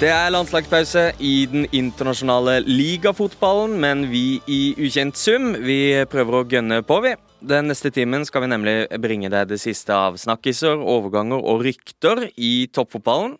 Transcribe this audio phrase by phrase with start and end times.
[0.00, 5.76] Det er landslagspause i den internasjonale ligafotballen, men vi i Ukjent sum vi
[6.08, 7.10] prøver å gønne på, vi.
[7.44, 8.74] Den neste timen skal vi nemlig
[9.04, 13.34] bringe deg det siste av snakkiser, overganger og rykter i toppfotballen.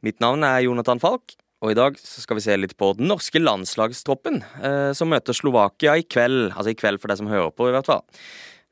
[0.00, 3.44] Mitt navn er Jonathan Falk, og i dag skal vi se litt på den norske
[3.44, 6.54] landslagstroppen, eh, som møter Slovakia i kveld.
[6.54, 8.06] Altså i kveld for deg som hører på, i hvert fall.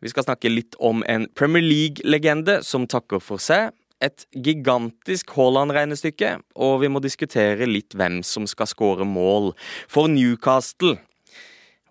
[0.00, 3.68] Vi skal snakke litt om en Premier League-legende som takker for seg
[4.02, 9.52] et gigantisk Haaland-regnestykke, og vi må diskutere litt hvem som skal skåre mål
[9.90, 10.98] for Newcastle.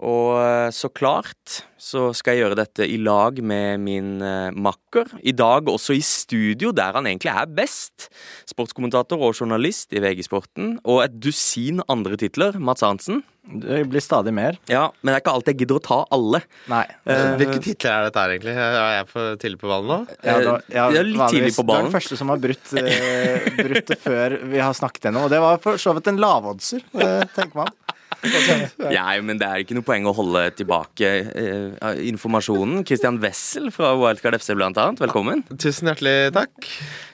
[0.02, 5.10] Og eh, så klart så skal jeg gjøre dette i lag med min uh, makker.
[5.26, 8.08] I dag også i studio, der han egentlig er best.
[8.50, 10.76] Sportskommentator og journalist i VG-sporten.
[10.86, 12.58] Og et dusin andre titler.
[12.62, 13.24] Mats Arntzen.
[13.42, 14.58] Det blir stadig mer.
[14.70, 16.44] Ja, Men det er ikke alltid jeg gidder å ta alle.
[16.70, 16.84] Nei.
[17.10, 18.54] Uh, Hvilke titler er dette her, egentlig?
[18.54, 19.98] Er jeg for tidlig på ballen nå?
[20.22, 21.90] Ja, da, ja, jeg er litt tidlig på ballen.
[21.90, 25.26] Du er den første som har brutt, uh, brutt det før vi har snakket ennå.
[25.26, 26.86] Og det var for så vidt en lavoddser,
[27.34, 27.74] tenker man.
[28.96, 32.84] Ja, men det er ikke noe poeng å holde tilbake eh, informasjonen.
[32.88, 35.02] Christian Wessel fra Wildcard FC, blant annet.
[35.02, 35.44] Velkommen.
[35.62, 36.70] Tusen hjertelig takk.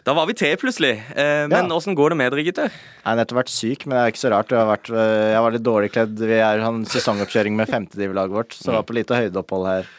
[0.08, 0.96] Da var vi tre, plutselig.
[1.16, 2.00] Eh, men åssen ja.
[2.00, 2.76] går det med dere, gutter?
[2.76, 4.54] Jeg har nettopp vært syk, men det er ikke så rart.
[4.56, 6.28] Jeg, vært, eh, jeg var litt dårlig kledd.
[6.34, 9.92] Vi er en sesongoppkjøring med femtedivelaget vårt, så det var på lite høydeopphold her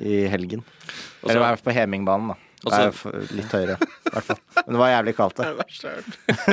[0.00, 0.64] i helgen.
[1.24, 2.43] Eller i hvert fall på Hemingbanen, da.
[2.64, 4.40] Det er litt høyere, i hvert fall.
[4.60, 5.66] Men det var jævlig kaldt, det.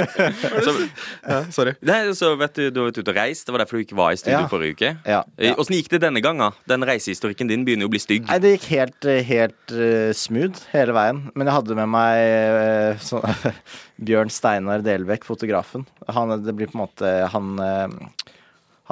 [0.65, 1.73] så, ja, sorry.
[1.87, 3.45] Nei, så vet du, du har vært ute og reist.
[3.47, 4.49] Det var derfor du ikke var i studio ja.
[4.51, 4.91] forrige uke.
[5.07, 5.53] Ja, ja.
[5.61, 6.57] Åssen gikk det denne gangen?
[6.69, 8.27] Den reisehistorikken din begynner jo å bli stygg.
[8.29, 11.23] Nei, Det gikk helt, helt uh, smooth hele veien.
[11.35, 12.25] Men jeg hadde med meg
[12.57, 13.21] uh, så,
[14.11, 15.87] Bjørn Steinar Delbekk, fotografen.
[16.11, 17.87] Han, det blir på en måte Han uh,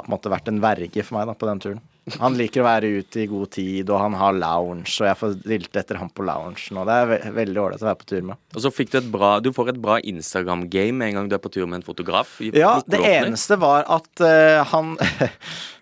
[0.00, 1.86] har på en måte vært en verge for meg da, på den turen.
[2.20, 5.34] Han liker å være ute i god tid, og han har lounge, og jeg får
[5.44, 6.80] dilte etter ham på loungen.
[6.80, 8.40] Og det er ve veldig ålreit å være på tur med.
[8.54, 11.42] Og så fikk du et bra Du får et bra Instagram-game en gang du er
[11.42, 12.38] på tur med en fotograf.
[12.56, 14.96] Ja, det eneste var at uh, han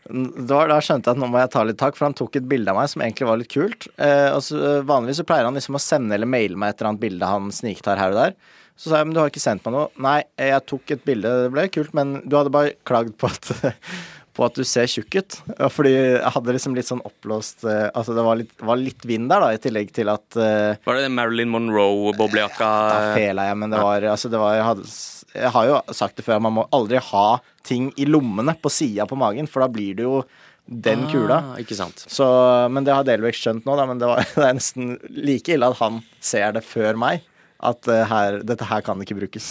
[0.09, 2.47] Da, da skjønte jeg at nå må jeg ta litt tak, for han tok et
[2.49, 3.91] bilde av meg som egentlig var litt kult.
[4.01, 6.81] Uh, og så, uh, Vanligvis så pleier han liksom å sende eller maile meg et
[6.81, 8.39] eller annet bilde han sniktar her og der.
[8.79, 9.89] Så sa jeg men du har ikke sendt meg noe.
[10.01, 13.51] Nei, jeg tok et bilde, det ble kult, men du hadde bare klagd på at
[14.39, 15.37] på at du ser tjukk ut.
[15.75, 19.29] Fordi jeg hadde liksom litt sånn oppblåst uh, Altså det var litt, var litt, vind
[19.31, 22.69] der, da, i tillegg til at uh, Var det Marilyn Monroe-boblejakka?
[22.93, 24.91] Da fela jeg, men det var Altså det var jeg, hadde,
[25.35, 27.29] jeg har jo sagt det før, man må aldri ha
[27.67, 30.23] ting i lommene på sida på magen, for da blir det jo
[30.69, 31.39] den ah, kula.
[31.61, 32.05] Ikke sant.
[32.13, 32.27] Så,
[32.73, 33.87] men det har Delvik skjønt nå, da.
[33.89, 37.25] Men det, var, det er nesten like ille at han ser det før meg
[37.59, 39.51] at uh, her, dette her kan ikke brukes.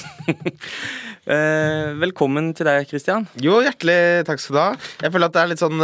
[1.34, 3.28] eh, velkommen til deg, Christian.
[3.44, 4.70] Jo, hjertelig takk skal du ha.
[5.04, 5.84] Jeg føler at det er litt sånn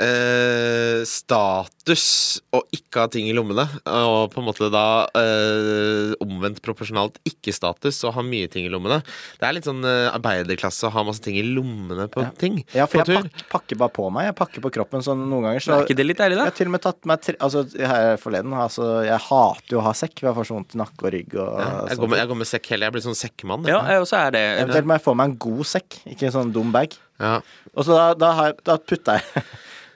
[0.00, 2.06] uh, status
[2.54, 4.84] å ikke ha ting i lommene, og på en måte da
[6.22, 9.00] omvendt proporsjonalt ikke-status å ha mye ting i lommene.
[9.40, 12.30] Det er litt sånn arbeiderklasse å ha masse ting i lommene på ja.
[12.40, 12.60] ting.
[12.72, 14.28] Ja, for jeg pakker, pakker, bare på meg.
[14.30, 15.64] Jeg pakker på kroppen sånn noen ganger.
[15.64, 16.46] Så er ikke det litt ærlig, da?
[16.46, 19.84] Jeg har til og med tatt meg Altså, her forleden altså, Jeg hater jo å
[19.86, 20.24] ha sekk.
[20.24, 22.40] Jeg får så vondt i nakke og rygg og ja, jeg, går med, jeg, går
[22.40, 22.88] med, sekk hele.
[22.88, 23.68] Jeg blir sånn sekkmann.
[23.70, 24.44] Ja, jeg også er det.
[24.62, 26.96] Eventuelt må jeg få meg en god sekk, ikke en sånn dum bag.
[27.22, 27.36] Ja.
[27.74, 29.44] Og så da, da, da putta jeg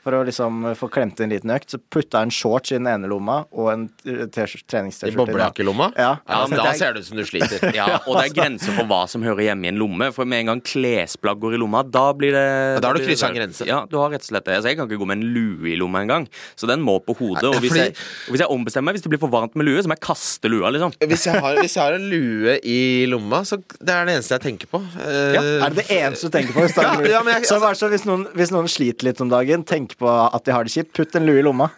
[0.08, 2.88] for å liksom få klemt en liten økt, så putta jeg en shorts i den
[2.88, 5.91] ene lomma og en treningst-T-skjorte i boblejakkelomma?
[5.98, 6.14] Ja.
[6.24, 7.66] ja, men da ser det ut som du sliter.
[7.76, 10.08] Ja, og det er grenser for hva som hører hjemme i en lomme.
[10.16, 13.04] For med en gang klesplagg går i lomma, da blir det ja, Da har du
[13.04, 13.66] kryssa en grense.
[13.69, 14.56] Ja, du har rett og slett det.
[14.58, 16.28] Altså, jeg kan ikke gå med en lue i lomma engang.
[16.56, 17.44] Så den må på hodet.
[17.50, 17.92] Og hvis, jeg,
[18.28, 20.04] og hvis jeg ombestemmer meg, hvis det blir for varmt med lue, så må jeg
[20.08, 20.96] kaste lua, liksom.
[21.04, 22.80] Hvis jeg har, hvis jeg har en lue i
[23.12, 24.80] lomma, så det er det eneste jeg tenker på.
[24.96, 26.64] Uh, ja, er det det eneste du tenker på?
[26.64, 29.97] Hvis, ja, ja, jeg, så, altså, hvis, noen, hvis noen sliter litt om dagen, tenk
[29.98, 31.70] på at de har det kjipt, putt en lue i lomma.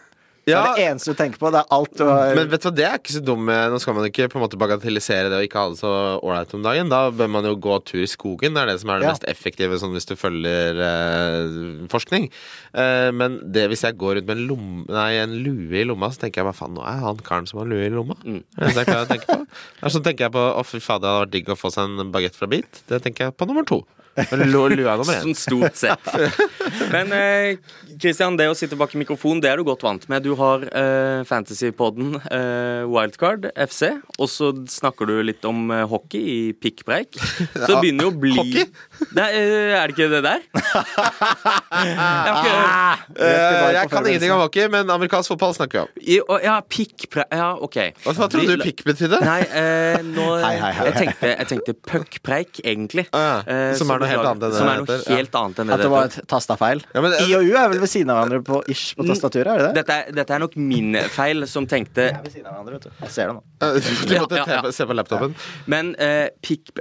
[0.48, 0.60] Ja.
[0.60, 1.50] Det er det eneste du tenker på.
[1.52, 3.50] Det er alt du har Men vet du hva, det er ikke så dumt.
[3.50, 6.54] Nå skal man ikke på en måte bagatellisere det og ikke ha det så ålreit
[6.56, 6.92] om dagen.
[6.92, 8.56] Da bør man jo gå tur i skogen.
[8.56, 9.14] Det er det som er det ja.
[9.14, 11.60] mest effektive sånn hvis du følger eh,
[11.92, 12.30] forskning.
[12.72, 16.12] Eh, men det hvis jeg går rundt med en, lom, nei, en lue i lomma,
[16.14, 18.16] så tenker jeg bare faen, nå er han karen som har lue i lomma.
[18.24, 18.42] Mm.
[18.56, 19.40] Det er det jeg tenker på.
[19.90, 22.12] Så tenker jeg på å fy fader, det hadde vært digg å få seg en
[22.14, 22.84] bagett fra Beat.
[22.86, 23.80] Det tenker jeg på nummer to.
[24.18, 25.22] Lua nummer én.
[25.22, 26.08] Sånn stort sett.
[26.94, 27.12] Men
[28.00, 30.24] Kristian, eh, det å sitte bak mikrofon, det er du godt vant med.
[30.26, 36.20] Du har eh, Fantasypodden eh, Wildcard FC, og så snakker du litt om eh, hockey
[36.20, 37.18] i pikkpreik.
[37.20, 38.66] Så det begynner jo å bli Hockey?
[39.16, 40.44] Nei, eh, er det ikke det der?
[42.30, 42.54] ikke...
[43.20, 45.90] Eh, jeg kan ingenting om hockey, men amerikansk fotball snakker vi om.
[46.00, 47.78] I, ja, pikkpreik Ja, OK.
[48.04, 49.20] Hva, hva trodde du pikk betydde?
[49.24, 49.40] Nei,
[50.10, 50.86] nå Hei, hei, hei.
[50.90, 53.06] Jeg tenkte, jeg tenkte puckpreik, egentlig.
[53.16, 53.44] Ah,
[53.78, 55.60] Som så er noe helt annet enn det Som er det noe heter, helt annet
[55.62, 56.82] enn det At det var et tastafeil.
[56.94, 59.50] Ja, men, I og U er vel ved siden av hverandre på ish på tastaturet,
[59.52, 59.74] er det det?
[59.80, 62.78] Dette er, dette er nok min feil, som tenkte Jeg er ved siden av hverandre,
[62.78, 63.04] vet du.
[63.04, 63.44] Jeg ser det nå.
[63.60, 64.72] du måtte Ja, ja, ja.
[64.72, 65.36] se på laptopen.
[65.70, 66.28] Men eh,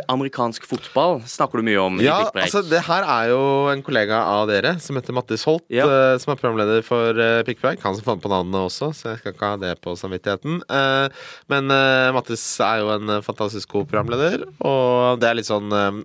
[0.10, 2.48] amerikansk fotball snakker du mye om Ja, i pikkpreik.
[2.48, 3.42] altså det her er jo
[3.74, 5.86] en kollega av dere som heter Mattis Holt, Ja.
[5.86, 7.84] uh, som er programleder for uh, Pikkpreik.
[7.84, 10.62] Han som fant på navnet også, så jeg skal ikke ha det på samvittigheten.
[10.70, 11.10] Uh,
[11.50, 15.72] men eh, Mattis er jo en eh, fantastisk god programleder, og det er litt sånn
[15.74, 16.00] eh,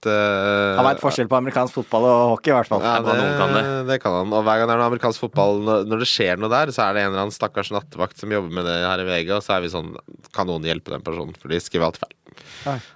[0.00, 0.06] overskuddsprosjekt.
[0.06, 2.82] uh, Han veit forskjell på amerikansk fotball og hockey, i hvert fall.
[2.82, 3.86] Ja, Det kan det.
[3.88, 4.32] det kan han.
[4.32, 6.86] Og hver gang det er noe amerikansk fotball, når, når det skjer noe der, så
[6.88, 9.42] er det en eller annen stakkars nattevakt som jobber med det her i VG, og
[9.42, 9.92] så er vi sånn
[10.32, 11.34] Kan noen hjelpe den personen?
[11.36, 12.16] For de skriver alt feil.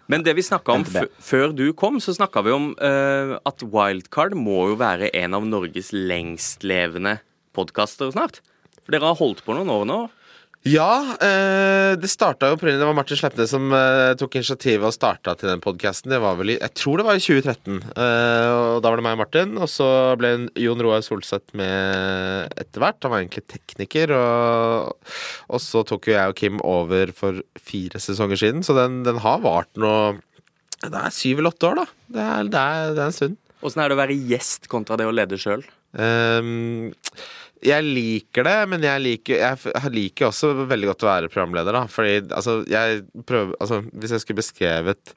[0.08, 3.62] Men det vi snakka om f før du kom, så snakka vi om uh, at
[3.62, 7.18] Wildcard må jo være en av Norges lengstlevende
[7.54, 8.40] podkaster snart.
[8.84, 9.98] For dere har holdt på noen år nå.
[10.64, 14.94] Ja, eh, det starta jo opprinnelig Det var Martin Slepne som eh, tok initiativet og
[14.96, 16.08] starta til den podkasten.
[16.14, 17.82] Det var vel i Jeg tror det var i 2013.
[17.92, 19.52] Eh, og da var det meg og Martin.
[19.60, 22.96] Og så ble Jon Roar Solseth med etter hvert.
[23.04, 24.16] Han var egentlig tekniker.
[24.16, 25.12] Og,
[25.52, 29.20] og så tok jo jeg og Kim over for fire sesonger siden, så den, den
[29.20, 29.94] har vart nå
[30.80, 31.88] Det er syv eller åtte år, da.
[32.16, 33.40] Det er, det er, det er en stund.
[33.64, 35.68] Åssen er det å være gjest kontra det å lede sjøl?
[35.94, 36.92] Ehm,
[37.64, 41.84] jeg liker det, men jeg liker, jeg liker også veldig godt å være programleder, da.
[41.90, 45.14] Fordi altså, jeg prøver Altså, hvis jeg skulle beskrevet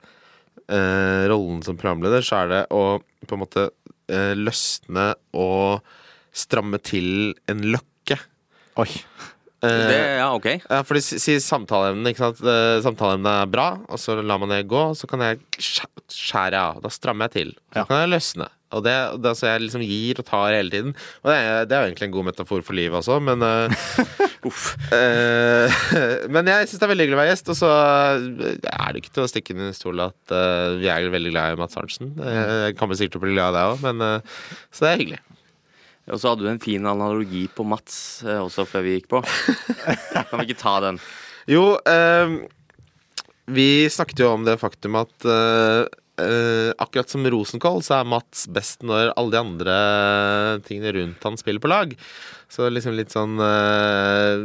[0.71, 2.83] uh, rollen som programleder, så er det å
[3.27, 5.83] på en måte uh, løsne og
[6.38, 8.19] stramme til en løkke.
[8.79, 8.89] Oi.
[9.65, 10.45] Eh, Det, ja, OK.
[10.69, 12.44] ja, fordi si, si samtaleemnet, ikke sant.
[12.45, 15.39] Eh, Samtaleemnet er bra, og så lar man det gå, så kan jeg
[16.13, 16.81] skjære av.
[16.83, 17.56] Da strammer jeg til.
[17.74, 17.86] Så Ja.
[17.89, 18.50] kan jeg løsne.
[18.75, 18.94] Og det,
[19.24, 20.89] det så jeg liksom gir og tar hele tiden.
[21.24, 23.71] Og det er, det er jo egentlig en god metafor for livet også, men eh,
[24.48, 24.75] Uff.
[24.92, 25.71] uh,
[26.36, 29.13] Men jeg syns det er veldig hyggelig å være gjest, og så er det ikke
[29.15, 32.12] til å stikke under en stol at uh, vi er veldig glad i Mats Arntzen.
[32.19, 35.01] Jeg kommer sikkert til å bli glad i deg òg, men uh, Så det er
[35.01, 35.21] hyggelig.
[36.07, 39.24] Og så hadde du en fin analogi på Mats eh, også før vi gikk på.
[40.30, 41.00] Kan vi ikke ta den?
[41.51, 42.38] Jo, eh,
[43.51, 45.83] vi snakket jo om det faktum at eh,
[46.24, 49.77] eh, akkurat som Rosenkål, så er Mats best når alle de andre
[50.68, 51.94] tingene rundt han spiller på lag.
[52.47, 54.39] Så liksom litt sånn uh,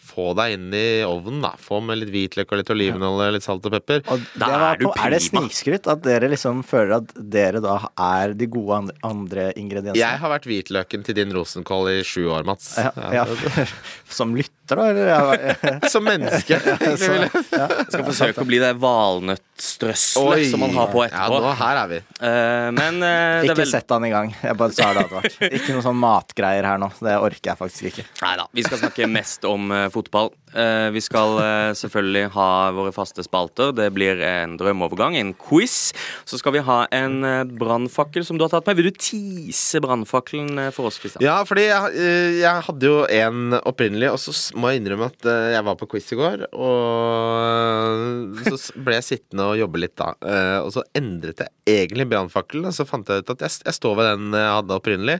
[0.00, 1.52] Få deg inn i ovnen, da.
[1.60, 4.00] Få med litt hvitløk og litt olivenolje, litt salt og pepper.
[4.08, 5.04] Og Da det er du prima.
[5.04, 10.00] er det snikskryt at dere liksom føler at dere da er de gode andre, ingrediensene?
[10.00, 12.72] Jeg har vært hvitløken til din rosenkål i sju år, Mats.
[12.80, 13.26] ja, ja,
[14.20, 14.88] Som lytter, da?
[14.88, 15.84] Eller?
[15.92, 16.56] Som menneske.
[16.64, 17.12] ja, så,
[17.52, 17.68] ja.
[17.90, 21.36] Skal forsøke å bli det valnøttstrøsselet som man har på etterpå.
[21.36, 22.00] Ja, nå her er vi.
[22.24, 23.72] Uh, men det er Ikke vel...
[23.76, 24.32] sett han i gang.
[24.40, 25.38] Jeg bare sa det advart.
[25.50, 26.90] Ikke noe sånn matgreier her nå.
[27.02, 28.04] Det orker jeg faktisk ikke.
[28.22, 28.46] Nei da.
[28.54, 30.30] Vi skal snakke mest om uh, fotball.
[30.54, 33.72] Uh, vi skal uh, selvfølgelig ha våre faste spalter.
[33.74, 35.90] Det blir en drømmeovergang, en quiz.
[36.28, 38.78] Så skal vi ha en uh, brannfakkel som du har tatt med.
[38.78, 41.24] Vil du tease brannfakkelen for oss, Kristian?
[41.24, 42.06] Ja, fordi jeg,
[42.42, 46.10] jeg hadde jo en opprinnelig, og så må jeg innrømme at jeg var på quiz
[46.14, 46.46] i går.
[46.54, 50.12] Og så ble jeg sittende og jobbe litt da.
[50.20, 53.76] Eh, Og så endret jeg egentlig brannfakkelen, og så fant jeg ut at jeg, jeg
[53.76, 55.18] står ved den jeg hadde opprinnelig.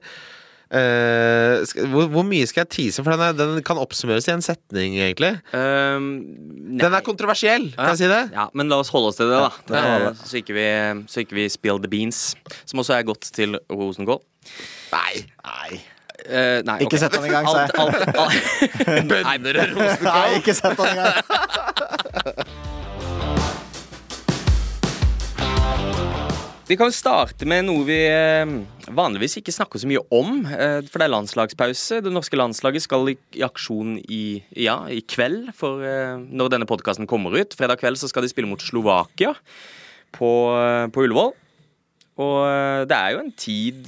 [0.70, 3.02] Eh, skal, hvor, hvor mye skal jeg tease?
[3.02, 5.32] For den, er, den kan oppsummeres i en setning, egentlig.
[5.50, 6.04] Um,
[6.78, 8.20] Den er kontroversiell, kan jeg si det?
[8.36, 9.50] Ja, men la oss holde oss til det, da.
[9.66, 10.12] det får holde.
[10.14, 10.66] Eh, så, ikke vi,
[11.10, 12.18] så ikke vi spill the beans.
[12.70, 14.22] Som også er godt til rosenkål.
[14.94, 15.14] Nei.
[15.42, 15.80] Nei.
[16.20, 17.00] Uh, nei, Ikke okay.
[17.00, 17.70] sett han i gang, sa jeg.
[17.80, 18.28] alt, og
[19.80, 20.06] rosenkål.
[20.06, 21.16] Nei, ikke sett han i gang.
[26.70, 27.96] Vi kan starte med noe vi
[28.96, 30.44] vanligvis ikke snakker så mye om.
[30.46, 32.00] eh, For det er landslagspause.
[32.04, 35.52] Det norske landslaget skal i, aksjon i, ja, i kveld.
[35.56, 37.56] For eh, når denne podkasten kommer ut.
[37.56, 39.34] Fredag kveld så skal de spille mot Slovakia
[40.12, 41.34] på, eh, på Ullevål.
[42.20, 43.86] Og det er jo en tid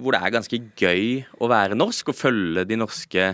[0.00, 3.26] hvor det er ganske gøy å være norsk og følge de norske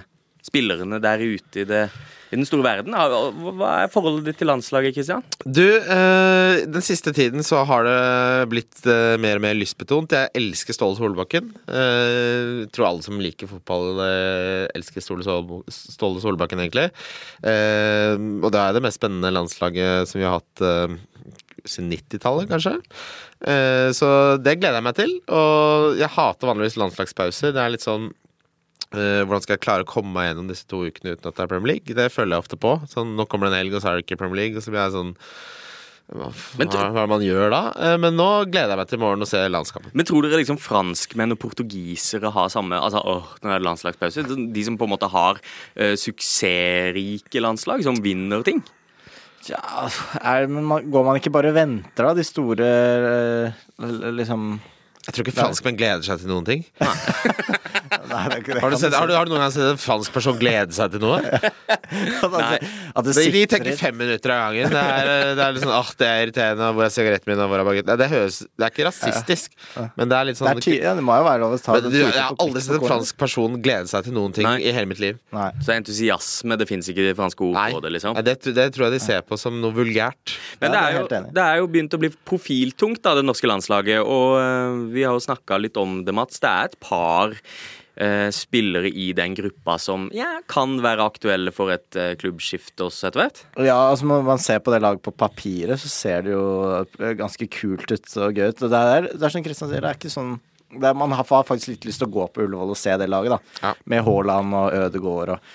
[0.49, 1.83] spillerne der ute i, det,
[2.29, 2.95] i den store verden.
[2.95, 5.25] Hva er forholdet ditt til landslaget, Kristian?
[5.45, 10.13] Du, øh, den siste tiden så har det blitt øh, mer og mer lystbetont.
[10.13, 11.53] Jeg elsker Ståle Solbakken.
[11.69, 15.25] Uh, tror alle som liker fotball, øh, elsker Ståle,
[15.73, 16.91] Ståle Solbakken, egentlig.
[17.45, 20.67] Uh, og det er det mest spennende landslaget som vi har hatt
[21.69, 22.79] siden 90-tallet, kanskje.
[23.93, 24.09] Så
[24.41, 25.11] det gleder jeg meg til.
[25.37, 27.53] Og jeg hater vanligvis landslagspauser.
[27.53, 28.07] Det er litt sånn
[28.95, 31.51] hvordan skal jeg klare å komme meg gjennom disse to ukene uten at det er
[31.51, 31.97] Premier League?
[31.99, 32.79] Det føler jeg ofte på.
[32.89, 34.57] Sånn, nå kommer det en helg, og så er det ikke Premier League.
[34.57, 35.15] Og så blir jeg sånn
[36.09, 37.61] hva, Men hva det man gjør da?
[37.85, 39.93] Eh, Men nå gleder jeg meg til i morgen å se landskampen.
[39.93, 44.25] Men tror dere liksom franskmenn og portugisere har samme Altså, åh, nå er det landslagspause.
[44.25, 48.65] De som på en måte har uh, suksessrike landslag, som vinner ting.
[49.49, 49.61] Ja,
[50.23, 52.17] er, men man, går man ikke bare og venter, da?
[52.17, 54.51] De store uh, liksom
[55.05, 56.65] Jeg tror ikke franskmenn gleder seg til noen ting.
[57.89, 58.63] Nei, det er ikke det.
[58.63, 60.95] Har du, sett, har, du, har du noen gang sett en fransk person glede seg
[60.95, 61.19] til noe?
[62.35, 62.59] Nei.
[63.09, 64.73] De, tenker fem minutter av gangen.
[64.75, 66.71] Det er, det er litt sånn ah, det er irriterende.
[66.77, 67.43] Hvor er sigaretten min?
[67.45, 67.95] Og hvor er bagetten?
[68.01, 69.57] Det, høres, det er ikke rasistisk,
[69.97, 71.61] men det er litt det, sånn er ty ja, det må jo være lov å
[71.63, 74.37] ta Men det du, Jeg har aldri sett en fransk person glede seg til noen
[74.37, 74.59] ting Nei.
[74.67, 75.19] i hele mitt liv.
[75.35, 75.49] Nei.
[75.65, 78.19] Så entusiasme, det fins ikke i franske ord på det, liksom.
[78.19, 80.37] Nei, det, det tror jeg de ser på som noe vulgært.
[80.63, 83.15] Men Ja, det, det er er jo, det er jo begynt å bli profiltungt, da,
[83.19, 84.03] det norske landslaget.
[84.05, 86.41] Og øh, vi har jo snakka litt om det, Mats.
[86.43, 87.35] Det er et par
[88.01, 93.11] eh, spillere i den gruppa som ja, kan være aktuelle for et uh, klubbskifte også
[93.11, 93.43] etter hvert.
[93.57, 96.45] Ja, altså Når man ser på det laget på papiret, så ser det jo
[96.83, 98.63] eh, ganske kult ut og gøy ut.
[98.63, 100.37] Og det er, det er som Kristian sier, det er ikke sånn
[100.79, 103.37] er, Man har faktisk litt lyst til å gå på Ullevål og se det laget,
[103.37, 103.59] da.
[103.69, 103.75] Ja.
[103.89, 105.51] Med Haaland og Ødegaard og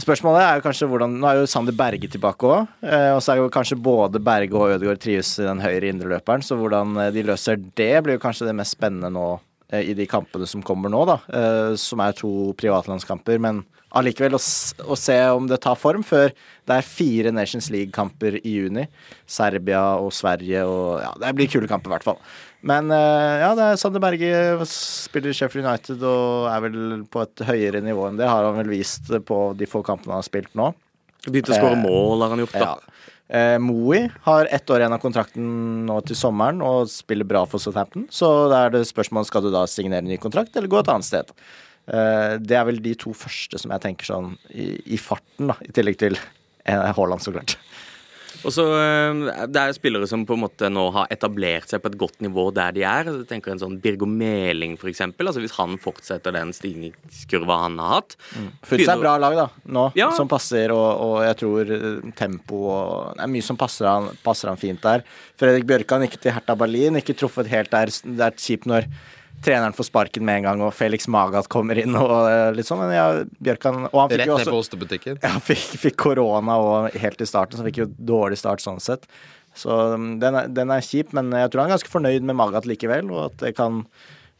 [0.00, 2.70] Spørsmålet er jo kanskje hvordan Nå er jo Sander Berge tilbake òg.
[2.80, 6.44] Eh, og så er jo kanskje både Berge og Ødegaard trives i den høyre indreløperen.
[6.46, 9.42] Så hvordan eh, de løser det, blir jo kanskje det mest spennende nå eh,
[9.78, 11.18] i de kampene som kommer nå, da.
[11.30, 13.38] Eh, som er to privatlandskamper.
[13.42, 13.62] Men
[13.94, 18.56] allikevel å, å se om det tar form før det er fire Nations League-kamper i
[18.60, 18.84] juni.
[19.30, 22.20] Serbia og Sverige og Ja, det blir kule kamper, i hvert fall.
[22.66, 26.78] Men eh, ja, det er Sander Berge spiller Sheffield United og er vel
[27.10, 28.28] på et høyere nivå enn det.
[28.28, 30.72] Har han vel vist på de få kampene han har spilt nå.
[31.26, 32.68] Begynte å skåre Eh, mål, har han gjort, da.
[32.74, 33.16] Ja.
[33.30, 35.50] Eh, Moey har ett år igjen av kontrakten
[35.86, 38.08] nå til sommeren og spiller bra for Southampton.
[38.10, 41.06] Så da er det spørsmål skal du da signere ny kontrakt eller gå et annet
[41.06, 41.30] sted.
[41.86, 45.58] Eh, det er vel de to første som jeg tenker sånn i, i farten, da.
[45.62, 47.54] I tillegg til eh, Haaland, så klart.
[48.46, 51.90] Og så eh, Det er spillere som på en måte nå har etablert seg på
[51.92, 53.10] et godt nivå der de er.
[53.10, 54.88] Jeg tenker en sånn Birgo Meling, for.
[54.90, 58.16] Altså Hvis han fortsetter den stigningskurva han har hatt
[58.66, 60.10] Fullt seg bra lag, da, nå, Ja.
[60.16, 64.10] som passer, og, og jeg tror eh, tempo og Det er mye som passer han,
[64.24, 65.04] passer han fint der.
[65.40, 67.90] Fredrik Bjørkan ikke til Hertha Berlin, ikke truffet helt der.
[67.90, 68.88] Det er kjipt når
[69.44, 72.82] treneren får sparken med en gang, og Felix Magath kommer inn og eh, litt sånn,
[72.84, 73.08] men ja,
[73.40, 75.20] Bjørkan Og han fikk Rett jo ned også på ostebutikken.
[75.26, 79.08] ja, fikk, fikk korona og helt i starten, så fikk jo dårlig start sånn sett.
[79.56, 82.38] Så um, den er, den er kjip, men jeg tror han er ganske fornøyd med
[82.38, 83.84] Magath likevel, og at det kan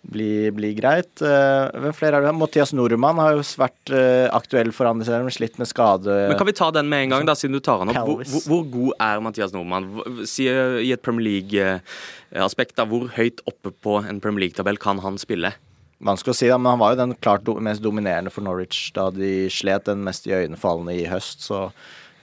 [0.02, 1.20] bli, bli greit.
[1.20, 2.32] Eh, Hvem flere er det?
[2.36, 6.14] Mathias Nordmann har jo vært eh, aktuell for han, selv slitt med skade.
[6.30, 8.00] Men Kan vi ta den med en gang, da, siden du tar han opp?
[8.08, 9.90] Hvor, hvor, hvor god er Mathias Nordmann?
[10.28, 11.82] Si i et Premier
[12.30, 15.52] League-aspekt, da, hvor høyt oppe på en Premier League-tabell kan han spille?
[16.00, 19.10] Vanskelig å si, da, men han var jo den klart mest dominerende for Norwich da
[19.12, 21.66] de slet den mest iøynefallende i høst, så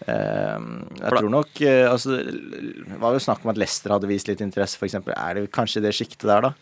[0.08, 0.56] eh,
[0.98, 4.42] jeg tror nok eh, altså, Det var jo snakk om at Leicester hadde vist litt
[4.42, 4.98] interesse, f.eks.
[5.14, 6.54] Er det kanskje det sjiktet der, da?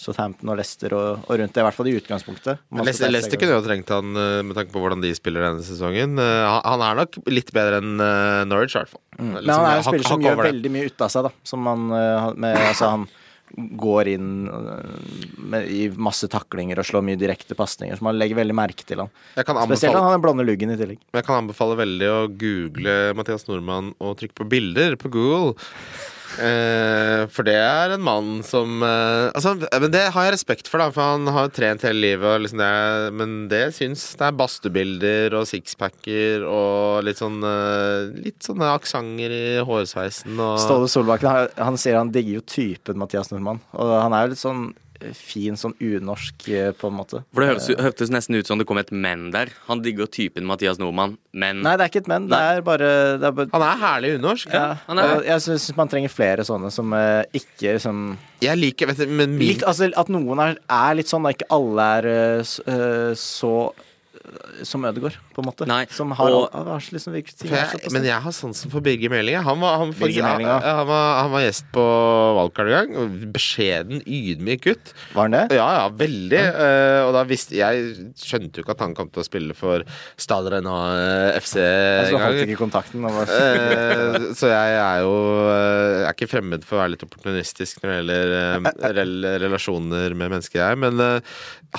[0.00, 2.60] Southampton og Leicester og, og rundt det, i hvert fall i utgangspunktet.
[2.80, 6.16] Leicester, Leicester kunne jo trengt han eh, med tanke på hvordan de spiller denne sesongen.
[6.16, 9.02] Eh, Han er nok litt bedre enn eh, Norwich, i hvert fall.
[9.18, 9.32] Mm.
[9.34, 11.32] Men han er en spiller som gjør veldig mye ut av seg, da.
[11.50, 11.90] Som han,
[12.40, 13.04] med, altså, han
[13.82, 14.30] går inn
[15.50, 19.02] med, i masse taklinger og slår mye direkte pasninger, så man legger veldig merke til
[19.02, 19.10] han.
[19.42, 21.02] Kan, Spesielt han har den blonde luggen i tillegg.
[21.12, 25.58] jeg kan anbefale veldig å google Mathias Nordmann og trykke på bilder på Google.
[26.38, 30.82] Eh, for det er en mann som eh, Altså, men det har jeg respekt for,
[30.82, 32.44] da, for han har trent hele livet.
[32.44, 32.70] Liksom det,
[33.18, 39.32] men det syns det er badstuebilder og sixpacker og litt sånn eh, Litt sånne aksenter
[39.34, 43.62] i hårsveisen og Ståle Solbakken han, han sier han digger jo typen Mathias Nordmann.
[43.74, 44.70] Og han er jo litt sånn
[45.16, 47.22] fin, sånn unorsk, eh, på en måte.
[47.34, 49.48] For Det høres, hørtes nesten ut som det kom et men der.
[49.68, 52.28] Han digger typen Mathias Nordmann, men Nei, det er ikke et men.
[52.28, 54.52] Det er bare, det er bare Han er herlig unorsk.
[54.52, 58.56] ja, han er- og Jeg syns man trenger flere sånne som eh, ikke som Jeg
[58.58, 61.48] liker vet du, men min, litt, altså, At noen er, er litt sånn, da ikke
[61.50, 63.86] alle er eh, eh, så eh,
[64.66, 65.66] som Ødegaard, på en måte.
[65.68, 68.80] Nei, Som har, og- al- har liksom virket ting jeg, men jeg har sansen for
[68.84, 69.34] Birger Meling.
[69.34, 69.42] jeg.
[69.44, 70.58] Han var, han, faktisk, Birger Meling, ja.
[70.64, 71.84] ja, han, var, han var gjest på
[72.38, 73.14] Valgkart en gang.
[73.34, 74.92] Beskjeden, ydmyk gutt.
[75.14, 75.42] Var han det?
[75.58, 76.40] Ja, ja, veldig.
[76.40, 79.82] Eh, og da visste Jeg skjønte jo ikke at han kom til å spille for
[80.20, 83.04] Stade Rennais FC Altså, en holdt ikke kontakten.
[83.04, 85.14] uh, Eh, så jeg er jo
[85.50, 89.14] eh, Jeg er ikke fremmed for å være litt opportunistisk når det gjelder eh, rel
[89.46, 90.78] relasjoner med mennesker, jeg.
[90.82, 91.20] Men uh,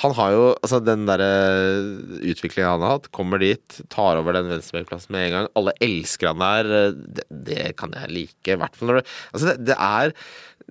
[0.01, 1.31] han har jo Altså, den derre
[2.41, 5.49] utviklinga han har hatt, kommer dit, tar over den venstrebekkplassen med en gang.
[5.59, 6.71] Alle elsker han der.
[7.19, 10.15] Det, det kan jeg like, i hvert fall når det Altså, det, det er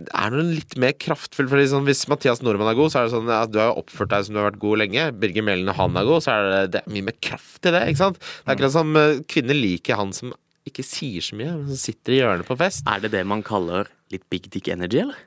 [0.01, 1.51] det er noe litt mer kraftfullt.
[1.51, 4.13] Fordi sånn, Hvis Mathias Nordmann er god, så er det sånn at du har oppført
[4.13, 5.09] deg som du har vært god lenge.
[5.21, 7.75] Birger Mehl og han er god, så er det, det er mye mer kraft i
[7.75, 7.83] det.
[7.91, 8.21] ikke sant?
[8.21, 10.33] Det er akkurat som eh, kvinner liker han som
[10.69, 12.87] ikke sier så mye, men som sitter i hjørnet på fest.
[12.91, 15.19] Er det det man kaller litt big dick energy, eller?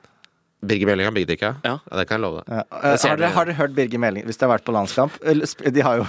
[0.66, 1.50] Birger Meling har bygd ikke?
[1.64, 1.74] ja.
[1.74, 1.98] Ja.
[1.98, 2.54] Det kan jeg love deg.
[2.56, 2.64] Ja.
[3.04, 5.16] Har dere, har dere hørt Birger Meling hvis dere har vært på landskamp?
[5.76, 6.06] De har jo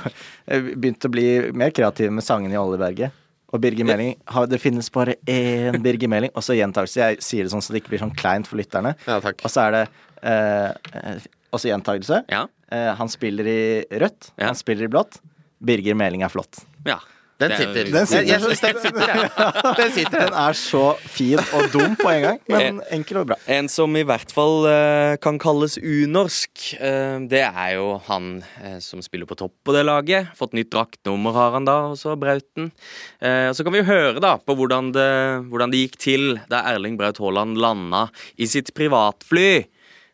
[0.47, 3.11] eh, begynt å bli mer kreative med sangene i Oljeberget.
[3.53, 6.99] Og Birger Meling har, Det finnes bare én Birger Meling, og så gjentakelse.
[6.99, 8.95] Jeg sier det sånn så det ikke blir sånn kleint for lytterne.
[9.07, 9.43] Ja, takk.
[9.45, 9.83] Og så er det
[10.25, 12.23] eh, eh, også gjentakelse.
[12.33, 12.45] Ja.
[12.73, 13.59] Eh, han spiller i
[14.01, 14.49] rødt, Ja.
[14.49, 15.21] han spiller i blått.
[15.63, 16.65] Birger Meling er flott.
[16.85, 16.97] ja.
[17.37, 17.83] Den er- sitter.
[17.91, 18.27] Den sitter.
[18.29, 19.09] Jeg, synes den sitter.
[19.81, 23.35] Den sitter, Den er så fin og dum på en gang, men enkel og bra.
[23.51, 28.29] En som i hvert fall eh, kan kalles unorsk, eh, det er jo han
[28.63, 30.29] eh, som spiller på topp på det laget.
[30.39, 32.71] Fått nytt draktnummer har han da, også Brauten.
[33.19, 35.09] Eh, så kan vi jo høre da på hvordan det,
[35.51, 38.05] hvordan det gikk til da Erling Braut Haaland landa
[38.39, 39.65] i sitt privatfly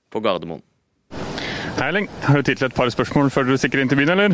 [0.10, 0.66] på Gardermoen.
[1.82, 4.34] Erling, har du tid til et par spørsmål før du stikker inn til byen, eller?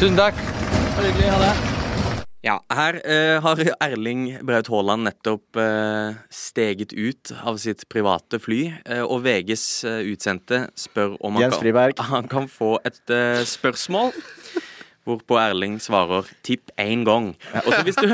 [0.00, 0.38] Tusen takk.
[2.42, 8.58] Ja, her eh, har Erling Braut Haaland nettopp eh, steget ut av sitt private fly,
[8.82, 14.10] eh, og VGs eh, utsendte spør om han kan, han kan få et eh, spørsmål.
[15.10, 17.32] Hvorpå Erling svarer 'tipp én gang'.
[17.66, 18.06] Og, så hvis du,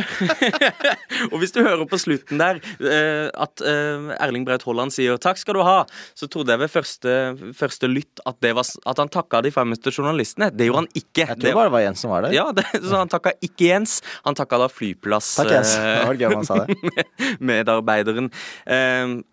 [1.32, 5.36] og hvis du hører på slutten der eh, at eh, Erling Braut Haaland sier 'takk
[5.42, 5.84] skal du ha',
[6.16, 7.12] så trodde jeg ved første,
[7.54, 10.48] første lytt at, det var, at han takka de fremmeste journalistene.
[10.56, 11.26] Det gjorde han ikke.
[11.26, 12.32] Jeg Det- tror bare det var Jens som var der.
[12.32, 14.00] ja, det, så han takka ikke Jens.
[14.24, 15.34] Han takka da flyplass...
[15.36, 15.76] Takk, Jens.
[15.76, 16.76] eh, Det var gøy om han sa det.
[17.50, 18.30] medarbeideren.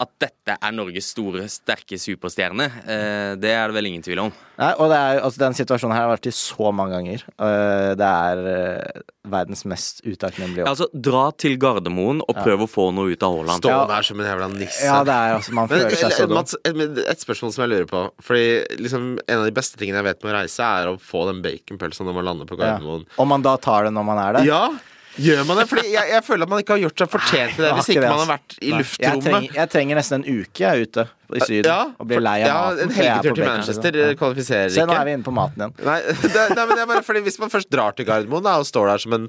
[0.04, 2.68] At dette er Norges store, sterke superstjerne,
[3.40, 4.34] det er det vel ingen tvil om.
[4.60, 7.24] Nei, og det er, altså, den situasjonen her har vært i så mange ganger.
[7.54, 9.02] Eh, det er eh,
[9.34, 10.70] verdens mest utakknemlige jobb.
[10.74, 13.64] Altså, Dra til Gardermoen og prøv å få noe ut av Haaland.
[13.64, 13.84] Stå Ja.
[13.94, 14.84] der som en jævla nisse.
[14.86, 16.36] Ja, det er altså Man Men, føler seg så dum.
[16.42, 16.82] Mats, et,
[17.14, 18.04] et spørsmål som jeg lurer på.
[18.22, 18.48] Fordi
[18.84, 21.42] liksom, En av de beste tingene jeg vet med å reise, er å få den
[21.46, 22.74] baconpølsa når man lander på Ja.
[22.76, 23.06] Gardermoen.
[23.18, 24.44] Om man da tar det når man er der?
[24.50, 24.64] Ja,
[25.22, 25.68] Gjør man det?
[25.70, 28.02] Fordi jeg, jeg føler at man ikke har gjort seg fortjent til det hvis ikke
[28.02, 28.14] det, altså.
[28.18, 28.70] man har vært i Nei.
[28.70, 29.26] Jeg luftrommet.
[29.28, 32.34] trenger, jeg trenger nesten en uke jeg er ute i Syden Ja, og blir lei
[32.44, 32.82] av ja, maten.
[32.84, 34.18] En helgetur til Manchester liksom.
[34.20, 34.76] kvalifiserer ikke.
[34.80, 35.76] Se, nå er vi inne på maten igjen.
[35.88, 35.96] Nei,
[36.34, 38.68] det, nei, men det er bare fordi Hvis man først drar til Gardermoen da, og
[38.70, 39.26] står der som en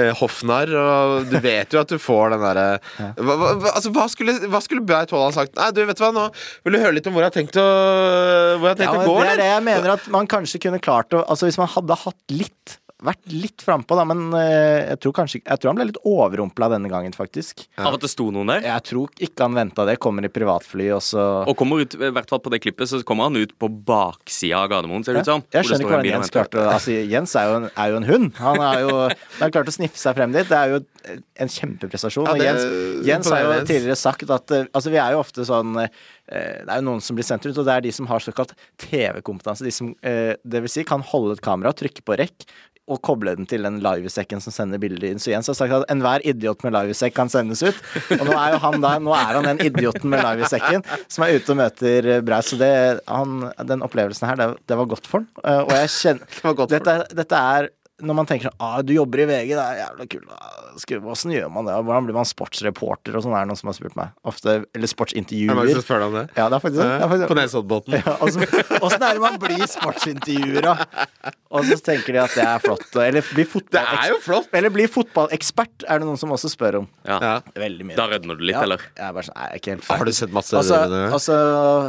[0.00, 2.66] eh, hoffnarr, og du vet jo at du får den derre
[3.16, 5.56] hva, hva, hva- altså, hva skulle, hva skulle Braut Haaland sagt?
[5.60, 6.28] Nei, du, vet du hva, nå
[6.64, 7.66] vil du høre litt om hvor jeg har tenkt å,
[8.60, 10.28] hvor jeg har tenkt Ja, å gå, gå, det er det jeg mener at man
[10.30, 14.28] kanskje kunne klart å Altså Hvis man hadde hatt litt vært litt frampå, da, men
[14.38, 17.64] eh, jeg tror kanskje Jeg tror han ble litt overrumpla denne gangen, faktisk.
[17.80, 18.64] Av at det sto noen der.
[18.68, 19.96] Jeg tror ikke han venta det.
[20.02, 23.02] Kommer i privatfly, og så Og kommer ut, i hvert fall på det klippet, så
[23.06, 25.44] kommer han ut på baksida av Gardermoen, ser det ut som.
[25.54, 28.08] Jeg skjønner ikke hvordan Jens klarte å Altså, Jens er jo en, er jo en
[28.08, 28.30] hund.
[28.40, 28.98] Han har jo
[29.40, 30.48] Han klart å sniffe seg frem dit.
[30.48, 30.82] Det er jo
[31.44, 32.28] en kjempeprestasjon.
[32.28, 35.20] Ja, og det- Jens, Jens har jo tidligere sagt at eh, Altså, vi er jo
[35.20, 35.88] ofte sånn eh,
[36.64, 38.54] Det er jo noen som blir sendt ut, og det er de som har såkalt
[38.80, 39.66] TV-kompetanse.
[39.66, 42.46] De som eh, det vil si kan holde et kamera, trykke på rekk
[42.84, 45.20] og koble den til den livesekken som sender bilder inn.
[45.22, 47.78] Så Jens har sagt at enhver idiot med livesekk kan sendes ut.
[48.18, 51.38] Og nå er jo han da Nå er han den idioten med livesekken som er
[51.38, 52.50] ute og møter Braus.
[52.52, 52.72] Så det,
[53.08, 53.38] han,
[53.70, 55.30] den opplevelsen her, det, det var godt for han.
[55.40, 57.70] Eh, Og jeg kjenner dette, dette er
[58.02, 60.30] når man tenker sånn ah, du jobber i VG, det er jævla kult.
[61.14, 61.76] Åssen gjør man det?
[61.86, 63.34] Hvordan blir man sportsreporter og sånn?
[63.38, 64.10] Er det noen som har spurt meg?
[64.26, 66.24] Ofte, eller Er det mange som spør deg om det?
[66.34, 66.88] Ja, det er faktisk det.
[66.88, 66.96] det.
[66.96, 67.28] er faktisk det.
[67.30, 67.96] På Nesoddbåten?
[68.00, 71.04] Ja, Åssen er det man blir sportsintervjuer, da?
[71.54, 72.88] Og så tenker de at det er flott.
[72.98, 74.50] Eller bli er flott!
[74.58, 76.88] Eller bli fotballekspert, er det noen som også spør om.
[77.06, 77.20] Ja.
[77.22, 77.34] Ja.
[77.62, 77.98] Veldig mye.
[78.00, 78.82] Da rødmer du litt, Ja, eller?
[78.90, 80.80] Jeg er bare sånn, nei, jeg er ikke helt Har du sett masse og så,
[81.14, 81.38] og så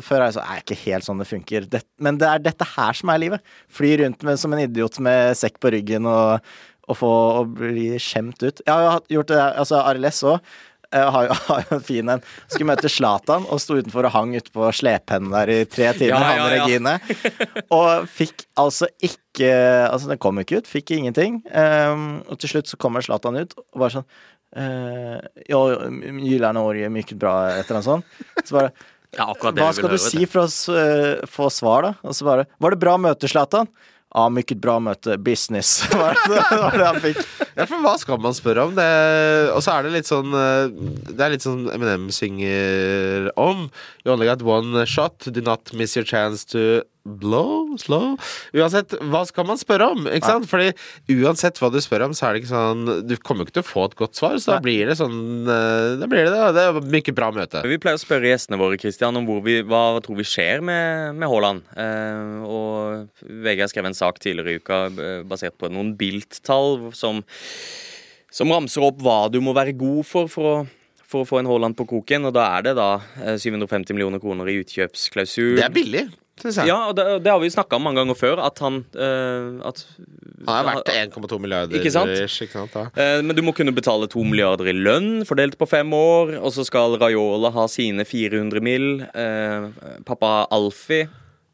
[0.06, 1.68] før er jeg så er jeg ikke helt sånn det funker.
[1.72, 3.54] Det, men det er dette her som er livet.
[3.74, 6.43] Fly rundt med, som en idiot med sekk på ryggen og,
[6.89, 8.60] og få og bli skjemt ut.
[8.60, 10.55] Jeg har jo gjort det, altså RLS òg.
[10.95, 12.21] Har har jo en fin en.
[12.47, 16.13] Skulle møte Zlatan og sto utenfor og hang ute på slependen der i tre timer.
[16.13, 16.63] Ja, han ja, og ja.
[16.63, 16.93] Regine.
[17.75, 19.51] Og fikk altså ikke
[19.89, 20.69] Altså, den kom ikke ut.
[20.69, 21.41] Fikk ingenting.
[21.51, 24.08] Um, og til slutt så kommer Zlatan ut og bare sånn
[24.55, 25.60] uh, Ja,
[26.23, 28.21] gillar Norge, mye bra, et eller annet sånt.
[28.43, 28.71] Så bare
[29.15, 31.91] Ja, hva skal du si for å få svar, da?
[32.08, 33.69] Og så bare Var det bra møte, Zlatan?
[34.15, 35.17] Ja, mye bra møte.
[35.19, 35.82] Business.
[35.91, 37.23] Det var det han fikk?
[37.56, 38.74] Ja, for hva skal man spørre om?
[38.76, 38.88] Det,
[39.56, 40.74] og så er det litt sånn eh,
[41.08, 43.70] Det er litt sånn Eminem synger om.
[44.04, 45.30] You only got one shot.
[45.32, 48.15] Do not miss your chance to blow slow.
[48.56, 50.08] Uansett, hva skal man spørre om?
[50.10, 50.48] Ikke sant?
[50.50, 50.72] Fordi
[51.22, 53.68] uansett hva du spør om, så er det ikke sånn Du kommer ikke til å
[53.68, 56.48] få et godt svar, så da blir det sånn eh, Da blir det det.
[56.58, 57.62] Det er mye bra møte.
[57.70, 61.20] Vi pleier å spørre gjestene våre Christian, om hvor vi, hva tror vi skjer med,
[61.20, 61.65] med Haaland.
[61.78, 66.89] Eh, og VG har skrevet en sak tidligere i uka eh, basert på noen Bilt-tall
[66.98, 67.22] som,
[68.36, 70.58] som ramser opp hva du må være god for for å,
[71.05, 72.27] for å få en Haaland på koken.
[72.27, 72.91] Og da er det da
[73.23, 75.55] eh, 750 millioner kroner i utkjøpsklausul.
[75.60, 76.05] Det er billig.
[76.43, 79.86] Ja, og det, det har vi snakka om mange ganger før, at han eh, at,
[80.43, 81.77] Han er verdt 1,2 milliarder.
[81.79, 82.12] Ikke sant?
[82.12, 82.84] ikke sant ja.
[82.91, 86.36] Eh, Men du må kunne betale 2 milliarder i lønn, fordelt på fem år.
[86.41, 88.89] Og så skal Raiola ha sine 400 mill.
[89.15, 89.69] Eh,
[90.05, 91.08] pappa Alfie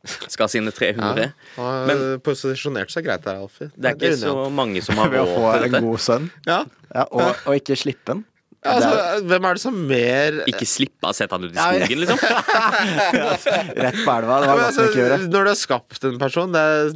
[0.03, 1.29] skal ha sine 300.
[1.57, 3.69] Han Men- har posisjonert seg greit der, Alfie.
[3.77, 6.27] Det er ikke så mange som har Ved å få en god sønn.
[6.47, 6.63] Ja.
[6.91, 8.25] Ja, og, og ikke slippe den.
[8.61, 11.71] Ja, altså, hvem er det som mer Ikke slippe å sette han ut i Ja,
[11.73, 11.85] ja.
[11.87, 12.19] skogen, liksom.
[13.81, 14.35] Rett på elva.
[14.43, 16.91] Det var men godt altså, ikke når du har skapt en person, det er,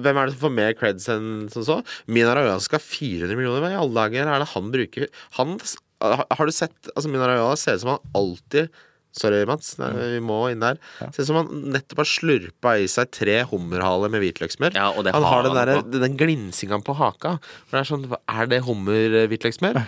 [0.00, 1.76] hvem er det som får mer creds enn som så?
[2.08, 3.60] Minar Raiola skal ha 400 millioner.
[3.66, 5.08] Hva i alle dager er det han bruker?
[5.36, 5.58] Han,
[6.00, 8.72] har du sett altså Minar Raiola ser ut som han alltid
[9.16, 9.72] Sorry, Mats.
[9.80, 10.78] Nei, vi må inn der.
[11.00, 14.76] Ser ut som han nettopp har slurpa i seg tre hummerhaler med hvitløkssmør.
[14.76, 17.38] Ja, og det han har har den, der, den glinsinga på haka.
[17.68, 19.82] For det er sånn, Er det hummer-hvitløkssmør?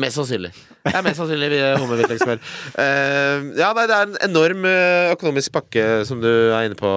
[0.00, 0.48] Mest sannsynlig.
[0.86, 2.38] Det er mest sannsynlig eh, hummer-hvitløkssmør.
[2.78, 6.88] Uh, ja, nei, det er en enorm eh, økonomisk pakke som du er inne på,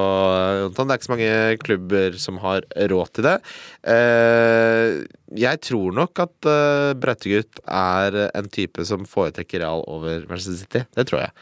[0.61, 0.87] Jontan.
[0.87, 3.35] Det er ikke så mange klubber som har råd til det.
[3.83, 5.03] Uh,
[5.35, 10.85] jeg tror nok at uh, Brautegutt er en type som foretrekker Real over Manchester City.
[10.95, 11.35] Det tror jeg.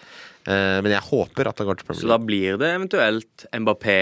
[0.44, 4.00] Eh, men jeg håper at han går til Premier Så da blir det eventuelt Mbappé,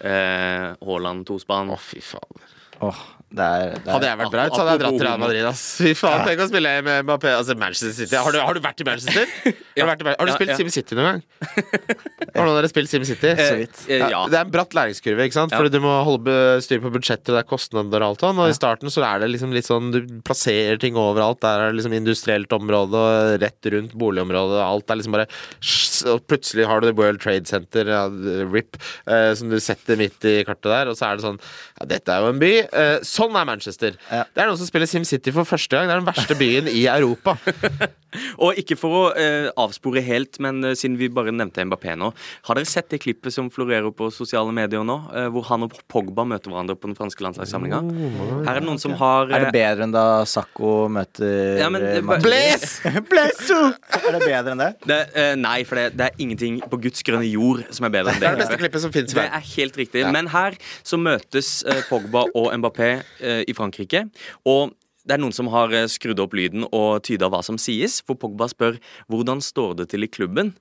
[0.00, 1.72] eh, Haaland tospann.
[1.74, 2.44] Å, fy faen.
[2.82, 5.20] Åh, det er, det er Hadde jeg vært Braut, så hadde jeg dratt til Real
[5.22, 5.46] Madrid.
[5.48, 5.62] Ass.
[5.80, 7.30] Fy faen, Tenk å spille med Mbappé.
[7.38, 8.16] Altså Manchester City.
[8.20, 9.28] Har du, har du vært i Manchester?
[9.72, 10.56] Har du, i, Har du Ja, spilt ja.
[10.60, 11.22] SimCity noen gang?
[12.34, 13.30] Har noen av dere spilt SimCity?
[13.38, 13.78] så vidt.
[13.88, 14.20] Eh, Ja, ja.
[14.28, 15.54] Det er en bratt læringskurve, ikke sant?
[15.54, 15.60] Ja.
[15.62, 18.40] Fordi du må holde styr på budsjettet, det er kostnader og alt sånn.
[18.44, 21.40] Og i starten så er det liksom litt sånn Du plasserer ting overalt.
[21.44, 24.60] Der er det liksom industrielt område og rett rundt boligområdet.
[24.66, 25.28] Alt er liksom bare
[26.12, 28.04] Og plutselig har du The World Trade Center, ja,
[28.52, 28.76] RIP,
[29.08, 31.40] eh, som du setter midt i kartet der, og så er det sånn
[31.82, 32.50] Ja, dette er jo en by.
[32.62, 33.96] Eh, sånn er Manchester.
[34.06, 34.22] Ja.
[34.30, 35.90] Det er noen som spiller SimCity for første gang.
[35.90, 37.34] Det er den verste byen i Europa.
[38.38, 42.10] Og ikke for å eh, avspore helt, men eh, siden vi bare nevnte Mbappé nå.
[42.48, 44.98] Har dere sett det klippet som florerer på sosiale medier nå?
[45.14, 47.82] eh, hvor han og Pogba møter hverandre på den franske landslagssamlinga?
[48.46, 51.70] Her er det noen som har Er det eh, bedre enn da Sakko møter Ja,
[51.72, 52.00] men eh!
[52.22, 53.60] Blesso!
[54.02, 54.70] Er det bedre enn det?
[54.88, 58.14] det, eh, Nei, for det, det er ingenting på Guds grønne jord som er bedre
[58.14, 58.30] enn Det det.
[58.32, 59.38] er det beste klippet som finnes i Det verden.
[59.38, 60.02] er helt riktig.
[60.04, 60.12] Ja.
[60.14, 64.06] Men her så møtes eh, Pogba og Mbappé eh, i Frankrike.
[64.48, 64.72] Og
[65.06, 68.00] det er noen som har eh, skrudd opp lyden og tyda hva som sies.
[68.06, 68.78] For Pogba spør
[69.10, 70.54] hvordan står det til i klubben.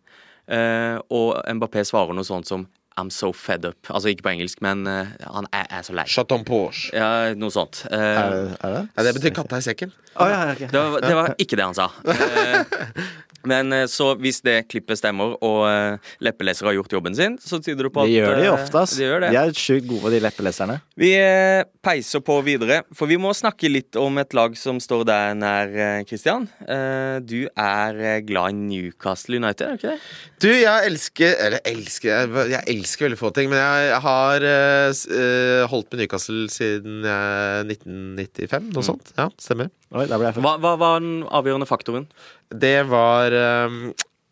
[0.52, 2.66] uh, og Mbappé svarer noe sånt som
[3.00, 3.88] I'm so fed up.
[3.88, 6.04] Altså ikke på engelsk, men uh, han er, er så lei.
[6.12, 6.92] Chaton Porsche.
[6.98, 7.86] Ja, noe sånt.
[7.88, 8.82] Uh, Er det, er det?
[8.98, 9.94] Ja, det betyr katta i sekken.
[10.18, 10.68] Oh, ja, okay.
[10.68, 11.88] det, var, det var ikke det han sa.
[13.44, 17.38] Eh, men eh, så hvis det klippet stemmer, og eh, leppelesere har gjort jobben sin,
[17.42, 18.96] så tyder det på at De gjør de eh, ofte, ass.
[18.98, 19.32] De gjør det.
[19.34, 20.78] De er sjukt gode, de leppeleserne.
[21.02, 25.06] Vi eh, peiser på videre, for vi må snakke litt om et lag som står
[25.10, 26.48] der nær, eh, Christian.
[26.68, 30.00] Eh, Du er eh, glad i Newcastle United, er du ikke det?
[30.42, 35.66] Du, jeg elsker Eller elsker Jeg, elsker veldig få ting, men jeg har eh, eh,
[35.72, 38.72] holdt med Newcastle siden 1995.
[38.76, 39.14] Noe sånt.
[39.18, 39.70] Ja, stemmer.
[39.92, 40.40] Oi, der ble jeg.
[40.44, 42.08] Hva, hva var den avgjørende faktoren?
[42.48, 43.36] Det var
[43.68, 43.92] um,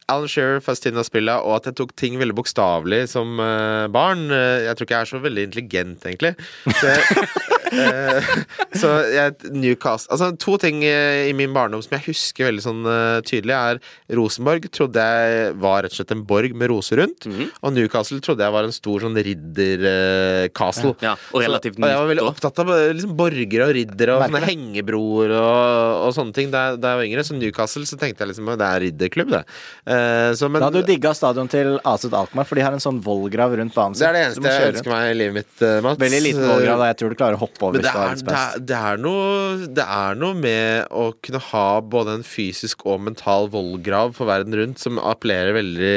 [0.09, 4.29] Alan Shearer Fastina Spilla, og at jeg tok ting veldig bokstavelig som uh, barn.
[4.31, 6.35] Uh, jeg tror ikke jeg er så veldig intelligent, egentlig.
[6.79, 7.25] Så jeg,
[8.81, 12.81] så jeg Newcastle Altså, to ting eh, i min barndom som jeg husker veldig sånn
[12.89, 17.27] eh, tydelig, er Rosenborg trodde jeg var rett og slett en borg med roser rundt,
[17.29, 17.49] Mhm.
[17.61, 20.95] og Newcastle trodde jeg var en stor sånn ridder-castle.
[21.03, 24.15] Ja, og relativt Så, og jeg var veldig opptatt av eh, liksom, borgere og riddere
[24.17, 27.25] og sånne hengebroer og, og sånne ting da, da jeg var yngre.
[27.27, 29.43] Så Newcastle så tenkte jeg liksom det er ridderklubb, det.
[29.85, 32.83] Uh, så, men, Da hadde du digga stadion til Aset Alkmaar, for de har en
[32.83, 35.79] sånn vollgrav rundt banen det er det eneste jeg ønsker meg i livet mitt, eh,
[35.85, 35.99] Mats.
[36.01, 36.89] Veldig liten vollgrav, da.
[36.91, 39.67] Jeg tror du klarer å hoppe over Men det er, det, er, det, er noe,
[39.79, 44.57] det er noe med å kunne ha både en fysisk og mental vollgrav for verden
[44.59, 45.93] rundt som appellerer veldig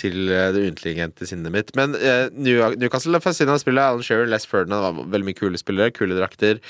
[0.00, 1.74] til eh, det uintelligente sinnet mitt.
[1.78, 5.60] Men eh, Newcastle er fascinerende han spiller Alan Shearer, Les Ferdinand var veldig mye kule
[5.60, 5.94] spillere.
[5.96, 6.60] Kule drakter.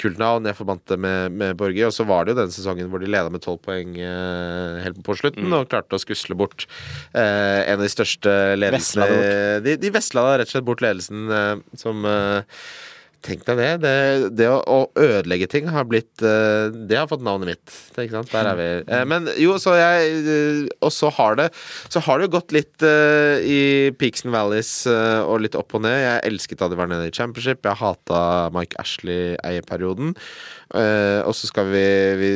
[0.00, 0.46] Kult navn.
[0.48, 1.84] Jeg forbandt det med, med Borge.
[1.86, 5.02] Og så var det jo den sesongen hvor de leda med tolv poeng eh, helt
[5.04, 6.66] på slutten, og klarte å skusle bort
[7.12, 10.82] eh, en av de største ledelsene Vesla det De, de vesla rett og slett bort
[10.84, 12.64] ledelsen eh, som eh,
[13.22, 13.68] Tenk deg det.
[13.84, 13.94] Det,
[14.40, 17.74] det å, å ødelegge ting har blitt eh, Det har fått navnet mitt.
[17.94, 18.32] Ikke sant?
[18.32, 18.66] Der er vi.
[18.82, 21.48] Eh, Men jo, så jeg eh, Og så har det
[21.86, 25.94] Så har det jo gått litt i peaks and valleys og litt opp og ned.
[26.02, 27.62] Jeg elsket da de var nede i championship.
[27.64, 28.22] Jeg hata
[28.54, 30.16] Mike Ashley-eierperioden.
[30.72, 31.82] Eh, og så skal vi,
[32.16, 32.28] vi,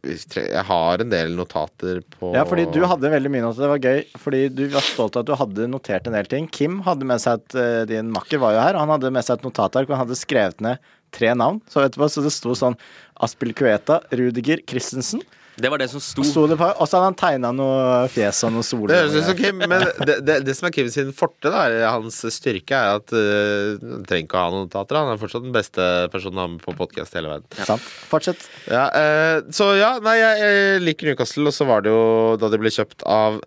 [0.00, 3.66] vi tre- Jeg har en del notater på Ja, fordi du hadde veldig mye notater.
[3.66, 6.48] Det var gøy, fordi du var stolt av at du hadde notert en del ting.
[6.48, 8.78] Kim hadde med seg et uh, Din makker var jo her.
[8.80, 10.80] Han hadde med seg et notatark, han hadde skrevet ned
[11.14, 11.60] tre navn.
[11.68, 12.78] Så etterpå så det sto sånn
[13.22, 15.20] Aspil Kueta, Rudiger Christensen.
[15.56, 16.24] Det var det som sto.
[16.26, 18.90] Sto det på, og så hadde han tegna noe fjes og noe soler.
[18.90, 21.66] Det høres ut som Kim, men det, det, det som er Kim sin forte, da,
[21.94, 24.98] hans styrke, er at uh, han trenger ikke å ha noen notater.
[24.98, 27.64] Han er fortsatt den beste personen å ha med på podkast i hele verden.
[27.68, 27.86] Sant.
[28.10, 28.48] Fortsett.
[28.66, 32.04] Ja, uh, så ja, nei, jeg, jeg liker Newcastle, og så var det jo
[32.40, 33.38] da de ble kjøpt av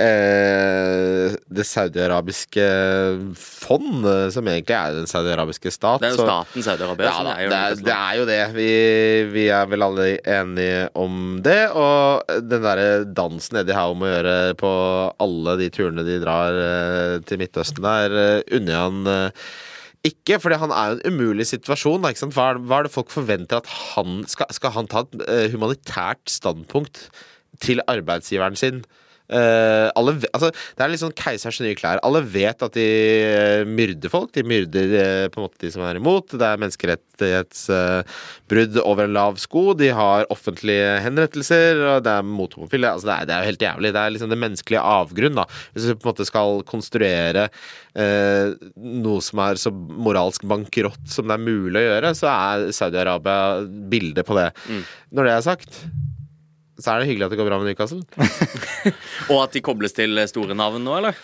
[0.00, 2.66] eh, det saudiarabiske
[3.36, 6.02] fond, eh, som egentlig er den saudiarabiske stat.
[6.02, 7.10] Det er jo staten Saudi-Arabia.
[7.10, 8.40] ja, det, det, det er jo det.
[8.56, 8.70] Vi,
[9.34, 11.60] vi er vel alle enige om det.
[11.76, 14.72] Og den derre dansen Eddie Howe må gjøre på
[15.20, 19.48] alle de turene de drar eh, til Midtøsten der, uh, unner jeg han eh,
[20.10, 22.00] ikke, fordi han er jo en umulig situasjon.
[22.00, 22.12] Hva,
[22.46, 26.24] er, hva er det folk forventer at han Skal, skal han ta et eh, humanitært
[26.30, 27.08] standpunkt
[27.60, 28.80] til arbeidsgiveren sin?
[29.30, 32.00] Eh, alle, altså, det er litt sånn keisers nye klær.
[32.06, 32.86] Alle vet at de
[33.30, 34.32] uh, myrder folk.
[34.34, 36.26] De myrder uh, på en måte de som er imot.
[36.34, 39.62] Det er menneskerettighetsbrudd over en lav sko.
[39.78, 42.88] De har offentlige henrettelser, og det er mot homofile.
[42.96, 43.90] Altså, det, er, det er jo helt jævlig.
[43.94, 45.38] Det er liksom det menneskelige avgrunn.
[45.38, 45.44] Da.
[45.74, 47.44] Hvis du på en måte skal konstruere
[47.90, 53.66] noe som er så moralsk bankerott som det er mulig å gjøre, så er Saudi-Arabia
[53.90, 54.48] bildet på det.
[55.10, 55.72] Når det er sagt
[56.82, 58.02] så er det hyggelig at det går bra med Newcastle.
[59.32, 61.18] Og at de kobles til store navn nå, eller?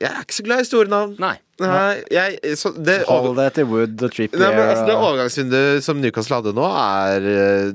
[0.00, 1.14] Jeg er ikke så glad i store navn.
[1.22, 1.36] Nei.
[1.60, 4.40] Nei, jeg, så det, Hold det til Wood og Trippier.
[4.40, 7.72] Nei, men, altså, det overgangsvinduet som Newcastle hadde nå, er eh,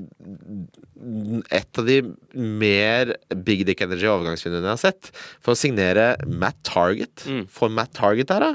[1.59, 1.99] et av de
[2.33, 3.13] mer
[3.45, 5.11] big dick energy overgangsvinduene jeg har sett.
[5.45, 7.27] For å signere Matt Target.
[7.29, 7.43] Mm.
[7.51, 8.53] For Matt Target der, da.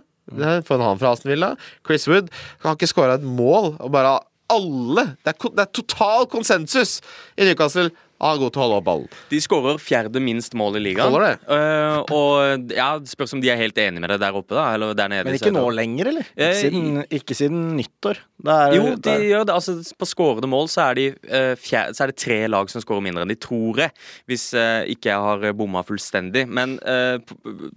[0.66, 1.55] Få en han fra Aston Villa.
[1.87, 2.31] Chris Wood
[2.64, 3.75] har ikke skåra et mål.
[3.81, 4.19] Og bare
[4.51, 6.99] alle Det er, det er total konsensus
[7.38, 7.90] i Newcastle.
[8.20, 9.09] Er god til å holde opp ballen.
[9.30, 11.09] De skårer fjerde minst mål i ligaen.
[11.09, 11.37] Holder det?
[11.48, 14.66] Uh, og ja, spørs om de er helt enige med deg der oppe, da.
[14.76, 15.24] Eller der nede.
[15.30, 16.26] Men ikke nå lenger, eller?
[16.37, 18.20] Eh, Ikke siden, ikke siden nyttår.
[18.40, 19.24] Da er, Jo, de der.
[19.24, 19.54] gjør det.
[19.56, 22.85] Altså, på skårede mål så er, de, uh, fjerde, så er det tre lag som
[22.85, 23.92] skårer mindre enn de tror jeg.
[24.28, 26.46] Hvis uh, ikke jeg har bomma fullstendig.
[26.48, 27.16] Men eh,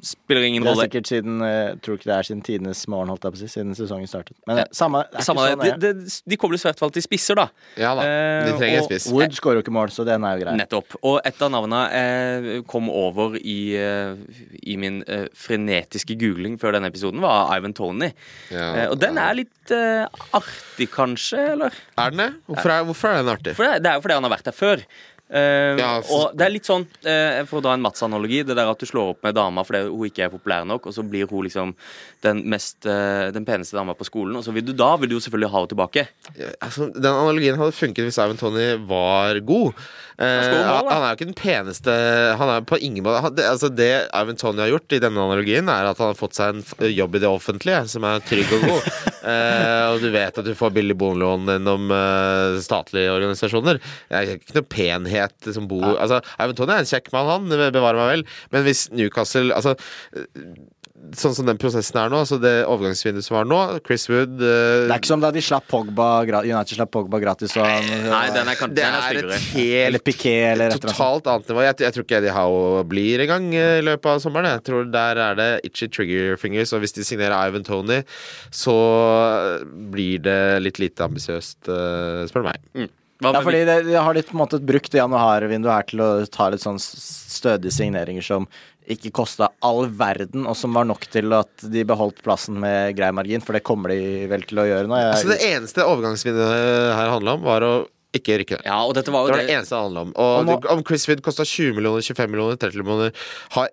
[0.03, 0.83] spiller ingen rolle.
[0.83, 3.39] det er sikkert siden eh, Tror ikke det er siden tidenes morgen, holdt jeg på
[3.39, 3.49] å si.
[3.53, 4.35] Siden sesongen startet.
[4.47, 5.93] Men eh, samme, det Samme, sånn det, de,
[6.33, 7.47] de kobles i hvert fall til spisser, da.
[7.79, 8.03] Ja da.
[8.03, 9.07] De Eh, trenger og- spiss.
[9.13, 10.55] Wood skårer jo ikke mål, så den er jo grei.
[10.59, 10.97] Nettopp.
[11.01, 14.17] Og et av navnene eh, kom over i, eh,
[14.63, 18.11] i min eh, frenetiske googling før denne episoden, var Ivan Tony.
[18.53, 18.67] Ja.
[18.83, 21.75] Eh, og den er litt artig, kanskje, eller?
[21.95, 22.29] Er den det?
[22.51, 23.55] Hvorfor er, hvorfor er den artig?
[23.55, 24.83] For det, det er jo fordi han har vært der før.
[25.29, 26.27] Eh, Ja, for...
[26.27, 28.85] og det er litt sånn, uh, for å dra en Mats-analogi, det der at du
[28.89, 31.73] slår opp med dama fordi hun ikke er populær nok, og så blir hun liksom
[32.25, 35.17] den, mest, uh, den peneste dama på skolen, og så vil du da vil du
[35.17, 36.05] jo selvfølgelig ha henne tilbake.
[36.59, 39.85] altså, Den analogien hadde funket hvis Ivan Tony var god.
[40.13, 41.93] Skårer han er jo ikke den peneste
[42.37, 45.71] Han er på ingen måte det, altså, det Ivan Tony har gjort i denne analogien,
[45.73, 48.67] er at han har fått seg en jobb i det offentlige som er trygg og
[48.67, 48.91] god.
[49.95, 51.89] og du vet at du får billig boliglån gjennom
[52.61, 53.81] statlige organisasjoner.
[53.81, 55.12] Det er ikke noe penhet
[55.55, 57.71] som bor Altså, Ivan Tony er en kjekk mann, han.
[57.73, 58.27] Bevare meg vel.
[58.55, 59.75] Men hvis Newcastle Altså
[61.19, 64.85] sånn som den prosessen er nå, altså det overgangsvinduet som var nå, Chris Wood uh,
[64.87, 68.47] Det er ikke som da de slapp Pogba United slapp Pogba gratis og Nei, den
[68.47, 71.65] er, kan- Det den er er et helt Eller Piqué eller et totalt annet nivå.
[71.65, 74.47] Jeg, jeg tror ikke Eddie Howe blir engang eh, i løpet av sommeren.
[74.55, 77.99] Jeg tror der er det itchy trigger fingers, og hvis de signerer Ivan Tony,
[78.53, 78.77] så
[79.91, 82.63] blir det litt lite ambisiøst, uh, spør du meg.
[82.87, 86.09] Hva Ja, fordi det, det har litt på en måte brukt januarvinduet her til å
[86.27, 88.47] ta litt sånn stødige signeringer som
[88.91, 93.11] ikke kosta all verden, og som var nok til at de beholdt plassen med grei
[93.15, 94.97] margin, for det kommer de vel til å gjøre nå.
[94.99, 97.73] Jeg, Altså Det eneste overgangsvinduet her handla om, var å
[98.13, 98.65] ikke rykke ned.
[98.67, 100.11] Ja, og dette var Det var det det, eneste det handla om.
[100.19, 103.11] Og, Og nå- det- om Chris Wood kosta 20 millioner, 25 millioner, 30 millioner,
[103.55, 103.69] har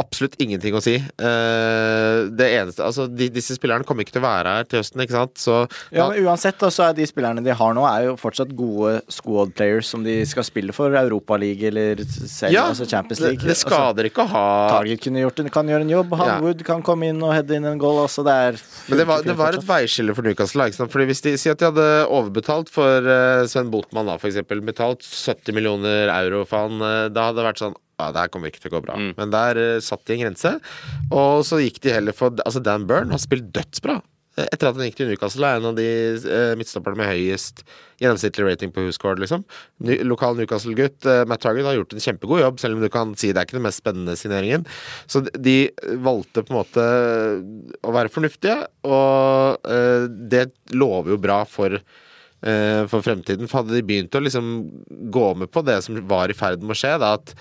[0.00, 0.94] absolutt ingenting å si.
[1.00, 5.02] Eh, det eneste Altså, de, disse spillerne kommer ikke til å være her til høsten,
[5.02, 5.34] ikke sant?
[5.40, 5.54] Så
[5.94, 8.98] ja, men uansett, da, så er de spillerne de har nå, er jo fortsatt gode
[9.12, 13.48] squad players som de skal spille for Europaligaen eller selv, ja, altså Champions det, League.
[13.48, 16.26] det skader ikke å ha Altså, Target kunne gjort en, kan gjøre en jobb, han
[16.26, 16.36] Ja.
[16.44, 18.02] Wood kan komme inn og heade inn en goal.
[18.02, 20.66] Altså det er Men det var, det var et veiskille for Newcastle.
[20.68, 20.92] Ikke sant?
[20.92, 24.60] Fordi Hvis de sier at de hadde overbetalt for eh, Sven Botman, da, for eksempel,
[24.66, 28.28] betalt 70 millioner euro for han, eh, da hadde det vært sånn ja, det her
[28.32, 28.98] kommer ikke til å gå bra.
[29.00, 29.14] Mm.
[29.16, 30.52] Men der uh, satt de en grense.
[31.10, 34.00] Og så gikk de heller for Altså, Dan Byrne har spilt dødsbra.
[34.36, 35.86] Eh, Etter at han gikk til Newcastle, er en av de
[36.26, 37.62] uh, midtstopperne med høyest
[38.02, 39.46] gjennomsnittlig rating på WhoScored, liksom.
[39.88, 40.98] Ny, lokal Newcastle-gutt.
[41.08, 43.48] uh, Matt Target har gjort en kjempegod jobb, selv om du kan si det er
[43.48, 44.68] ikke den mest spennende signeringen.
[45.08, 45.70] Så de-
[46.04, 46.84] valgte på en måte
[47.80, 51.80] å være fornuftige, og uh, det lover jo bra for
[52.46, 53.48] for fremtiden.
[53.48, 54.48] For hadde de begynt å liksom
[55.10, 57.32] gå med på det som var i ferd med å skje, da at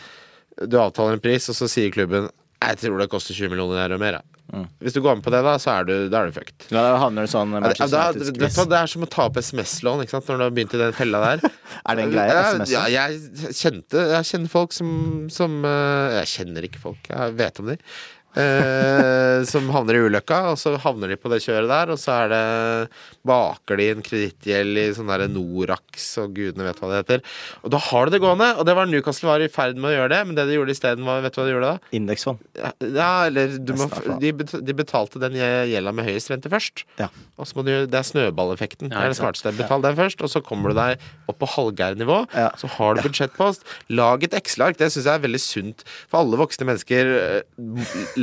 [0.63, 2.29] du avtaler en pris, og så sier klubben
[2.63, 4.21] Jeg tror det koster 20 millioner euro mer.
[4.53, 4.61] Ja.
[4.79, 6.67] Hvis du går med på det, da, så er du, da er du fucked.
[6.69, 9.39] Da havner du sånn Ja, det, da, det, det, det er som å ta opp
[9.41, 10.29] SMS-lån ikke sant?
[10.29, 11.45] når du har begynt i den fella der.
[11.85, 12.33] Er det en greie?
[12.33, 12.71] Ja, SMS?
[12.71, 14.89] Ja, jeg kjente Jeg kjenner folk som,
[15.33, 17.75] som eh, Jeg kjenner ikke folk, jeg vet om de.
[18.39, 22.17] Eh, som havner i ulykka, og så havner de på det kjøret der, og så
[22.23, 22.43] er det
[23.25, 27.25] baker de en kredittgjeld i sånn derre Norax og gudene vet hva det heter.
[27.63, 29.95] Og da har du det gående, og det var Newcastle var i ferd med å
[29.95, 31.93] gjøre det, men det de gjorde isteden, var Vet du hva de gjorde da?
[31.97, 32.41] Indeksfond.
[32.93, 33.87] Ja, eller du må,
[34.21, 36.83] de, betalte den gjelda med høyest rente først.
[36.99, 37.07] Ja.
[37.39, 38.91] Og så må du, Det er snøballeffekten.
[38.91, 39.53] Ja, det er det smarteste.
[39.57, 42.19] Betal den først, og så kommer du deg opp på halvgærnivå.
[42.35, 42.51] Ja.
[42.59, 43.65] Så har du budsjettpost.
[43.89, 44.77] Lag et Excel-ark.
[44.79, 47.11] Det syns jeg er veldig sunt for alle voksne mennesker.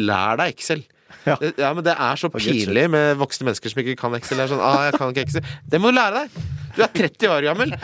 [0.09, 0.83] Lær deg Excel.
[1.27, 1.37] Ja.
[1.61, 4.41] Ja, men det er så pinlig med voksne mennesker som ikke kan Excel.
[4.41, 5.47] Det er sånn, ah, jeg kan ikke Excel.
[5.71, 6.43] Det må du lære deg!
[6.73, 7.75] Du er 30 år gammel.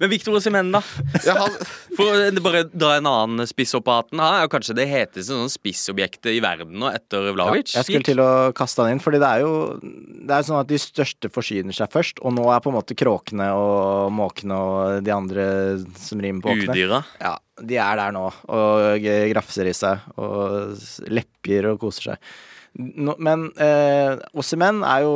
[0.00, 0.80] Men Victor Osimhen, da?
[1.26, 1.56] Ja, han,
[1.96, 4.22] For å bare dra en annen spiss opp av hatten.
[4.22, 7.74] Han er jo kanskje det heteste sånn spissobjektet i verden nå, etter Vlavic.
[7.76, 9.52] Jeg skulle til å kaste han inn, fordi det er jo
[9.82, 12.96] Det er sånn at de største forsyner seg først, og nå er på en måte
[12.98, 15.46] kråkene og måkene og de andre
[16.00, 17.02] som rimer på åkene Udyra.
[17.22, 20.78] Ja, de er der nå og grafser i seg og
[21.12, 22.32] lepper og koser seg.
[22.72, 25.14] Men eh, Osimhen er jo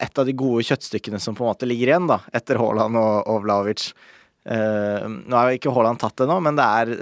[0.00, 3.16] et av de gode kjøttstykkene som på en måte ligger igjen, da, etter Haaland og,
[3.28, 3.90] og Vlaovic.
[4.48, 6.94] Eh, nå er jo ikke Haaland tatt ennå, men det er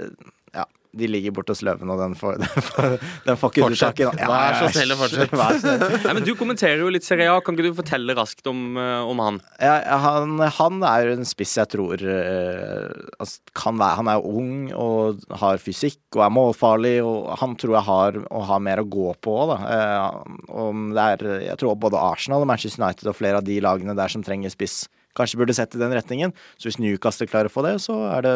[0.93, 4.01] de ligger borte hos Løven, og den får, den får, den får ikke Fortsett.
[4.03, 4.27] Ja.
[4.29, 5.33] Vær så snill å fortsett.
[5.33, 5.97] Vær så snill.
[6.05, 7.39] Nei, men Du kommenterer jo litt Serie A.
[7.43, 9.39] Kan ikke du fortelle raskt om, eh, om han?
[9.57, 14.53] Ja, han, han er en spiss jeg tror eh, altså, kan være Han er ung
[14.77, 18.19] og har fysikk og er målfarlig, og han tror jeg har,
[18.53, 19.59] har mer å gå på òg, da.
[19.73, 23.57] Eh, om det er, jeg tror både Arsenal og Manchester United og flere av de
[23.63, 24.83] lagene der som trenger spiss,
[25.17, 26.33] kanskje burde sett i den retningen.
[26.57, 28.35] Så hvis Newcastle klarer å få det, så er det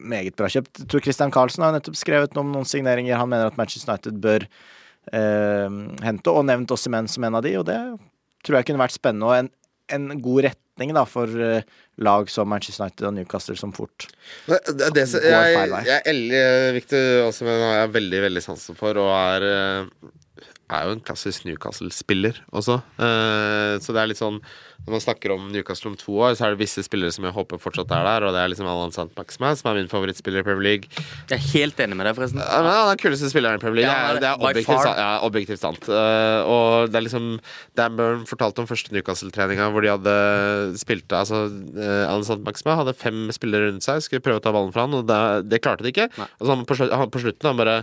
[0.00, 0.84] meget bra kjøpt.
[0.90, 4.46] Tror Christian Carlsen har nettopp skrevet om noen signeringer han mener at Manchester United bør
[5.12, 7.78] eh, hente, og nevnt Osimhen som en av de, og det
[8.46, 9.50] tror jeg kunne vært spennende og en,
[9.92, 11.66] en god retning da for eh,
[12.00, 14.06] lag som Manchester United og Newcastle som fort
[14.48, 15.82] Det, det, det, Går feil vei.
[15.88, 20.14] jeg, jeg, Victor Osimhen har jeg veldig veldig sansen for, og er, eh,
[20.76, 22.80] er jo en klassisk Newcastle-spiller også.
[23.00, 24.38] Eh, så det er litt sånn
[24.86, 27.34] Når man snakker om Newcastle om to år, så er det visse spillere som jeg
[27.36, 30.40] håper fortsatt er der, og det er liksom Alan Sant Maxima, som er min favorittspiller
[30.40, 31.02] i Premier League.
[31.28, 32.40] Jeg er helt enig med deg, forresten.
[32.40, 33.92] Ja, men Han er den kuleste spilleren i Premier League.
[33.92, 35.90] Ja, det er, objektivt, sant, ja, objektivt sant.
[35.92, 37.28] Eh, og det er liksom
[37.76, 40.16] Dan Burn fortalte om første Newcastle-treninga hvor de hadde
[40.80, 41.44] spilt Altså,
[41.76, 44.86] uh, Alan Sant Maxima hadde fem spillere rundt seg, skulle prøve å ta ballen fra
[44.86, 46.08] han, og det, det klarte de ikke.
[46.16, 46.28] Nei.
[46.38, 47.76] Og så han, på slutten han bare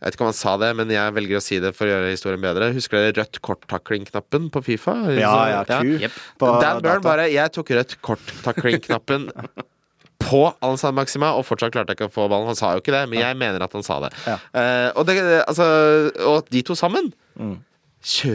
[0.00, 1.90] jeg vet ikke om han sa det, men jeg velger å si det for å
[1.90, 2.70] gjøre historien bedre.
[2.72, 4.94] Husker dere rødt kort-takling-knappen på Fifa?
[5.12, 6.14] Ja, ja, Q Jep.
[6.40, 9.28] på Dan Burn bare Jeg tok rødt kort-takling-knappen
[10.24, 12.48] på Alan Maxima, og fortsatt klarte jeg ikke å få ballen.
[12.48, 14.12] Han sa jo ikke det, men jeg mener at han sa det.
[14.24, 14.38] Ja.
[14.56, 15.66] Uh, og, det altså,
[16.32, 17.56] og de to sammen Ja,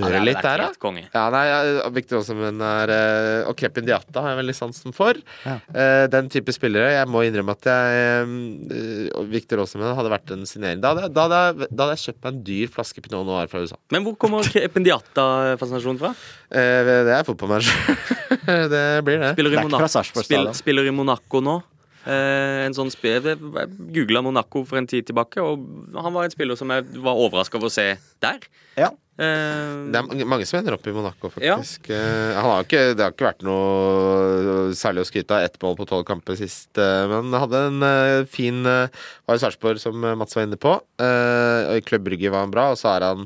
[0.05, 0.67] hadde litt der, da.
[1.13, 5.17] Ja, nei, ja, Victor Osimhen er eh, Og Krepin Diata har jeg veldig sansen for.
[5.45, 5.55] Ja.
[5.73, 6.91] Eh, den type spillere.
[6.93, 10.83] Jeg må innrømme at jeg eh, Victor Osimhen hadde vært en signering.
[10.83, 13.49] Da hadde, da, hadde, jeg- da hadde jeg kjøpt meg en dyr flaske Pinot Noir
[13.49, 13.79] fra USA.
[13.95, 16.13] Men hvor kommer Pendiata-fascinasjonen fra?
[16.53, 17.95] Eh, det er fotballmanager.
[18.75, 19.31] det blir det.
[19.33, 21.57] Spiller i, Det er ikke Mona fra Sarpsborg spill, spiller i Monaco nå.
[22.05, 26.69] Eh, en sånn googla Monaco for en tid tilbake, og han var en spiller som
[26.69, 27.87] jeg var overraska over å se
[28.21, 28.45] der.
[28.77, 28.91] Ja.
[29.17, 31.87] Eh, Det er mange- som ender opp i Monaco, faktisk.
[31.89, 32.33] Ja.
[32.35, 35.43] Han har ikke, det har ikke vært noe særlig å skryte av.
[35.47, 38.87] Ett mål på tolv kamper sist, eh, men han hadde en eh, fin eh,
[39.25, 40.73] Var i Sarpsborg, som eh, Mats var inne på.
[40.99, 43.23] Eh, og I Klubb Brygge var han bra, og så er han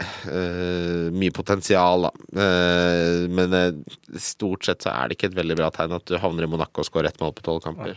[0.00, 2.12] eh, mye potensial, da.
[2.40, 6.16] Eh, men eh, stort sett så er det ikke et veldig bra tegn at du
[6.18, 7.94] havner i Monaco og skårer ett mål på tolv kamper.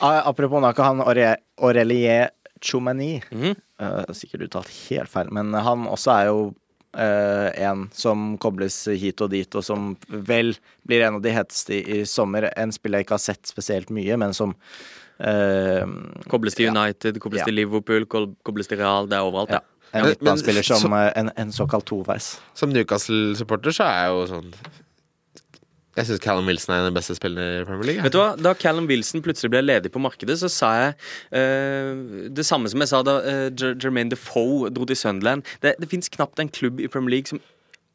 [0.00, 0.22] Ja.
[0.24, 2.30] apropos Monaco, han Aure- Aurelier
[2.64, 3.56] Choumani mhm.
[3.80, 6.40] eh, Sikkert uttalt helt feil, men han også er jo
[6.96, 10.54] eh, en som kobles hit og dit, og som vel
[10.88, 12.48] blir en av de heteste i, i sommer.
[12.60, 14.56] En spiller jeg ikke har sett spesielt mye, men som
[15.18, 15.84] eh,
[16.32, 16.74] Kobles til Ja.
[16.74, 19.10] United, kobles til Liverpool, kobles til Real.
[19.10, 19.54] Det er overalt.
[19.54, 19.62] Ja.
[19.94, 20.00] Ja.
[20.00, 22.34] En midtbanespiller som eh, en, en såkalt toveis.
[22.58, 24.50] Som Newcastle-supporter så er jeg jo sånn
[25.94, 28.04] Jeg syns Callum Wilson er en av de beste spillerne i Premier League.
[28.06, 28.32] Vet du hva?
[28.34, 30.94] Da Callum Wilson plutselig ble ledig på markedet, så sa jeg
[31.30, 35.46] uh, det samme som jeg sa da uh, Jermaine Defoe dro til Sunderland.
[35.62, 37.42] Det, det fins knapt en klubb i Premier League som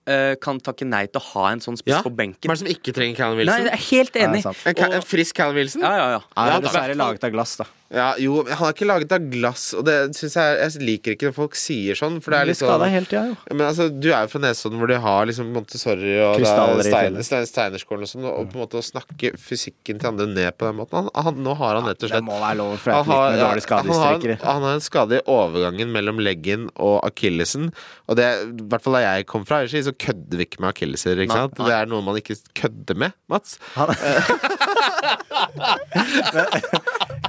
[0.10, 2.02] eh, kan takke nei til å ha en sånn spiss Ja.
[2.06, 2.50] på Hvem benken.
[2.50, 4.46] er det som ikke trenger Callum Nei, jeg er helt Ja, enig.
[4.66, 5.82] en, en frisk Callum Wilson?
[5.86, 6.22] ja, ja, ja.
[6.36, 7.66] Han Ja, er dessverre laget av glass, da.
[7.90, 11.30] Ja, jo, han er ikke laget av glass, og det synes jeg Jeg liker ikke
[11.32, 13.38] når folk sier sånn, for det er litt sånn tida, jo.
[13.58, 16.76] Men altså, Du er jo fra Nesodden hvor de har liksom Montessori og det Krystaller
[16.76, 17.26] er i Stein, fjellet.
[17.26, 20.70] Stein, Steinerskolen og sånn, og på en måte å snakke fysikken til andre ned på
[20.70, 22.92] den måten han, han, Nå har han rett og Det slett må være lov for
[22.94, 23.48] han et har, ja,
[23.80, 27.72] han, har, han har en skade i overgangen mellom leggen og akillesen.
[28.08, 31.20] Og det, i hvert fall da jeg kom fra så kødder vi ikke med akilleser.
[31.26, 31.58] Ikke sant?
[31.60, 33.58] Det er noe man ikke kødder med, Mats.
[33.76, 33.94] Han...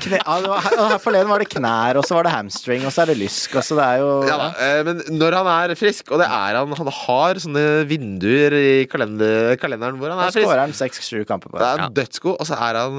[0.01, 3.11] Kne, ja, her, forleden var det knær, og så var det hamstring, og så er
[3.12, 3.53] det lysk.
[3.61, 6.29] Og så det er jo Ja, da, eh, men når han er frisk, og det
[6.31, 10.41] er han Han har sånne vinduer i kalender, kalenderen hvor han er frisk.
[10.41, 11.73] Da skårer han seks-sju kamper på Det det.
[11.75, 11.89] er Ja.
[12.01, 12.95] dødsgod, og så er han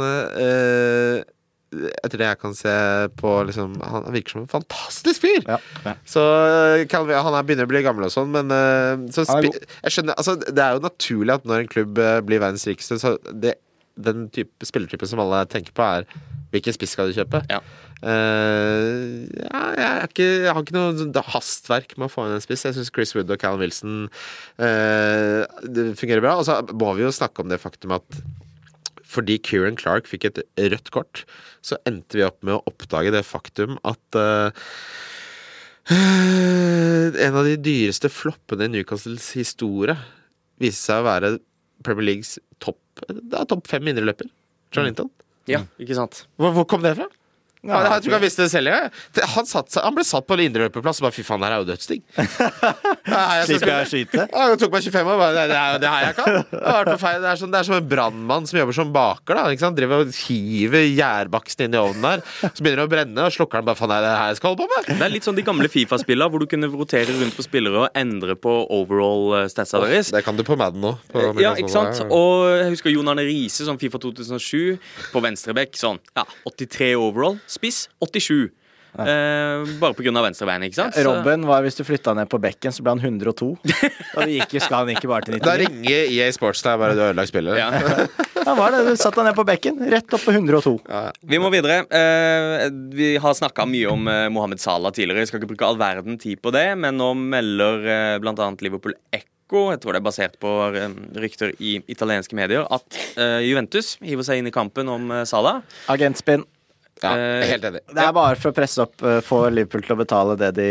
[0.46, 1.24] eh,
[1.72, 2.72] Etter det jeg kan se
[3.16, 5.40] på liksom, Han virker som en fantastisk fyr!
[5.48, 5.94] Ja, ja.
[6.04, 9.54] Så eh, Calvin, Han er begynner å bli gammel og sånn, men eh, så spi-
[9.56, 13.00] jeg skjønner, altså, Det er jo naturlig at når en klubb eh, blir verdens rikeste,
[13.00, 13.56] så det,
[14.02, 16.06] den type spillertypen som alle tenker på, er
[16.52, 17.40] hvilken spiss skal du kjøpe?
[17.52, 17.62] Ja.
[18.02, 22.44] Uh, ja, jeg, ikke, jeg har ikke noe sånn hastverk med å få inn en
[22.44, 22.66] spiss.
[22.68, 24.08] Jeg syns Chris Wood og Callum Wilson
[24.60, 26.34] uh, det fungerer bra.
[26.42, 28.20] Og så må vi jo snakke om det faktum at
[29.12, 30.42] fordi Kieran Clark fikk et
[30.72, 31.24] rødt kort,
[31.66, 34.52] så endte vi opp med å oppdage det faktum at uh,
[35.92, 39.98] en av de dyreste floppene i Newcastles historie
[40.62, 41.32] viste seg å være
[41.82, 42.78] Premier Leagues topp
[43.10, 44.28] Det er topp fem indreløper.
[44.72, 45.10] John Linton.
[45.50, 46.26] Ja, ikke sant.
[46.38, 47.08] Hvor, hvor kom det fra?
[47.62, 48.78] Ja, jeg tror ikke han visste det selv Ja.
[49.14, 51.54] Det- Han, satt han ble satt på en indreløperplass og bare fy faen, det her
[51.54, 52.02] er jo dødsdigg.
[53.12, 54.24] Ja, jeg Slipper jeg å skyte?
[54.32, 55.18] Ja, det tok meg 25 år.
[55.20, 56.36] Bare, det, er jo det her jeg kan.
[56.52, 57.18] Det, har vært feil.
[57.22, 59.36] det, er sånn, det er som en brannmann som jobber som baker.
[59.38, 59.78] da ikke sant?
[59.78, 62.24] Driver og hiver gjærbaksten inn i ovnen der.
[62.48, 63.80] Så begynner det å brenne, og slukker den bare.
[63.82, 64.90] Faen, er det her jeg skal holde på med?
[65.02, 67.98] Det er litt sånn de gamle Fifa-spillene, hvor du kunne rotere rundt på spillere og
[68.02, 70.12] endre på overall eh, statsa deres.
[70.16, 70.94] Det kan du på Madden nå.
[71.42, 72.02] Ja, ikke sant?
[72.10, 74.78] Og jeg husker Jon Arne Riise, sånn Fifa 2007,
[75.12, 75.76] på venstrebekk.
[75.82, 77.38] Sånn ja, 83 overall.
[77.52, 78.50] Spiss 87.
[78.92, 80.96] Eh, bare av venstrebeinet, ikke sant?
[80.96, 83.52] Så- Robben var hvis du flytta ned på bekken, så ble han 102.
[83.56, 86.98] Og det gikk jo, skal han ikke bare til Da ringer EA Sports deg bare
[86.98, 87.56] du har ødelagt spillet.
[87.58, 87.70] Ja.
[88.46, 90.76] ja, var det, du satt deg ned på bekken, rett opp på 102.
[91.24, 91.86] Vi må videre.
[91.88, 95.24] Eh, vi har snakka mye om eh, Mohammed Salah tidligere.
[95.24, 98.52] Jeg skal ikke bruke all verden tid på det, men nå melder eh, bl.a.
[98.62, 103.40] Liverpool Echo, jeg tror det er basert på eh, rykter i italienske medier, at eh,
[103.48, 105.64] Juventus hiver seg inn i kampen om eh, Salah.
[105.92, 106.44] Agentspinn.
[107.04, 107.80] Ja, Eh, helt enig.
[107.90, 110.68] Det er bare for å presse opp, eh, få Liverpool til å betale det de,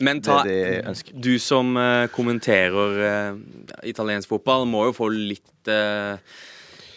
[0.00, 1.16] Men ta, det de ønsker.
[1.20, 3.34] du som eh, kommenterer
[3.82, 5.42] italiensk fotball, må jo få litt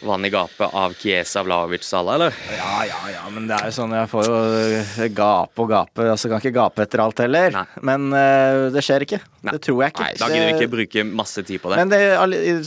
[0.06, 2.36] vann i gapet av Kiesa Vlaovic, Sala, eller?
[2.56, 6.06] Ja, ja, ja, men det er jo sånn, jeg får jo eh, gape og gape.
[6.14, 7.52] Altså, kan ikke gape etter alt heller.
[7.54, 7.64] Nei.
[7.86, 9.20] Men uh, det skjer ikke.
[9.40, 9.54] Nei.
[9.56, 10.06] Det tror jeg ikke.
[10.06, 11.80] Nei, da gidder vi ikke bruke masse tid på det.
[11.80, 12.00] Men det,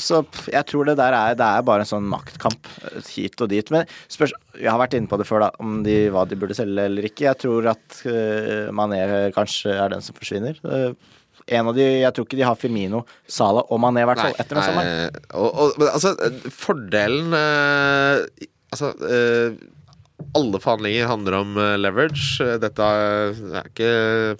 [0.02, 3.52] så jeg tror det der er, det er bare en sånn maktkamp eh, hit og
[3.54, 3.74] dit.
[3.74, 6.58] Men spørs, jeg har vært inne på det før, da, om de, hva de burde
[6.58, 7.28] selge eller ikke.
[7.30, 9.04] Jeg tror at uh, Mané
[9.36, 10.60] kanskje er den som forsvinner.
[10.64, 10.92] Eh,
[11.48, 14.36] en av de, Jeg tror ikke de har Firmino, Salah og Mané, i hvert fall,
[14.40, 15.88] etter den sommeren.
[15.92, 16.16] Altså,
[16.56, 19.58] fordelen eh, Altså eh,
[20.34, 22.42] alle forhandlinger handler om eh, leverage.
[22.42, 23.92] Eh, Dette er jeg ikke,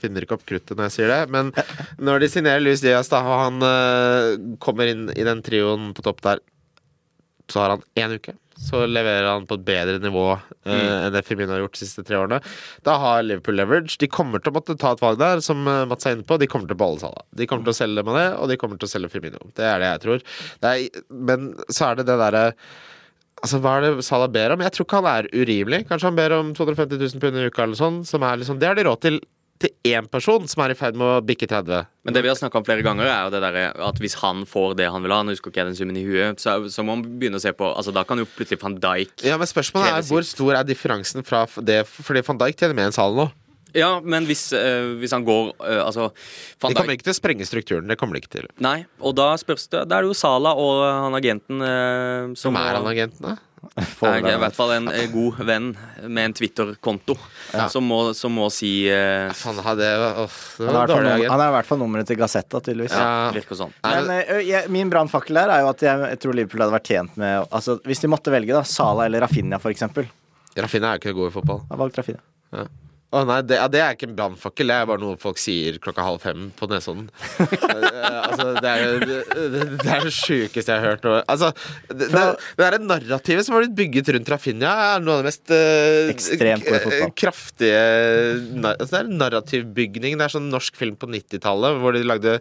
[0.02, 1.20] finner ikke opp kruttet når jeg sier det.
[1.34, 1.52] Men
[2.08, 6.24] når de signerer Louis Diaz, da, han eh, kommer inn i den trioen på topp
[6.26, 6.42] der,
[7.52, 8.34] så har han én uke.
[8.64, 12.06] Så leverer han på et bedre nivå eh, enn det Firmino har gjort de siste
[12.08, 12.40] tre årene.
[12.88, 13.98] Da har Liverpool leverage.
[14.00, 16.40] De kommer til å måtte ta et valg der, som eh, Mats er inne på.
[16.40, 17.28] De kommer til å beholde Salah.
[17.36, 19.44] De kommer til å selge Mané, og de kommer til å selge Firmino.
[19.58, 20.26] Det er det jeg tror.
[20.64, 22.48] Det er, men så er det det derre
[23.44, 24.62] Altså, Hva er det Salah ber om?
[24.64, 25.82] Jeg tror ikke han er urimelig.
[25.90, 27.98] Kanskje han ber om 250 000 pund i uka eller sånn.
[28.08, 29.18] Som er liksom, det har de råd til
[29.64, 31.90] til én person som er i ferd med å bikke 30.
[32.04, 34.44] Men det vi har snakka om flere ganger, er jo det der at hvis han
[34.50, 36.86] får det han vil ha, nå husker ikke jeg den summen i huet, så, så
[36.86, 39.50] må man begynne å se på Altså Da kan jo plutselig van Dijk Ja, men
[39.50, 43.24] Spørsmålet er hvor stor er differansen fra det Fordi van Dijk tjener mer enn Salah
[43.24, 43.30] nå.
[43.74, 46.10] Ja, men hvis, øh, hvis han går øh, Altså
[46.62, 47.88] van De kommer ikke til å sprenge strukturen.
[47.90, 48.46] Det kommer de ikke til.
[48.62, 52.54] Nei, og da spørs det Da er det jo Sala og han agenten eh, som
[52.54, 53.40] Hvem er han agenten, da?
[53.74, 55.70] Får er i hvert fall en eh, god venn
[56.04, 57.16] med en Twitter-konto
[57.72, 61.48] som, må, som må si uh, Faen, hadde oh, det Han var er han er
[61.48, 62.94] i hvert fall nummeret til Gazetta, tydeligvis.
[62.94, 63.32] Ja.
[63.34, 63.74] Virker sånn.
[63.88, 66.94] Men uh, jeg, min brannfakkel her er jo at jeg, jeg tror Liverpool hadde vært
[66.94, 70.10] tjent med Altså, Hvis de måtte velge, da, Sala eller Rafinha, for eksempel.
[70.54, 71.64] Rafinha er jo ikke god i fotball.
[71.66, 72.26] Jeg har valgt Rafinha.
[73.14, 75.78] Å nei, det, ja, det er ikke en brannfakkel, det er bare noe folk sier
[75.84, 77.10] klokka halv fem på Nesodden.
[78.04, 79.18] Altså, det er det,
[79.84, 81.06] det er det sjukeste jeg har hørt.
[81.30, 81.52] Altså,
[81.90, 82.24] det, det,
[82.58, 85.54] det der narrativet som har blitt bygget rundt Rafinha, er noe av det mest
[86.84, 87.12] fotball.
[87.14, 87.84] k- kraftige
[88.74, 90.18] altså, Det er narrativbygning.
[90.20, 92.40] Det er sånn norsk film på 90-tallet hvor de lagde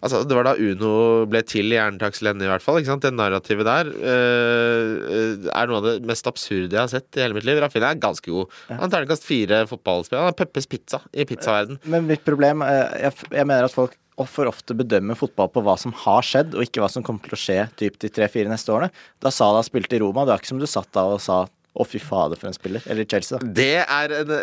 [0.00, 2.78] Altså, det var da Uno ble til i Jerntax i hvert fall.
[2.80, 3.04] Ikke sant?
[3.04, 7.36] Det narrativet der uh, er noe av det mest absurde jeg har sett i hele
[7.36, 7.60] mitt liv.
[7.60, 8.48] Rafinha er ganske god.
[8.72, 9.99] Han er terningkast fire fotballspiller.
[10.08, 11.80] Er Peppes Pizza i pizzaverden.
[11.90, 13.96] Men mitt problem eh, jeg, jeg mener at folk
[14.28, 17.36] for ofte bedømmer fotball på hva som har skjedd, og ikke hva som kommer til
[17.36, 18.92] å skje typ de tre-fire neste årene.
[19.22, 21.84] Da Salah spilte i Roma, det var ikke som du satt da og sa å,
[21.86, 22.82] fy fader, for en spiller.
[22.90, 23.46] Eller Chelsea, da.
[23.54, 24.40] Det er, en, uh,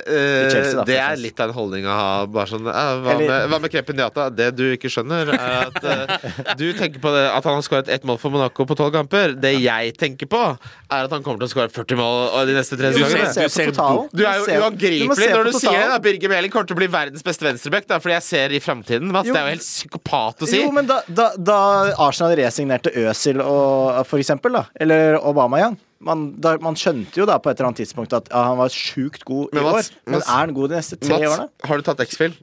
[0.47, 2.11] Chelsea, da, det er litt av en holdning å ha.
[2.31, 2.71] Bare sånn, uh,
[3.03, 4.29] hva, Eller- med, hva med Krepin Diata?
[4.31, 7.91] Det du ikke skjønner, er at uh, du tenker på det, at han har skåret
[7.91, 9.35] ett mål for Monaco på tolv kamper.
[9.35, 10.43] Det jeg tenker på,
[10.87, 13.33] er at han kommer til å skåre 40 mål de neste tre Du sesongene.
[13.33, 14.21] Du, du du.
[14.21, 15.99] Du er jo uangripelig når du sier det.
[16.07, 17.89] Birger Meling kommer til å bli verdens beste venstreback.
[17.91, 19.11] da, Fordi jeg ser i framtiden.
[19.11, 20.61] Det er jo helt psykopat å si.
[20.63, 21.59] Jo, men da, da, da
[22.07, 27.25] Arsenal resignerte Øzil og, for eksempel, da, eller Obama Aubameyang man, da, man skjønte jo
[27.25, 29.89] da på et eller annet tidspunkt at ja, han var sjukt god Men i Mats-
[29.91, 29.95] år.
[30.05, 31.49] Men Mats- er han god de neste tre Mats, årene?
[31.63, 32.35] har du tatt X-Fill?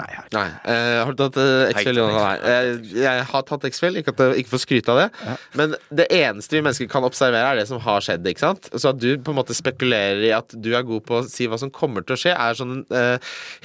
[0.00, 0.06] Nei.
[0.08, 0.40] jeg har ikke.
[0.40, 0.74] Nei.
[0.74, 2.00] eh, har du tatt uh, X-Fill?
[2.00, 2.40] Jeg.
[2.50, 2.70] Eh,
[3.04, 5.36] jeg har tatt X-Fill, ikke, at jeg- ikke for å skryte av det.
[5.60, 8.24] Men det eneste vi mennesker kan observere, er det som har skjedd.
[8.32, 8.70] ikke sant?
[8.74, 11.46] Så at du på en måte spekulerer i at du er god på å si
[11.50, 13.16] hva som kommer til å skje, er sånn uh,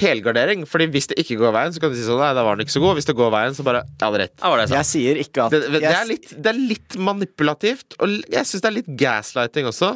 [0.01, 0.65] helgardering.
[0.69, 2.65] Fordi hvis det ikke går veien, så kan du si sånn Nei, da var den
[2.67, 2.95] ikke så god.
[2.99, 4.36] Hvis det går veien, så bare Jeg hadde rett.
[4.41, 4.77] Ja, var det sant?
[4.81, 8.61] Jeg sier ikke at Det, det, er litt, det er litt manipulativt, og jeg syns
[8.65, 9.93] det er litt gaslighting også.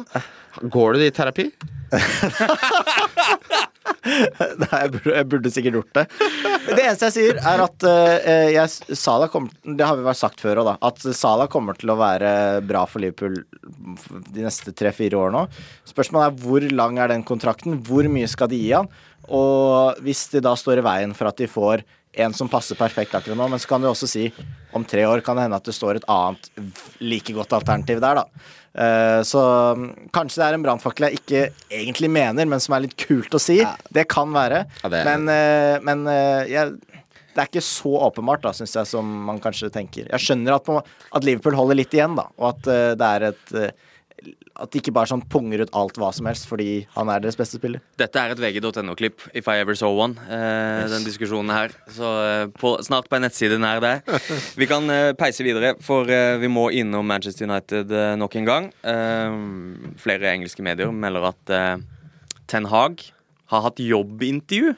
[0.72, 1.48] Går du i terapi?
[4.62, 6.04] Nei, jeg burde, jeg burde sikkert gjort det.
[6.70, 10.42] Det eneste jeg sier, er at uh, jeg, Salah kommer, Det har vi vært sagt
[10.42, 10.76] før òg, da.
[10.88, 12.32] At Salah kommer til å være
[12.66, 13.42] bra for Liverpool
[14.30, 15.62] de neste tre-fire årene òg.
[15.90, 17.80] Spørsmålet er hvor lang er den kontrakten?
[17.86, 18.90] Hvor mye skal de gi han?
[19.30, 23.14] Og hvis de da står i veien for at de får en som passer perfekt
[23.14, 24.24] akkurat nå, men så kan du også si
[24.74, 26.48] om tre år kan det hende at det står et annet
[27.00, 28.24] like godt alternativ der, da.
[28.70, 29.40] Eh, så
[29.78, 31.42] mm, kanskje det er en brannfakkel jeg ikke
[31.80, 33.60] egentlig mener, men som er litt kult å si.
[33.94, 34.64] Det kan være.
[34.82, 36.74] Ja, det er- Men, eh, men eh, jeg,
[37.34, 40.10] det er ikke så åpenbart, da, syns jeg, som man kanskje tenker.
[40.10, 40.80] Jeg skjønner at, på,
[41.14, 43.54] at Liverpool holder litt igjen, da, og at det er et
[44.60, 47.38] At de ikke bare sånn punger ut alt hva som helst fordi han er deres
[47.38, 47.82] beste spiller.
[48.00, 51.74] Dette er et vg.no-klipp, if I ever saw one, eh, den diskusjonen her.
[51.94, 54.10] Så eh, på, snart på en nettside nær deg.
[54.60, 58.50] Vi kan eh, peise videre, for eh, vi må innom Manchester United eh, nok en
[58.50, 58.68] gang.
[58.84, 59.38] Eh,
[60.02, 61.56] flere engelske medier melder at
[62.50, 63.02] Ten Hag
[63.50, 64.74] har hatt jobbintervju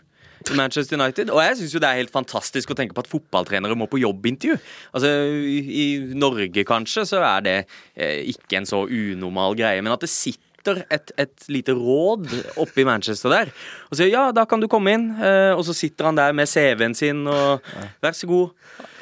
[0.51, 1.31] i Manchester United.
[1.31, 4.01] Og jeg syns jo det er helt fantastisk å tenke på at fotballtrenere må på
[4.03, 4.59] jobbintervju.
[4.93, 5.87] Altså, I, i
[6.19, 7.59] Norge kanskje så er det
[7.95, 12.29] eh, ikke en så unormal greie, men at det sitter et, et lite råd
[12.63, 13.49] oppe i Manchester der
[13.91, 15.09] og sier ja, da kan du komme inn.
[15.19, 17.67] Eh, og så sitter han der med CV-en sin og
[18.03, 18.53] vær så god.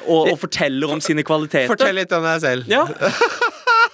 [0.07, 1.69] Og, og forteller om sine kvaliteter.
[1.69, 2.71] Fortell litt om deg selv.
[2.71, 2.87] Ja.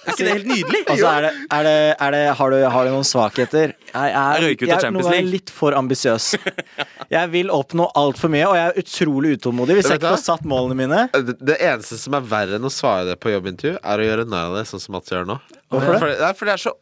[0.08, 0.80] Er ikke det helt nydelig?
[0.88, 3.74] Altså, er det, er det, er det har, du, har du noen svakheter?
[3.88, 5.32] Jeg er, jeg er Champions noen ganger League.
[5.32, 6.30] litt for ambisiøs.
[7.16, 10.42] Jeg vil oppnå altfor mye, og jeg er utrolig utålmodig hvis jeg ikke får satt
[10.44, 10.98] målene mine.
[11.14, 14.26] Det, det eneste som er verre enn å svare det på jobbintervju, er å gjøre
[14.28, 15.38] narr av det, sånn som Mats gjør nå.
[15.72, 16.00] Hvorfor det?
[16.02, 16.72] For, nei, for det er så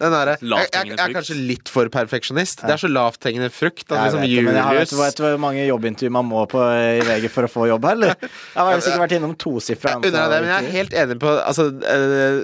[0.00, 2.64] derre- jeg, jeg, jeg er kanskje litt for perfeksjonist.
[2.64, 3.84] Det er så lavthengende frukt.
[3.90, 6.28] At Jeg liksom vet ikke, men jeg har, vet, vet du hvor mange jobbintervju man
[6.32, 8.16] må på i VG for å få jobb her, eller?
[8.24, 12.40] Jeg har sikkert vært innom tosifra jeg er helt enig på Altså, eh,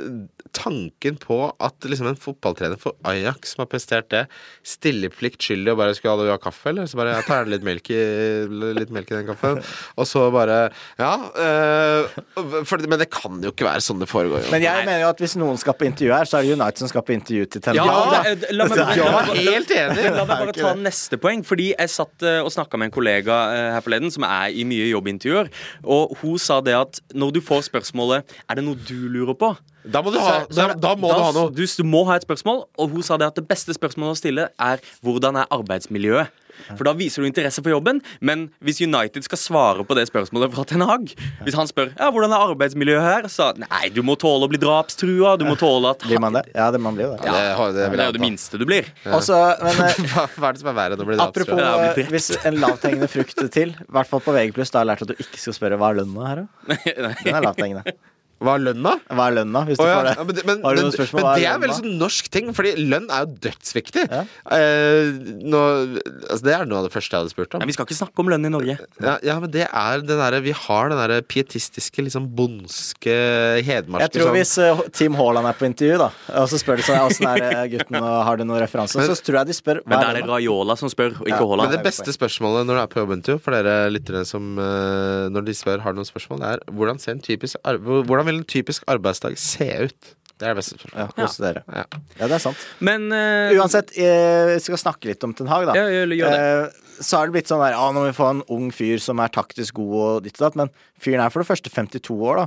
[0.56, 4.24] tanken på at liksom en fotballtrener for Ajax som har prestert det,
[4.66, 6.86] stiller pliktskyldig og bare Skulle alle ha kaffe, eller?
[6.90, 8.00] Så bare jeg tar litt melk i,
[8.78, 9.60] litt melk i den kaffen.
[9.96, 10.58] Og så bare
[10.98, 11.12] Ja.
[11.36, 14.44] Øh, for, men det kan jo ikke være sånn det foregår.
[14.46, 14.50] Jo.
[14.54, 16.82] Men jeg mener jo at hvis noen skal på intervju her, så er det United
[16.84, 18.34] som skal på intervju til Telegram Ja, da.
[18.34, 20.06] eh, la meg Ja, la helt enig.
[20.16, 21.44] La meg bare ta neste poeng.
[21.46, 23.40] Fordi jeg satt eh, og snakka med en kollega
[23.76, 25.50] her forleden som er i mye jobbintervjuer.
[25.84, 29.54] Og hun sa det at når du får spørsmålet Er det noe du lurer på?
[29.88, 31.50] Da må du ha, Så- så- da, da må du ha noe.
[31.54, 34.20] Du, du må ha et spørsmål, og hun sa det at det beste spørsmålet å
[34.20, 36.28] stille er hvordan er arbeidsmiljøet?
[36.76, 38.02] For da viser du interesse for jobben.
[38.20, 41.06] Men hvis United skal svare på det spørsmålet fra Ten Hag
[41.46, 44.58] Hvis han spør ja, hvordan er arbeidsmiljøet her, så nei, du må tåle å bli
[44.60, 45.38] drapstrua.
[45.40, 46.42] Du må tåle at Blir man det?
[46.54, 47.24] Ja, det, man blir det.
[47.24, 48.84] Ja, det, har- det, Det er jo det minste du blir.
[49.08, 51.86] Også, men eh, Hva, hva er det som er verre enn å bli apropos drapstrua?
[51.86, 54.84] Ja, blir eh, hvis en lavthengende frukt til, i hvert fall på VG+, da har
[54.84, 56.76] jeg lært at du ikke skal spørre hva er lønna her, da.
[57.24, 57.96] Den er lavthengende.
[58.40, 58.94] Hva er lønna?
[59.12, 59.96] Hva er lønna, hvis du oh, ja.
[59.98, 60.12] får det?
[60.16, 61.20] Ja, men, men, Har du noen spørsmål?
[61.20, 64.04] men Hva er det er vel sånn norsk ting, Fordi lønn er jo dødsviktig.
[64.08, 64.22] Ja.
[64.56, 65.10] Eh,
[65.44, 65.60] nå,
[66.24, 67.64] altså det er noe av det første jeg hadde spurt om.
[67.68, 68.76] Vi skal ikke snakke om lønn i Norge.
[69.04, 73.18] Ja, ja, men det er den der, Vi har den derre pietistiske, liksom bondske,
[73.66, 76.08] hedmarske Jeg tror sånn- hvis uh, Team Haaland er på intervju, da,
[76.40, 79.04] og så spør de sånn Åssen er det, gutten, og har du noen referanser?
[79.04, 80.32] Så tror jeg de spør Men hva da er er det?
[80.32, 83.44] Raiola som spør, og ikke Ja, Men det beste spørsmålet når du er på jobbintervju,
[83.44, 87.18] for dere lyttere som uh, Når de spør har noen spørsmål, det er hvordan, ser
[87.18, 90.14] en typisk ar hvordan vil en typisk arbeidsdag se ut?
[90.40, 91.18] Det er det beste spørsmålet.
[91.20, 91.60] Ja, hos dere.
[91.68, 91.82] Ja.
[92.16, 92.60] Ja, det er sant.
[92.80, 95.74] Men uh, Uansett, eh, vi skal snakke litt om Ten Hag, da.
[95.76, 96.38] Ja, gjør- gjør det.
[96.40, 98.96] Eh, så har det blitt sånn der Ja, nå må vi få en ung fyr
[99.04, 102.16] som er taktisk god og ditt og datt, men fyren er for det første 52
[102.24, 102.46] år, da.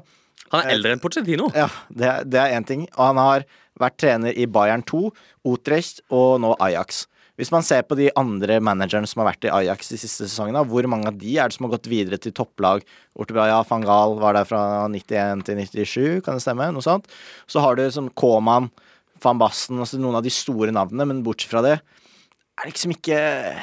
[0.56, 1.52] han er eldre enn Pochettino.
[1.54, 2.88] Ja, det, er- det er én ting.
[2.98, 3.46] Og han har
[3.82, 5.12] vært trener i Bayern 2,
[5.54, 7.06] Utrecht og nå Ajax.
[7.40, 10.62] Hvis man ser på de andre managerne som har vært i Ajax de siste sesongene,
[10.70, 12.86] hvor mange av de er det som har gått videre til topplag?
[13.18, 16.70] Van Gaal var der fra 91 til 97, kan det stemme?
[16.76, 17.10] Noe sånt.
[17.50, 18.70] Så har du som Kåman,
[19.24, 21.80] van Basten, altså noen av de store navnene, men bortsett fra det
[22.54, 23.20] er det liksom ikke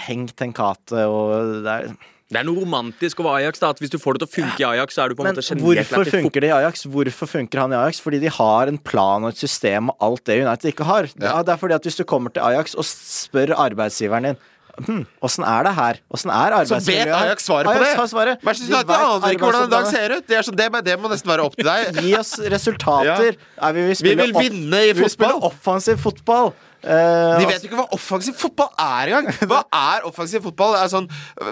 [0.08, 1.92] hengt Tenkate og det er
[2.30, 3.58] Det er noe romantisk over Ajax.
[3.58, 5.24] da At Hvis du får det til å funke i Ajax, så er du på
[5.24, 6.84] en Men måte sjenert hvorfor funker det i Ajax?
[6.86, 7.98] Hvorfor funker han i Ajax?
[8.04, 11.10] Fordi de har en plan og et system og alt det United ikke har.
[11.18, 11.40] Ja.
[11.42, 14.40] Det er fordi at hvis du kommer til Ajax og spør arbeidsgiveren din
[14.86, 16.00] hm, Åssen er det her?
[16.14, 17.14] Åssen er arbeidsmiljøet Så vet?
[17.20, 18.08] Ajax svaret på Ajax det!
[18.14, 18.46] svaret.
[18.46, 20.24] Vær så snill, vet aner ikke hvordan en dag ser ut.
[20.30, 22.00] Det, så, det, det må nesten være opp til deg.
[22.00, 23.38] Gi oss resultater.
[23.60, 24.96] Ja, vi vil, Vi vil vinne i fotball.
[24.96, 26.52] Vi vil spille offensiv fotball.
[26.80, 29.26] Uh, De vet jo ikke hva offensiv fotball er engang!
[29.50, 30.72] Hva er offensiv fotball?
[30.78, 31.08] Det er sånn,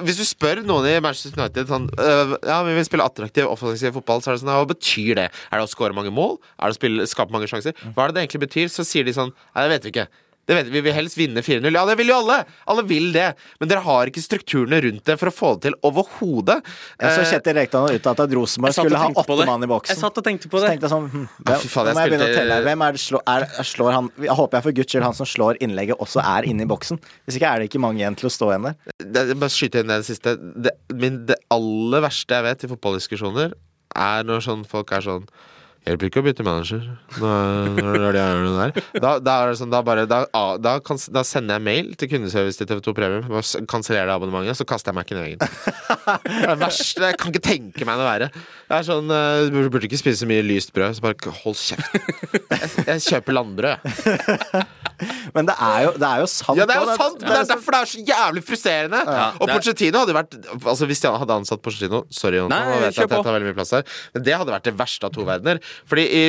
[0.06, 3.92] hvis du spør noen i Manchester United sånn, uh, Ja, vi vil spille attraktiv offensiv
[3.98, 5.26] fotball, så er det sånn Hva betyr det?
[5.50, 6.38] Er det å skåre mange mål?
[6.56, 7.76] Er det å spille, skape mange sjanser?
[7.92, 8.72] Hva er det det egentlig betyr?
[8.72, 10.08] Så sier de sånn Nei, det vet vi ikke.
[10.48, 11.68] Det vet vi, vi vil helst vinne 4-0.
[11.76, 12.38] Ja, det vil jo alle!
[12.72, 13.26] Alle vil det.
[13.60, 16.62] Men dere har ikke strukturene rundt det for å få det til overhodet.
[16.96, 19.92] Jeg så Eh, Kjetil Rekdal ut at Rosenborg Jeg skulle ha åtte mann i boksen.
[19.92, 20.64] Jeg satt og tenkte på det.
[20.64, 22.58] Så tenkte jeg sånn hm, Ja, faen, Nå må jeg jeg begynne å spilte- telle.
[22.64, 25.28] Hvem er det slår, er, slår han Jeg håper jeg for guds skyld han som
[25.28, 27.02] slår innlegget, også er inne i boksen.
[27.28, 28.78] Hvis ikke er det ikke mange igjen til å stå igjen der.
[29.04, 30.34] det, jeg bare skyte inn det siste.
[30.64, 33.52] Det, min, det aller verste jeg vet i fotballdiskusjoner,
[33.98, 35.28] er når sånn folk er sånn
[35.88, 36.82] Hjelper ikke å bytte manager.
[37.18, 38.88] Når det er det der.
[39.00, 40.22] Da, da er det sånn, da bare da,
[40.60, 43.38] da, kan, da sender jeg mail til kundeservice til TV2 Premium
[43.70, 45.40] kansellerer det abonnementet, så kaster jeg Mac-en i veggen.
[46.28, 47.04] Det er verste.
[47.08, 48.28] Jeg kan ikke tenke meg noe verre.
[48.68, 51.56] Det er sånn eh, Du burde ikke spise så mye lyst brød, så bare hold
[51.56, 51.98] kjeft.
[52.52, 54.86] Jeg, jeg kjøper landbrød, jeg.
[55.34, 56.58] Men det er jo, det er jo sant.
[56.58, 59.00] Ja, det er jo sant, men det er derfor det er så jævlig frustrerende.
[59.06, 62.82] Ja, og det Pochettino hadde vært Altså Hvis jeg hadde ansatt Pochettino Sorry, Jonathan, jeg
[62.84, 63.96] vet jeg at jeg tar veldig mye plass her.
[64.14, 65.60] Men det hadde vært det verste av to verdener.
[65.88, 66.22] Fordi i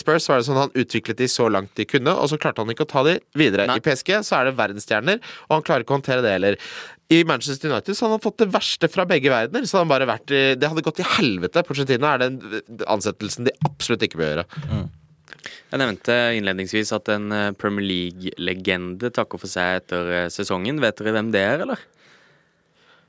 [0.00, 2.72] Spurs var det sånn han utviklet de så langt de kunne, og så klarte han
[2.74, 3.68] ikke å ta de videre.
[3.68, 3.78] Nei.
[3.80, 6.60] I PSG så er det verdensstjerner, og han klarer ikke å håndtere det heller.
[7.08, 9.64] I Manchester United så hadde han fått det verste fra begge verdener.
[9.64, 11.62] Så hadde han bare vært i, Det hadde gått til helvete.
[11.64, 12.36] Pochettino er den
[12.84, 14.44] ansettelsen de absolutt ikke bør gjøre.
[15.68, 20.80] Jeg nevnte innledningsvis at en eh, Premier League-legende takker for seg etter eh, sesongen.
[20.80, 21.82] Vet dere hvem det er, eller?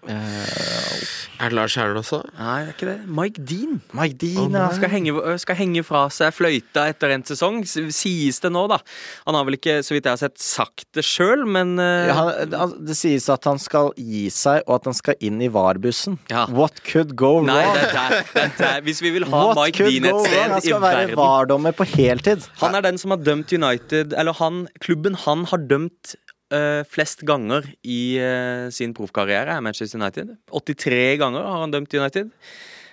[0.08, 2.22] Er det Lars Kjærlen også?
[2.38, 2.98] Nei, det er ikke det.
[3.16, 3.80] Mike Dean.
[3.96, 8.52] Mike Dean, oh, Skal henge, skal henge fra seg fløyta etter en sesong, sies det
[8.56, 8.80] nå, da.
[9.28, 12.08] Han har vel ikke, så vidt jeg har sett, sagt det sjøl, men uh...
[12.10, 12.16] Ja,
[12.60, 16.20] han, det sies at han skal gi seg, og at han skal inn i VAR-bussen.
[16.32, 16.46] Ja.
[16.52, 17.52] What could go wrong?
[17.52, 18.82] Nei, det er der, det er der.
[18.88, 21.76] Hvis vi vil ha What Mike Dean et sted Han verden Han skal være VAR-dommer
[21.76, 22.48] på heltid.
[22.64, 26.16] Han er den som har dømt United Eller han, klubben han har dømt
[26.56, 30.36] eh, flest ganger i uh, sin proffkarriere, er Manchester United.
[30.52, 32.32] 83 ganger har han dømt United.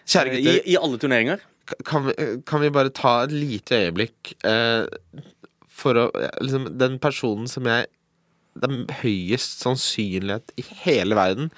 [0.07, 0.57] Kjære Eh, I.
[0.75, 1.41] I alle turneringer.
[1.85, 2.15] kan vi,
[2.47, 4.87] kan vi bare ta et lite øyeblikk eh,
[5.67, 6.05] for å
[6.39, 7.89] liksom, Den personen som jeg
[8.55, 11.51] Det er høyest sannsynlighet i hele verden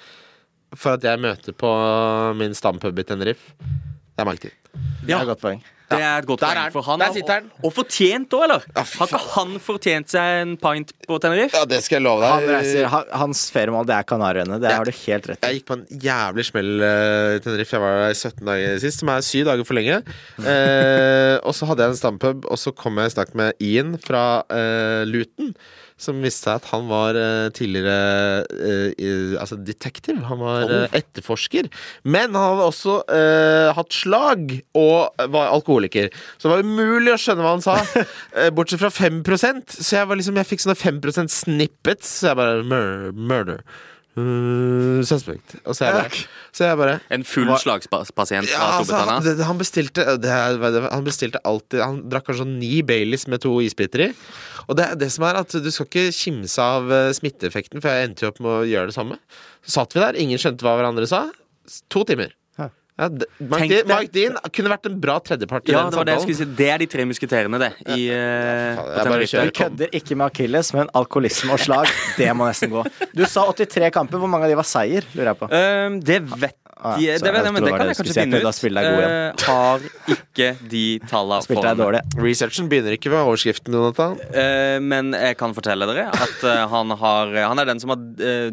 [0.75, 1.69] for at jeg møter på
[2.37, 3.55] min stampub i Tenerife,
[4.13, 4.51] det er Mike Ja.
[5.01, 5.61] Det er et godt poeng.
[5.89, 6.99] Det er et godt Der er poeng for han.
[7.01, 7.47] Der sitter han.
[7.59, 8.65] Og, og fortjent òg, eller?
[8.75, 11.57] Ja, har ikke han fortjent seg en pint på Tenerife?
[11.57, 12.53] Ja, det skal jeg love Han deg.
[12.59, 14.59] reiser, han, hans feriemål det er Kanariøyene.
[14.61, 14.77] Det Ja.
[14.77, 15.47] har du helt rett i.
[15.49, 17.73] Jeg gikk på en jævlig smell i Tenerife.
[17.77, 19.99] Jeg var der 17 dager sist, som er syv dager for lenge.
[20.39, 23.95] Uh, og så hadde jeg en stampub, og så kom jeg i snakk med Ian
[24.01, 25.55] fra uh, Luton.
[25.99, 30.21] Som viste seg at han var uh, tidligere uh, altså detektiv.
[30.29, 31.69] Han var uh, etterforsker.
[32.03, 32.97] Men han hadde også
[33.75, 36.09] hatt slag og var alkoholiker.
[36.37, 37.77] Så det var umulig å skjønne hva han sa.
[38.55, 39.21] bortsett fra 5
[39.75, 42.19] Så jeg, var liksom, jeg fikk sånne 5% snippets.
[42.21, 43.63] Så jeg bare mur Murder.
[44.19, 45.55] Uh, suspect.
[45.63, 46.21] Og så jeg bare,
[46.55, 49.35] så jeg bare En full Hva- slagspasient fra ja, altså, han, Storbritannia?
[49.39, 53.43] det, han bestilte det er, Han bestilte alltid Han drakk kanskje sånn ni Baileys med
[53.45, 54.09] to isbiter i.
[54.69, 58.09] Og det, det som er at du skal ikke kimse av eh, smitteeffekten, for jeg
[58.09, 59.17] endte jo opp med å gjøre det samme.
[59.65, 61.23] Så satt vi der, ingen skjønte hva hverandre sa.
[61.89, 62.35] To timer.
[62.99, 63.07] Ja,
[63.39, 66.47] Mike, Mike Dean kunne vært en bra tredjepart Ja, det var det jeg skulle si.
[66.59, 67.69] Det er de tre musketerene, det.
[67.85, 71.87] I, eh, faen, jeg bare Vi kødder ikke med Akilles, men alkoholisme og slag,
[72.19, 72.83] det må nesten gå.
[73.15, 74.19] Du sa 83 kamper.
[74.19, 75.47] Hvor mange av de var seier, lurer jeg på?
[75.53, 78.59] Um, det vet de, så det, jeg, men det det kan jeg kanskje finne ut.
[78.79, 79.81] Eh, har
[80.15, 82.13] ikke de tallene Spilte deg meg.
[82.23, 84.15] Researchen begynner ikke ved overskriften, Jonathan.
[84.31, 88.05] Eh, men jeg kan fortelle dere at uh, han, har, han er den som har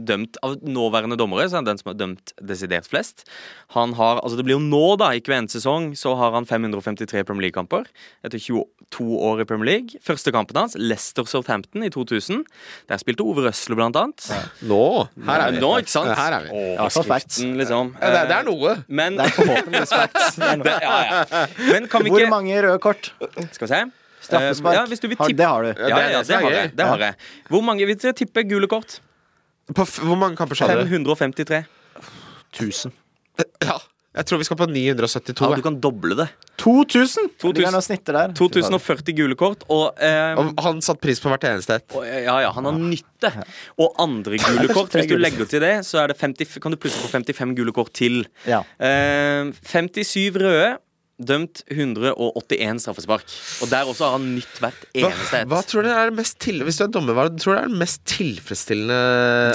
[0.02, 3.28] dømt Av nåværende dommere, så er han den som har dømt desidert flest.
[3.76, 6.46] Han har, altså Det blir jo nå, da, ikke ved en sesong, så har han
[6.48, 7.86] 553 Premier League-kamper.
[8.26, 10.02] Etter 22 år i Premier League.
[10.06, 12.42] Første kampen hans, Leicester Southampton i 2000.
[12.90, 14.28] Der spilte Ove Røsler, blant annet.
[14.66, 15.06] Nå!
[15.26, 15.62] Her er vi.
[15.62, 16.10] Nå, ikke sant?
[16.18, 16.54] Her er vi.
[16.74, 17.94] Overskriften, liksom.
[18.00, 18.74] Ja, det, er- det er noe.
[18.88, 20.38] Men, Det er forhåpentligvis facts.
[20.86, 21.46] Ja, ja.
[21.72, 23.12] Men kan vi Hvor mange røde kort?
[23.52, 23.80] Skal vi se.
[24.26, 24.72] Straffespark?
[24.74, 25.68] Eh, ja, hvis du vil Har- tippe det har du.
[25.68, 26.70] Ja, Ja, det har jeg.
[26.76, 27.14] Det har jeg.
[27.52, 28.98] Hvor mange vil dere tippe gule kort?
[29.74, 30.82] På f hvor mange kamper sa du?
[30.88, 31.64] 553.
[32.56, 32.92] 1000.
[33.62, 33.76] Ja,
[34.16, 35.44] jeg tror vi skal på 972.
[35.44, 36.26] Ja, du kan doble det.
[36.62, 37.28] 2000!
[37.36, 37.40] 2000.
[37.42, 38.32] Det ligger noen snitter der.
[38.38, 41.96] 2040 gule kort, og, eh, Og han satte pris på hvert eneste et.
[42.24, 43.32] Ja, ja, han har nytte.
[43.78, 46.80] Og andre gule kort, hvis du legger til det, så er det 50, kan du
[46.80, 48.24] plusse på 55 gule kort til.
[48.48, 48.62] Ja.
[48.80, 50.76] Eh, 57 røde.
[51.16, 53.22] Dømt 181 straffespark.
[53.64, 55.48] Og der også har han nytt hvert eneste et.
[55.48, 57.70] hva tror du er det mest til Hvis du er dommer, hva tror du er
[57.70, 58.98] det mest tilfredsstillende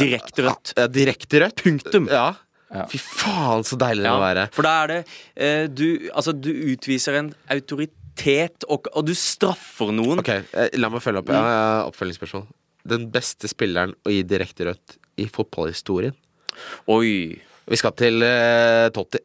[0.01, 0.71] Direkte rødt.
[0.73, 1.61] Ja, direkte rødt.
[1.61, 2.07] Punktum.
[2.09, 2.31] Ja.
[2.71, 2.85] Ja.
[2.87, 4.47] Fy faen, så deilig det må være.
[4.55, 4.99] For da er det
[5.35, 10.21] eh, du, altså, du utviser en autoritet, og, og du straffer noen.
[10.23, 11.31] Ok, eh, La meg følge opp.
[11.35, 12.47] Ja, ja, oppfølgingsspørsmål.
[12.91, 16.15] Den beste spilleren å gi direkte rødt i fotballhistorien?
[16.91, 17.11] Oi.
[17.71, 19.21] Vi skal til eh, Totti.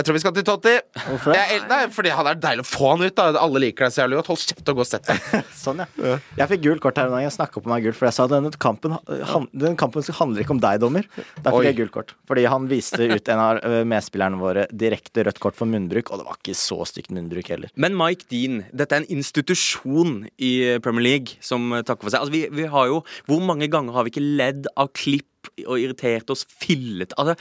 [0.00, 0.72] Jeg tror vi skal til Totti.
[0.96, 1.34] Hvorfor?
[1.36, 3.12] Jeg, nei, fordi han er deilig å få han ut.
[3.18, 4.30] da Alle liker deg så jævlig godt.
[4.30, 5.34] Hold kjeft og gå og sett deg.
[5.60, 6.14] Sånn, ja.
[6.38, 7.24] Jeg fikk gult kort her en gang.
[7.26, 8.94] Jeg snakka på meg gult, for jeg sa at denne kampen,
[9.28, 11.08] han, den kampen handler ikke om deg, dommer.
[11.44, 12.14] Da fikk jeg gult kort.
[12.30, 13.60] Fordi han viste ut en av
[13.92, 17.74] medspillerne våre direkte rødt kort for munnbruk, og det var ikke så stygt munnbruk heller.
[17.76, 22.24] Men Mike Dean, dette er en institusjon i Premier League som eh, takker for seg.
[22.24, 25.28] Altså, vi, vi har jo Hvor mange ganger har vi ikke ledd av klipp
[25.66, 27.34] og irritert oss fillet Altså,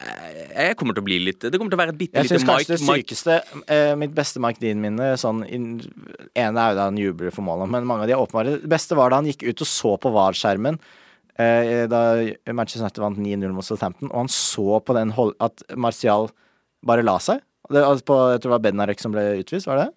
[0.00, 2.28] eh, jeg kommer til å bli litt Det kommer til å være et bitte Jeg
[2.28, 3.38] lite syns kanskje det Mike, Mike sykeste
[3.72, 7.86] eh, Mitt beste Mike Dean-minne sånn ene er jo da han jubler for målet, men
[7.88, 8.56] mange av de er åpenbare.
[8.62, 10.78] Det beste var da han gikk ut og så på VAR-skjermen
[11.40, 12.00] eh, da
[12.52, 16.30] Manchester United vant 9-0 mot Southampton, og han så på den hold at Martial
[16.86, 17.42] bare la seg.
[17.70, 19.88] Det, altså på, jeg tror det var Bednarek som ble utvist, var det?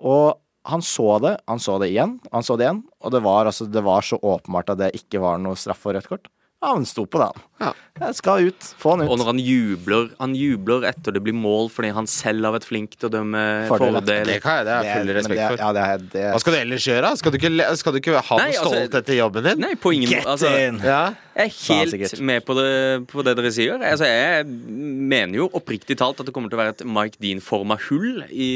[0.00, 0.38] Og
[0.70, 3.66] han så det, han så det igjen, han så det igjen, og det var, altså,
[3.70, 6.28] det var så åpenbart at det ikke var noe straff for rødt kort.
[6.60, 7.46] Ja, han sto på det, han.
[7.60, 7.70] Ja.
[8.00, 8.66] Jeg skal ut.
[8.80, 9.10] Få han ut.
[9.12, 12.66] Og når han jubler Han jubler etter det blir mål fordi han selv har vært
[12.68, 13.96] flink til å dømme Fordel.
[13.98, 14.28] fordel.
[14.28, 15.62] Det kan jeg, det har jeg full respekt for.
[15.62, 17.14] Ja, det er, det Hva skal du ellers gjøre?
[17.20, 19.64] Skal du ikke, skal du ikke ha noe altså- stolthet i jobben din?
[19.64, 20.80] Nei, på ingen Get altså, in!
[20.84, 21.00] Ja.
[21.40, 22.70] Jeg er helt ja, med på det,
[23.08, 23.80] på det dere sier.
[23.80, 27.78] Altså, jeg mener jo oppriktig talt at det kommer til å være et Mike Dean-forma
[27.88, 28.50] hull i,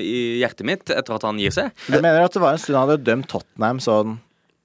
[0.00, 1.72] i hjertet mitt etter at han gir seg.
[1.88, 4.20] Du mener at det var en stund han hadde dømt Tottenham sånn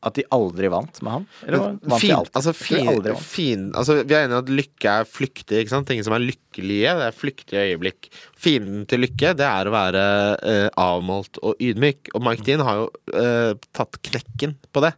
[0.06, 1.24] at de aldri vant med han?
[1.48, 2.36] Eller vant fin, de alltid?
[2.38, 5.62] altså, fin, fin, altså, vi er enige om at lykke er flyktig.
[5.64, 5.88] Ikke sant?
[5.90, 8.12] Ting som er lykkelige, det er flyktige øyeblikk.
[8.38, 10.04] Fienden til lykke, det er å være
[10.38, 12.14] uh, avmålt og ydmyk.
[12.14, 14.94] Og Mike Dean har jo uh, tatt knekken på det.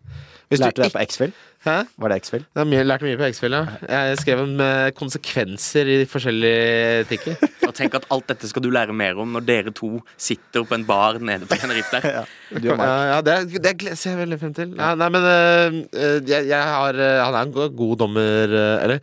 [0.50, 1.34] Hvis Lærte du det på X-Fill?
[1.66, 2.42] Var det X-Fill?
[2.42, 3.76] Jeg har mye, lært mye på X-Fill, ja.
[3.86, 7.36] Jeg skrev om eh, konsekvenser i de forskjellige tikker.
[7.70, 10.80] Og tenk at alt dette skal du lære mer om når dere to sitter på
[10.80, 12.26] en bar nede på Tenerife der.
[12.50, 14.72] Ja, ja, det, det ser jeg veldig frem til.
[14.74, 18.98] Ja, nei, men øh, øh, jeg, jeg har Han er en god dommer, eller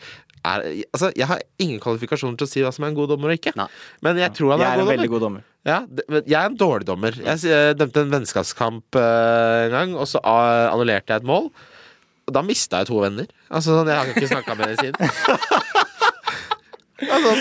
[0.53, 3.32] er, altså, Jeg har ingen kvalifikasjoner til å si hva som er en god dommer
[3.32, 3.53] og ikke.
[3.59, 3.66] Nei.
[4.07, 5.12] Men jeg tror han Jeg er er en en god dommer.
[5.14, 5.47] god dommer.
[5.66, 5.78] Ja,
[6.22, 7.16] jeg er en dårlig dommer.
[7.26, 11.49] Jeg, dømte en vennskapskamp øh, en gang, og så ah, annullerte jeg et mål.
[12.26, 13.26] Og da mista jeg to venner.
[13.51, 14.97] Altså, sånn, Jeg har ikke snakka med dem siden.
[17.16, 17.32] altså,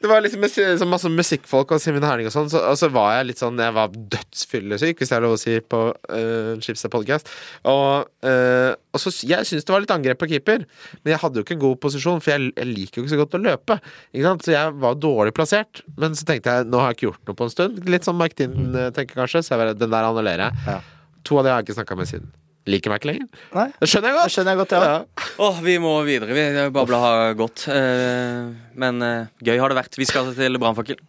[0.00, 2.86] det var liksom musi- så masse musikkfolk og Simen Herning og sånn, så, og så
[2.94, 6.52] var jeg litt sånn Jeg var dødsfyllesyk, hvis det er lov å si på uh,
[6.62, 7.30] Schibsted podcast.
[7.66, 10.62] Og, uh, og så Jeg syns det var litt angrep på keeper,
[11.02, 13.20] men jeg hadde jo ikke en god posisjon, for jeg, jeg liker jo ikke så
[13.24, 13.78] godt å løpe.
[14.46, 15.82] Så jeg var dårlig plassert.
[15.98, 17.82] Men så tenkte jeg nå har jeg ikke gjort noe på en stund.
[17.90, 20.66] Litt sånn Mike Tinden øh, tenker kanskje, så jeg bare, den der annullerer jeg.
[20.68, 20.78] Ja.
[21.28, 22.30] To av de har jeg ikke snakka med siden.
[22.68, 23.28] Liker meg ikke lenger.
[23.54, 24.34] Nei, Det skjønner jeg det godt.
[24.34, 24.80] skjønner jeg godt, ja.
[24.84, 25.28] Ja.
[25.46, 26.36] Åh, vi må videre.
[26.36, 27.64] Vi babla har gått.
[27.72, 28.50] Eh,
[28.84, 29.96] men eh, gøy har det vært.
[30.00, 31.00] Vi skal til brannfakkel.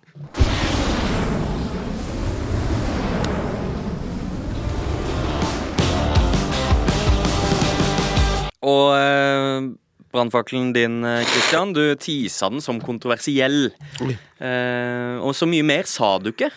[8.69, 9.67] Og eh,
[10.13, 13.69] brannfakkelen din, Kristian Christian, du tisa den som kontroversiell.
[14.03, 16.51] Eh, og så mye mer sa du ikke.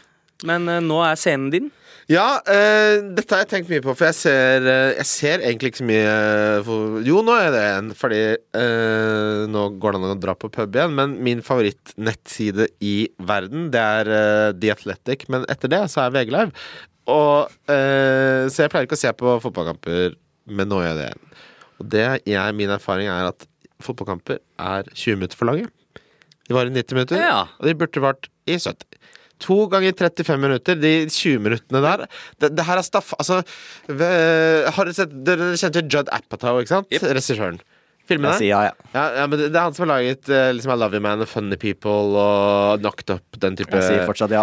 [0.48, 1.70] Men eh, nå er scenen din.
[2.12, 5.70] Ja, uh, dette har jeg tenkt mye på, for jeg ser, uh, jeg ser egentlig
[5.72, 8.20] ikke så mye eh, for, Jo, nå er det en, fordi
[8.58, 12.96] uh, nå går det an å dra på pub igjen, men min favorittnettside i
[13.30, 14.10] verden, det er
[14.58, 16.66] The Athletic, men etter det så er VG Live.
[17.12, 20.12] Og, så jeg pleier ikke å se på fotballkamper,
[20.54, 21.40] men nå gjør jeg det igjen.
[21.82, 23.48] Og det jeg, min erfaring er at
[23.82, 25.66] fotballkamper er 20 minutter for lange.
[26.46, 27.40] De varer i 90 minutter, Ja.
[27.58, 28.86] og de burde vart i 70.
[29.42, 30.78] To ganger 35 minutter.
[30.78, 32.06] De 20 minuttene der
[32.40, 33.12] Det, det her er staff...
[33.18, 33.42] Altså
[33.88, 36.90] ved, Har dere sett Dere kjente Judd Apatow, ikke sant?
[36.94, 37.08] Yep.
[37.18, 37.62] Regissøren.
[38.08, 38.90] Filmen Jeg sier ja, ja.
[38.96, 41.04] Ja, ja, men det, det er han som har laget eh, liksom I Love You
[41.04, 44.42] Man og Funny People og Knocked Up, den type Jeg sier fortsatt ja.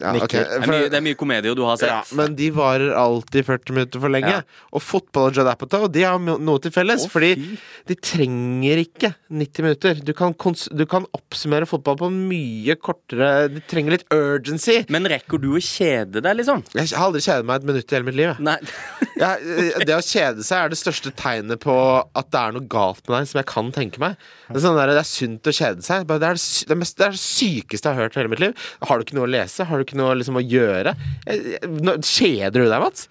[0.00, 0.26] Ja, nikker.
[0.26, 0.44] Okay.
[0.48, 1.90] Det er mye, det er mye komedier du har sett.
[1.90, 4.32] Ja, men de varer alltid 40 minutter for lenge.
[4.38, 4.68] Ja.
[4.72, 7.06] Og fotball og Judd Apatow De har noe til felles.
[7.06, 7.56] Oh, fordi fy.
[7.90, 10.02] de trenger ikke 90 minutter.
[10.06, 14.80] Du kan, du kan oppsummere fotball på mye kortere De trenger litt urgency.
[14.92, 16.64] Men rekker du å kjede deg, liksom?
[16.76, 18.34] Jeg har aldri kjedet meg et minutt i hele mitt liv.
[18.42, 22.68] Jeg, eh, det å kjede seg er det største tegnet på at det er noe
[22.70, 24.16] galt med deg, som jeg kan tenke meg.
[24.48, 26.06] Det er, sånn der, det er sunt å kjede seg.
[26.08, 26.32] Det er det,
[26.68, 28.68] det, mest, det er det sykeste jeg har hørt i hele mitt liv.
[28.88, 29.66] Har du ikke noe å lese?
[29.68, 30.94] Har du ikke noe liksom, å gjøre?
[31.26, 33.08] Jeg- jeg- Kjeder du deg, Mats?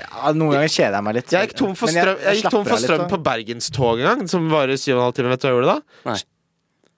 [0.00, 0.32] ja.
[0.32, 1.30] Noen ganger kjeder jeg meg litt.
[1.32, 4.28] Jeg gikk tom for strøm, jeg gikk tom for strøm litt, på Bergenstog en gang,
[4.28, 5.30] som varer 7,5 timer.
[5.34, 5.80] Vet du hva jeg gjorde da?
[6.10, 6.20] Nei.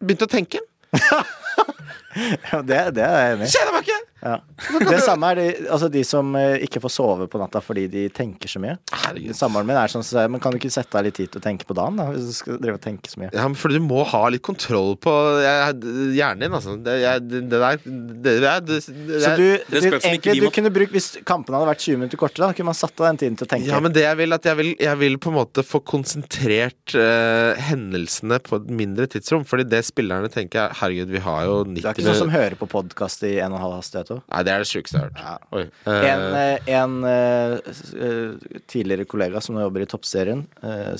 [0.04, 0.60] Begynte å tenke.
[2.16, 3.50] Ja, det, det er jeg enig i.
[3.52, 3.98] Kjeder meg ikke!
[4.26, 4.40] Ja.
[4.90, 8.06] Det samme er de, altså de som eh, ikke får sove på natta fordi de
[8.14, 8.74] tenker så mye.
[8.90, 9.36] Herregud.
[9.38, 11.44] Samboeren min er sånn så, Men kan du ikke sette av litt tid til å
[11.44, 12.08] tenke på dagen, da?
[12.14, 13.30] Hvis du skal drive og tenke så mye.
[13.36, 15.14] Ja, men fordi du må ha litt kontroll på
[15.44, 15.76] jeg,
[16.16, 16.76] hjernen din, altså.
[16.86, 20.72] Det, jeg, det, der det, jeg, det, det, Så du, Det egentlig, du må- kunne
[20.74, 23.38] brukt Hvis kampene hadde vært 20 minutter kortere, da kunne man satt av den tiden
[23.38, 23.70] til å tenke.
[23.70, 26.96] Ja, men det jeg vil, at jeg vil, jeg vil på en måte få konsentrert
[26.96, 29.46] uh, hendelsene på et mindre tidsrom.
[29.46, 32.32] Fordi det spillerne tenker er Herregud, vi har jo 90 det er ikke sånn som
[32.34, 35.02] hører på podkast i en og en halv hastighet Nei, det er det sjukeste jeg
[35.02, 35.20] har hørt.
[35.22, 35.36] Ja.
[35.56, 35.66] Oi.
[36.06, 37.58] En, Eh, en eh,
[38.02, 40.44] eh, tidligere kollega som nå jobber i Toppserien,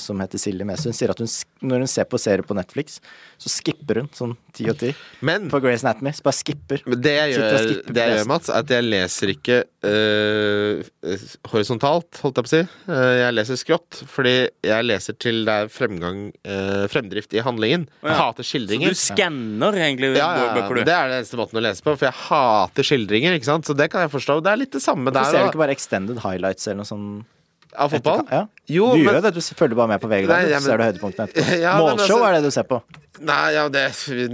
[0.00, 1.28] som heter Silje Mesund, sier at hun,
[1.66, 3.00] når hun ser på serier på Netflix,
[3.40, 4.92] så skipper hun sånn ti og ti
[5.26, 6.12] men på Grace Anatomy.
[6.16, 6.82] Så bare skipper.
[6.86, 10.92] men det jeg gjør, skipper det jeg gjør, Mats, er at jeg leser ikke eh,
[11.52, 12.62] horisontalt, holdt jeg på å si.
[13.20, 14.34] Jeg leser skrått, fordi
[14.66, 17.88] jeg leser til det er fremgang, eh, fremdrift i handlingen.
[18.02, 20.86] Jeg hater Så du skanner egentlig ja, ja, ja, bøker, du?
[20.86, 22.95] Det er den eneste måten å lese på, for jeg hater skildringer.
[23.04, 23.66] Ikke sant?
[23.68, 24.42] Så det kan jeg forstå.
[24.42, 25.30] Det er litt det samme Hvorfor der.
[25.30, 27.26] ser du ikke bare extended highlights eller noe sånt?
[27.76, 28.22] Av fotball?
[28.30, 28.46] Ja.
[28.72, 30.28] Jo, du men- gjør jo det, du følger bare med på VG.
[30.30, 30.62] Nei, ja, men...
[30.62, 31.58] så ser du høydepunktene etterpå.
[31.60, 32.80] Ja, Målshow altså- er det du ser på.
[33.26, 33.82] Nei, ja, det,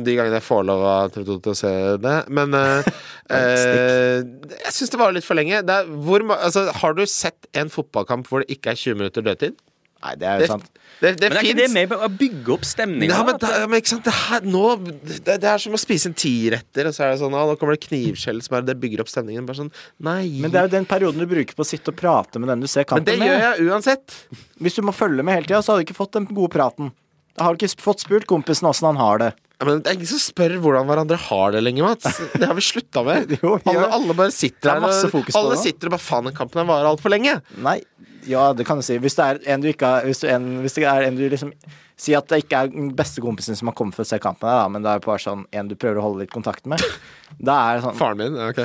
[0.03, 2.15] de gangene jeg får lov av TV 2 til å se det.
[2.35, 2.89] Men uh,
[3.31, 5.63] uh, jeg syns det var litt for lenge.
[5.63, 9.59] Er, hvor, altså, har du sett en fotballkamp hvor det ikke er 20 minutter dødtid?
[10.03, 10.69] Nei, det er jo Det, sant.
[11.03, 13.15] det, det Men er ikke det med på å bygge opp stemninga?
[13.15, 16.11] Ja, men, da, men ikke sant, det her nå det, det er som å spise
[16.11, 18.79] en tiretter, og så er det sånn ah, Nå kommer det knivskjell som er Det
[18.83, 19.47] bygger opp stemningen.
[19.49, 19.71] Bare sånn
[20.03, 20.27] Nei.
[20.43, 22.65] Men det er jo den perioden du bruker på å sitte og prate med den
[22.65, 24.19] du ser Men det gjør jeg uansett.
[24.63, 26.91] Hvis du må følge med hele tida, så hadde du ikke fått den gode praten.
[27.39, 29.31] Da har du ikke fått spurt kompisen åssen han har det.
[29.63, 32.19] Ja, men Det er ingen som spør hvordan hverandre har det lenger, Mats.
[32.35, 33.37] Det har vi slutta med.
[33.43, 36.91] Jo, alle, alle bare sitter der og, alle sitter og bare Faen, den kampen varer
[36.91, 37.37] altfor lenge.
[37.63, 37.79] Nei,
[38.29, 38.99] ja, det kan du si.
[39.03, 41.51] Hvis det er en du ikke har Hvis, en, hvis det er en du liksom
[42.03, 44.49] Si at det ikke er den beste kompisen som har kommet for å se kampen,
[44.49, 46.83] her, da, men det er bare sånn en du prøver å holde litt kontakt med.
[47.39, 48.59] Da er det sånn Faren min, ok.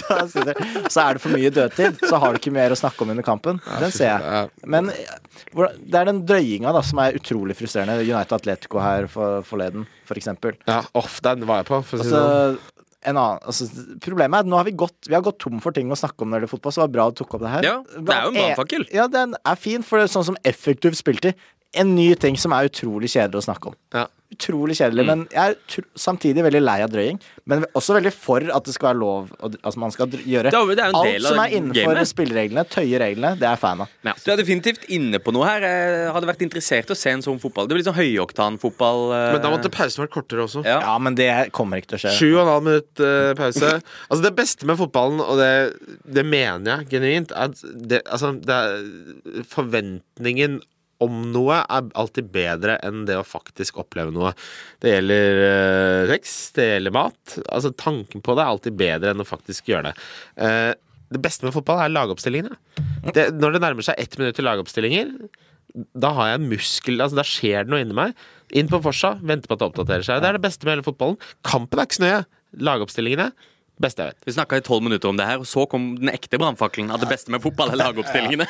[0.00, 3.12] så, så er det for mye dødtid, så har du ikke mer å snakke om
[3.14, 3.60] under kampen.
[3.78, 4.50] Den ser jeg.
[4.66, 8.02] Men det er den drøyinga da som er utrolig frustrerende.
[8.02, 10.58] United Atletico her for, forleden, for eksempel.
[10.66, 11.78] Ja, off, den var jeg på.
[11.86, 12.58] For å si Altså, sånn.
[13.04, 13.66] Annen, altså,
[14.02, 16.24] problemet er at nå har vi gått Vi har gått tom for ting å snakke
[16.24, 17.66] om når det er fotball, så det var bra du tok opp det her.
[17.68, 18.86] Ja, det er jo en brannfakkel.
[18.94, 21.36] Ja, den er fin, for det er sånn som effektivt spiltid.
[21.76, 23.78] En ny ting som er utrolig kjedelig å snakke om.
[23.94, 24.06] Ja.
[24.34, 25.06] Utrolig kjedelig, Mm.
[25.06, 27.20] men jeg er samtidig veldig lei av drøying.
[27.46, 29.28] Men også veldig for at det skal være lov
[29.62, 32.08] Altså man skal gjøre Det er det er alt som er innenfor gamet.
[32.10, 33.88] spillereglene, tøye reglene, det er jeg fan av.
[34.04, 34.12] Ja.
[34.24, 35.60] Du er definitivt inne på noe her.
[35.62, 37.68] Jeg hadde vært interessert i å se en sånn fotball.
[37.68, 39.00] Det blir sånn høyoktanfotball.
[39.14, 40.64] eh, Men da måtte pausen vært kortere også.
[40.64, 40.80] ja.
[40.80, 42.18] Ja, men det kommer ikke til å skje.
[42.18, 43.80] Sju og en halv minutt eh, pause.
[44.10, 45.78] Altså Det beste med fotballen, og det,
[46.12, 50.60] det mener jeg genuint, er at det, altså, det er, forventningen
[51.04, 54.32] om noe er alltid bedre enn det å faktisk oppleve noe.
[54.82, 57.36] Det gjelder eh, sex, det gjelder mat.
[57.44, 60.06] Altså Tanken på det er alltid bedre enn å faktisk gjøre det.
[60.40, 60.72] Uh,
[61.12, 62.56] det beste med fotball er lagoppstillingene.
[63.14, 65.12] Det, når det nærmer seg ett minutt til lagoppstillinger,
[65.94, 68.14] da har jeg muskel Altså Da skjer det noe inni meg.
[68.56, 70.22] Inn på Forsa, vente på at det oppdaterer seg.
[70.22, 71.18] Det er det beste med hele fotballen.
[71.46, 72.22] Kampen er ikke så nøye.
[72.66, 73.28] Lagoppstillingene
[73.82, 74.26] beste jeg vet.
[74.28, 76.90] Vi snakka i tolv minutter om det her, og så kom den ekte brannfakkelen.
[76.94, 78.46] av det beste med fotball lagoppstillingene.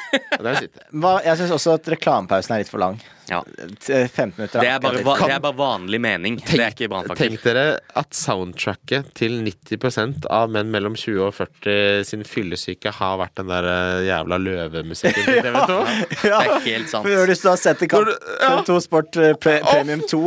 [0.92, 3.00] Hva, jeg syns også at reklamepausen er litt for lang.
[3.28, 3.40] Ja.
[3.80, 4.60] 15 minutter.
[4.62, 6.36] Det er bare, va- det er bare vanlig mening.
[6.46, 7.32] det er ikke brannfakkel.
[7.32, 7.64] Tenk dere
[7.98, 13.50] at soundtracket til 90% av menn mellom 20 og 40 sin fyllesyke har vært den
[13.50, 15.78] der eh, jævla løvemusikken til TV 2.
[16.30, 16.38] ja.
[16.38, 17.02] Det er helt sant.
[17.08, 18.52] For Hvis du har sett i kamp Ja.
[18.62, 20.22] TV2 Sport eh, pre Premium 2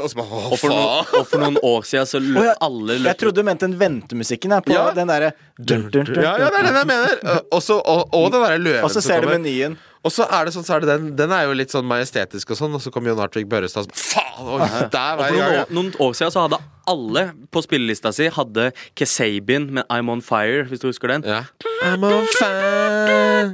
[0.00, 1.20] Og så bare Å, Og for, noen, faen!
[1.20, 2.54] og for noen år siden så løp oh, ja.
[2.66, 4.88] alle Jeg trodde du mente den ventemusikken her, på Ja.
[4.96, 7.16] den derre Ja, ja, det er den jeg mener.
[7.56, 9.78] Også, og, og den derre løven Og så ser du menyen.
[10.00, 12.54] Og så er det sånn, så er det den Den er jo litt sånn majestetisk
[12.54, 14.46] og sånn, og så kom Jon Hartvig Børrestad Faen!
[14.48, 17.22] Og der var jeg noen, år, noen år siden så hadde alle
[17.52, 21.22] på spillelista si Hadde Kesabin med I'm On Fire, hvis du husker den.
[21.28, 21.44] Ja.
[21.84, 23.52] I'm on fire.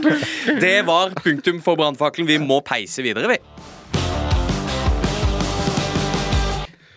[0.60, 2.26] Det var punktum for brannfakkelen.
[2.28, 3.38] Vi må peise videre, vi.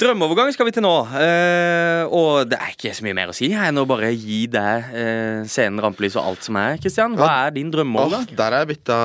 [0.03, 0.91] Drømmeovergang skal vi til nå.
[1.15, 4.89] Eh, og det er ikke så mye mer å si enn å bare gi deg
[4.99, 6.75] eh, scenen, rampelys og alt som er.
[6.83, 8.25] Kristian, Hva er din drømmeovergang?
[8.27, 8.97] Oh, der har jeg bytta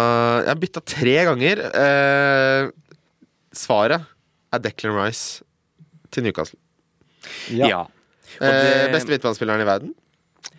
[0.42, 1.62] Jeg har bytta tre ganger.
[1.84, 2.72] Eh,
[3.54, 4.08] svaret
[4.54, 5.44] er Declan Rice
[6.14, 6.58] til Newcastle.
[7.52, 7.84] ja.
[8.38, 9.94] Eh, det- beste midtbanespilleren i verden.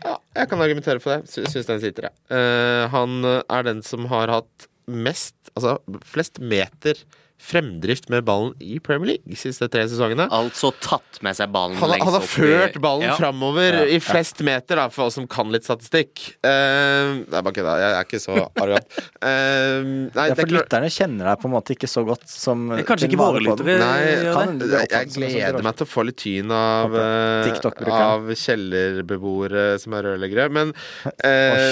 [0.03, 1.29] Ja, jeg kan argumentere for det.
[1.29, 2.13] Sy syns den sitter, jeg.
[2.31, 6.95] Eh, han er den som har hatt mest Altså flest meter
[7.39, 10.25] fremdrift med ballen i Premier League de siste tre sesongene.
[10.35, 13.15] Altså tatt med seg ballen Han, har- han har ført ballen Ja.
[13.15, 16.35] framover Ja, i flest meter, da, for oss som kan litt statistikk.
[16.43, 17.75] Uh, nei, bare kødda.
[17.79, 18.99] Jeg er ikke så arrogant.
[19.23, 19.87] Uh,
[20.19, 22.89] nei, Ja, for lytterne kjenner deg på en måte ikke så godt som Det er
[22.91, 24.69] kanskje ikke våre lyttere gjør kan det.
[24.91, 28.09] jeg, gleder sånn meg til å få litt tyn av, eh, TikTok-brukeren.
[28.19, 30.49] av kjellerbeboere som er rørleggere.
[30.51, 30.73] Men
[31.23, 31.71] eh,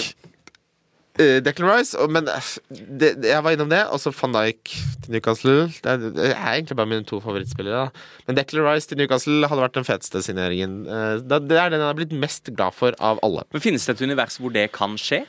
[1.22, 3.84] eh, Declan Rice og, Men eh, det, det, jeg var innom det.
[3.94, 5.58] Og så van Dijk til Newcastle.
[5.84, 7.88] Det er, det er egentlig bare mine to favorittspillere.
[7.88, 8.08] Da.
[8.28, 10.82] Men Declan Rice til Newcastle hadde vært den feteste signeringen.
[10.88, 13.46] Uh, det er den jeg har blitt mest glad for av alle.
[13.54, 15.26] Men Finnes det et univers hvor det kan skje?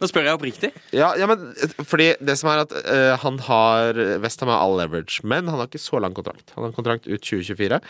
[0.00, 0.70] Nå spør jeg oppriktig.
[0.96, 4.76] Ja, ja, men eh, fordi det som er at uh, han har Westham har all
[4.80, 6.52] leverage, men han har ikke så lang kontrakt.
[6.56, 7.80] Han har kontrakt ut 2024.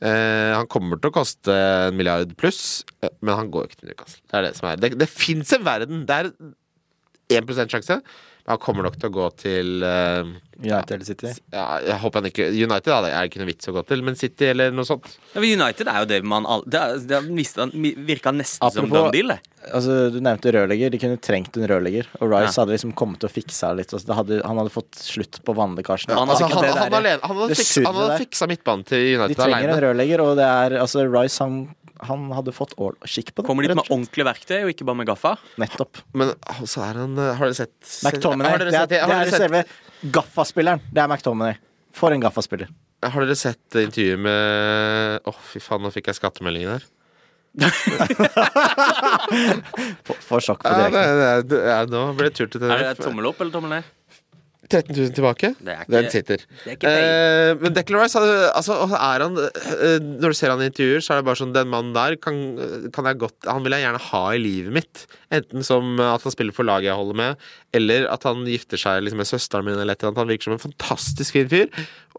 [0.00, 1.56] Uh, han kommer til å koste
[1.90, 4.24] en milliard pluss, uh, men han går ikke til Newcastle.
[4.24, 6.04] Det er det som er Det, det fins en verden.
[6.08, 6.32] Det er
[7.40, 8.00] 1 sjanse.
[8.48, 10.24] Han kommer nok til å gå til uh,
[10.60, 11.32] United eller City.
[11.52, 14.02] ja, Jeg håper han ikke United da, det er ikke noe vits å gå til,
[14.02, 15.06] men City eller noe sånt.
[15.34, 17.20] Ja, men United er jo det man all, Det, er- det
[18.06, 19.40] virka nesten som Apropos- done deal, det.
[19.74, 20.90] Altså, du nevnte rørlegger.
[20.90, 22.06] De kunne trengt en rørlegger.
[22.20, 22.62] Og Rice Ja.
[22.64, 23.92] hadde liksom kommet til å fikse litt.
[23.92, 26.14] Altså, det hadde, han hadde fått slutt på vannlekkasjen.
[26.16, 29.28] Han Altså, han, han, han, hadde fiksa, han hadde fiksa midtbanen til United.
[29.28, 29.84] De trenger trenger en alene.
[29.84, 31.58] rørlegger, og det er altså Rice han,
[32.08, 32.72] han hadde fått
[33.08, 33.46] skikk på det.
[33.48, 35.34] Kommer dit med ordentlig verktøy, og ikke bare med gaffa.
[35.60, 36.00] Nettopp.
[36.16, 36.32] Men
[36.68, 37.74] så er han eh, Har dere sett
[38.06, 38.52] McTominay.
[38.54, 40.80] Har Det dere er, sett, det har er dere sett, selve gaffaspilleren.
[40.92, 41.58] Det er McTominay.
[41.96, 42.70] For en gaffaspiller.
[43.02, 46.88] har dere sett intervjuet med Å, fy faen, nå fikk jeg skattemeldingen her.
[50.06, 51.16] For, for sjokk på direkten.
[51.18, 53.88] det, det, ja, nå ble det tur til Er det tommel opp eller tommel ned?
[54.70, 55.50] 13 000 tilbake.
[55.58, 56.44] Det er ikke, Den sitter.
[56.64, 56.86] er.
[56.90, 58.20] Eh, men Declan Rice
[58.54, 61.54] altså, er han, eh, Når du ser han i intervjuer, så er det bare sånn
[61.56, 62.38] Den mannen der kan,
[62.94, 65.06] kan jeg godt Han vil jeg gjerne ha i livet mitt.
[65.34, 69.04] Enten som at han spiller for laget jeg holder med, eller at han gifter seg
[69.04, 69.78] liksom, med søsteren min.
[69.78, 70.22] Eller et eller annet.
[70.24, 71.68] Han virker som en fantastisk fin fyr.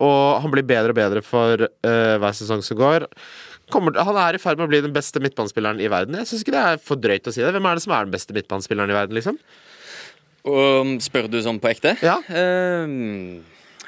[0.02, 3.08] Og han blir bedre og bedre for uh, hver sesong som går.
[3.72, 6.18] Kommer, han er i ferd med å bli den beste midtbanespilleren i verden.
[6.20, 7.54] Jeg syns ikke det er for drøyt å si det.
[7.56, 9.38] Hvem er det som er den beste midtbanespilleren i verden, liksom?
[10.48, 11.94] Og spør du sånn på ekte?
[12.02, 12.16] Ja.
[12.34, 13.42] Ehm,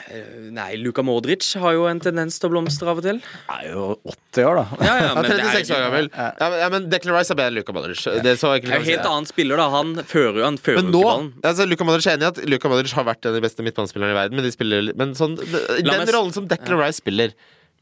[0.05, 3.21] eh, nei, Luka Modric har jo en tendens til å blomstre av og til.
[3.47, 4.65] Han er jo 80 år, da.
[4.85, 6.09] Ja, ja, men er 36 år gammel.
[6.13, 8.03] Ja, men, ja, men Declan Rice er bedre enn Luka Modric.
[8.03, 9.67] Det er så Det er en helt annen spiller, da.
[9.73, 11.33] Han fører jo han fører Men nå ballen.
[11.41, 13.65] altså, Luka Modric er enig i at Luka Modric har vært en av de beste
[13.65, 17.33] midtbanespillerne i verden, men, de spiller, men sånn, den meg rollen som Declan Rice spiller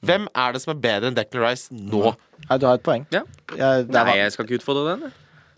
[0.02, 2.16] Hvem er det som er bedre enn Declan Rice nå?
[2.48, 3.04] Ja, du har et poeng.
[3.14, 3.22] Ja.
[3.54, 5.12] Jeg, Nei, jeg skal ikke utfordre den.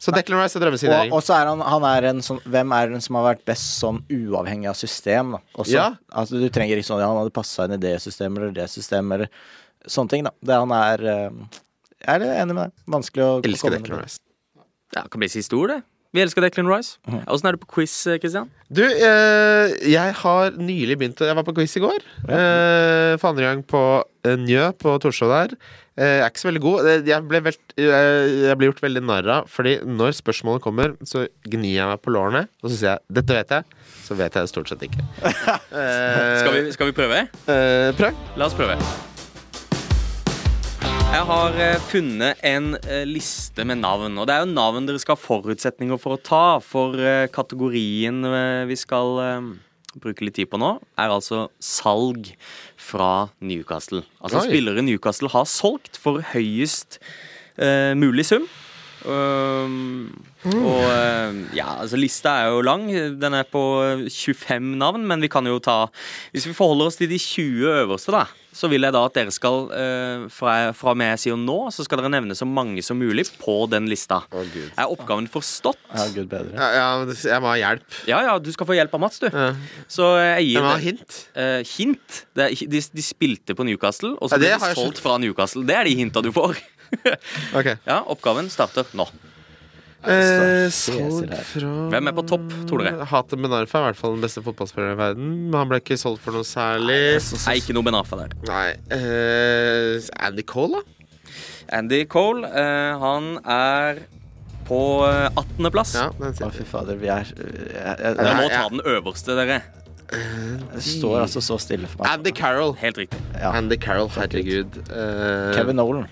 [0.04, 1.14] Så Declan Rice er Og, drømmesignering.
[1.16, 3.78] og så er han, han er en sånn Hvem er den som har vært best
[3.80, 5.39] sånn uavhengig av system, da?
[5.56, 5.86] Også, Ja.
[6.12, 8.68] Altså, du trenger ikke sånn ja, Han hadde passa inn i det systemet eller det
[8.74, 9.30] systemet eller
[9.88, 10.36] sånne ting, da.
[10.43, 11.39] Det han er eh,
[12.04, 12.76] Jeg er enig med deg.
[12.97, 14.06] Vanskelig å Elsker komme Declan med.
[14.10, 14.20] Rice.
[14.93, 15.80] Ja, det kan bli siste ord, det.
[16.14, 16.97] Vi elsker Declan Rice.
[17.10, 17.24] Mhm.
[17.34, 18.20] Åssen er du på quiz, Kristian?
[18.22, 18.49] Christian?
[18.70, 22.04] Du, eh, jeg har nylig begynt å Jeg var på quiz i går.
[22.30, 23.82] Eh, for andre gang på
[24.28, 25.56] eh, Njø på Torshov der.
[25.94, 26.88] Eh, jeg er ikke så veldig god.
[26.89, 30.96] Eh, Jeg ble, velt, eh, jeg ble gjort veldig narr av, fordi når spørsmålet kommer,
[31.06, 33.64] så gnir jeg meg på lårene, og så sier jeg 'dette vet jeg'.
[34.04, 35.04] Så vet jeg det stort sett ikke.
[36.41, 37.20] Skal vi, skal vi prøve?
[37.98, 38.14] prøv.
[38.38, 38.78] La oss prøve.
[41.14, 41.54] Jeg har
[41.91, 42.74] funnet en
[43.06, 44.18] liste med navn.
[44.18, 46.60] Og det er jo navn dere skal ha forutsetninger for å ta.
[46.60, 46.98] For
[47.30, 48.26] kategorien
[48.68, 49.54] vi skal
[50.02, 52.32] bruke litt tid på nå, er altså salg
[52.80, 54.04] fra Newcastle.
[54.24, 54.48] Altså Oi.
[54.50, 57.00] spillere Newcastle har solgt for høyest
[57.58, 58.48] eh, mulig sum.
[59.04, 60.12] Um,
[60.43, 62.88] og ja, altså Lista er jo lang.
[63.20, 63.62] Den er på
[64.08, 65.86] 25 navn, men vi kan jo ta
[66.34, 69.34] Hvis vi forholder oss til de 20 øverste, da, så vil jeg da at dere
[69.34, 72.99] skal eh, fra, fra med jeg sier nå, så skal dere nevne så mange som
[73.01, 74.22] mulig på den lista.
[74.36, 74.68] Oh, Gud.
[74.78, 75.80] Er oppgaven forstått?
[75.93, 76.54] Ja, gud bedre.
[76.54, 77.97] Ja, ja, jeg må ha hjelp.
[78.10, 79.30] Ja ja, du skal få hjelp av Mats, du.
[79.32, 79.49] Ja.
[79.91, 81.20] Så jeg Jeg gir må ha hint.
[81.39, 82.22] Eh, hint.
[82.36, 85.66] Det er, de, de spilte på Newcastle, og så Ja, ble de solgt fra Newcastle.
[85.68, 86.60] Det er de hinta du får.
[87.60, 87.70] Ok.
[87.88, 89.08] Ja, Oppgaven starter nå.
[90.04, 93.06] Eh, solgt fra Hvem er på topp, tror dere?
[93.08, 95.30] Hatem Benarfa er i hvert fall den beste fotballspilleren i verden.
[95.48, 96.98] Men han ble ikke solgt for noe særlig.
[97.22, 98.34] Er ikke noe Benarfa der.
[98.50, 98.66] Nei
[98.98, 100.84] eh, Andy Cole, da?
[101.80, 104.04] Andy Cole, eh, han er
[104.68, 105.96] på eh, 18.-plass.
[105.96, 107.00] Ja, den Å, fy fader.
[107.00, 108.60] Vi er Dere må Ja, ja.
[108.60, 109.62] ta den øverste, dere.
[110.14, 112.12] Det står altså så stille for meg.
[112.12, 112.76] Andy Carroll.
[112.84, 113.18] Helt riktig.
[113.39, 113.56] Ja.
[113.58, 114.76] Andy Carroll, herregud.
[114.91, 116.06] Eh, Kevin Nolan.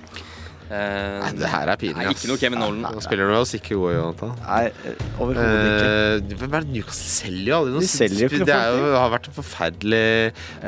[0.71, 2.05] Eh, Nei, det her er pinlig.
[2.05, 2.95] Nei, ikke noe Kevin Nolan.
[2.95, 4.35] Nå spiller du oss ikke gode, Jonathan.
[4.45, 5.89] Nei, eh, overhodet ikke.
[5.91, 9.11] Eh, hvem er det Newcastle selger jo aldri noe De selger Det er jo, har
[9.11, 10.05] vært forferdelig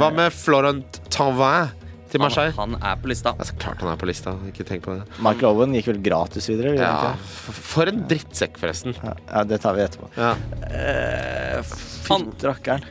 [0.01, 1.71] Hva med Florent Tanvin
[2.11, 2.53] til Han, Marseille?
[2.57, 3.31] han er på lista.
[3.41, 4.35] Altså, klart han er på lista.
[4.51, 5.07] Ikke tenk på det.
[5.23, 6.75] Michael Owen gikk vel gratis videre?
[6.77, 8.93] Ja, for en drittsekk, forresten.
[8.99, 10.11] Ja, ja, det tar vi etterpå.
[10.19, 10.35] Ja.
[10.67, 11.73] Uh,
[12.13, 12.85] an Fytti rakkeren.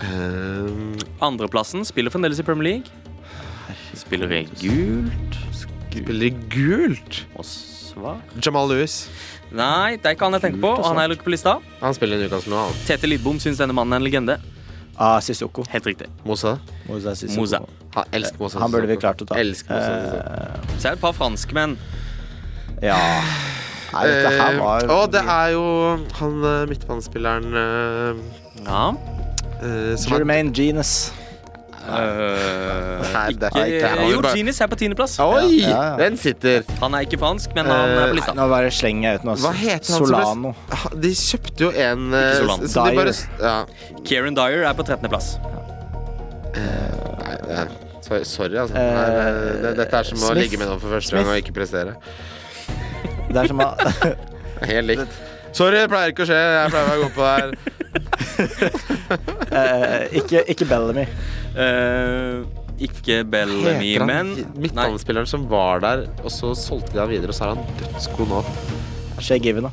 [0.00, 2.90] Uh, andreplassen spiller fremdeles i Premier League.
[4.00, 5.38] Spiller i gult
[5.90, 7.24] spiller i gult.
[7.36, 8.36] og svart.
[8.44, 9.08] Jamal Lewis.
[9.50, 10.70] Nei, det er ikke han jeg tenker på.
[10.78, 11.56] Og Han er ikke på lista.
[11.80, 12.60] Han spiller i Newcastle nå.
[12.68, 12.80] han.
[12.86, 14.36] Tete Lidbom syns denne mannen er en legende.
[15.00, 15.64] Ah, Sissoko.
[15.72, 16.06] Helt riktig.
[16.28, 16.58] Mosa.
[16.86, 17.62] Mosa, Mosa.
[17.96, 18.60] Han elsker Mosa.
[18.60, 19.38] Han burde vi klart å ta.
[19.40, 20.20] Elsker Mosa.
[20.20, 21.78] uh, Så er det et par franskmenn.
[22.82, 22.98] ja
[23.90, 25.62] Nei, dette her var uh, Og det er jo
[26.20, 28.20] han eh, midtbanespilleren uh,
[28.62, 28.84] Ja.
[29.60, 31.10] Uh, som er Jermaine Genus.
[31.90, 33.86] Uh, Nei, det- ikke, Nei, det er
[34.64, 35.12] er på tiendeplass.
[35.24, 35.46] Oi!
[35.60, 35.96] Ja, ja.
[36.00, 36.58] Den sitter.
[36.80, 38.32] Han er ikke fransk, men han er på lista.
[38.38, 39.36] Nå bare slenger jeg ut noe.
[39.42, 40.50] Hva heter han som ble- Solano.
[41.06, 42.64] De kjøpte jo en eh, Ikke Solano.
[42.74, 43.12] så de bare,
[43.42, 43.56] ja.
[44.04, 45.26] Kieran Dyer er på 13.-plass.
[46.54, 47.68] Nei, det er,
[48.06, 48.74] sorry, sorry, altså.
[48.76, 49.22] Eh, Nei, det,
[49.62, 50.40] det, dette er som å Smith.
[50.42, 51.92] ligge med noen for første gang og ikke prestere.
[53.30, 53.64] Det er som å
[54.70, 55.12] Helt likt.
[55.56, 56.38] Sorry, det pleier ikke å skje.
[56.38, 57.48] Jeg pleier å være god på det her.
[59.58, 61.04] eh, ikke, ikke Bellamy.
[61.56, 62.44] Eh,
[62.80, 67.34] ikke Bellamy, Heter han men midtbanespilleren som var der, og så solgte de han videre,
[67.34, 68.42] og så er han dødsgod nå.
[69.20, 69.72] Shagiven da.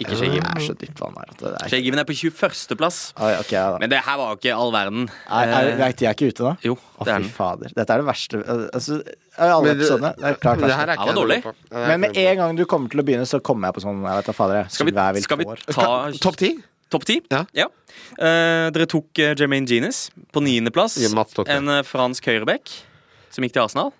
[0.00, 0.40] ikke Given.
[0.40, 1.28] er så her.
[1.28, 1.68] at Det er...
[1.68, 2.98] Shay Given er på 21.-plass.
[3.20, 3.78] Oi, okay, ja, da.
[3.82, 5.08] Men det her var jo ikke all verden.
[5.28, 6.54] Er, er, Eh, vet, de er ikke ute da?
[6.64, 7.30] jo, Å, det er fy den.
[7.36, 7.74] fader.
[7.76, 9.00] Dette er det verste altså,
[9.36, 10.14] alle episodene.
[10.16, 11.38] Det er klart Det her er ikke Han var dårlig.
[11.70, 14.00] er Men med en gang du kommer til å begynne, så kommer jeg på sånn
[14.02, 14.74] Jeg vet da fader, jeg.
[14.78, 15.88] Skal vi, skal vi ta.
[16.24, 16.54] Topp ti?
[16.90, 17.20] Topp ti?
[17.30, 17.44] Ja.
[18.18, 20.98] Eh, dere tok uh, Jermaine Genius på niendeplass.
[21.02, 21.56] Ja, Mats tok det.
[21.60, 22.70] En eh, fransk høyreback
[23.30, 23.92] som gikk til Arsenal.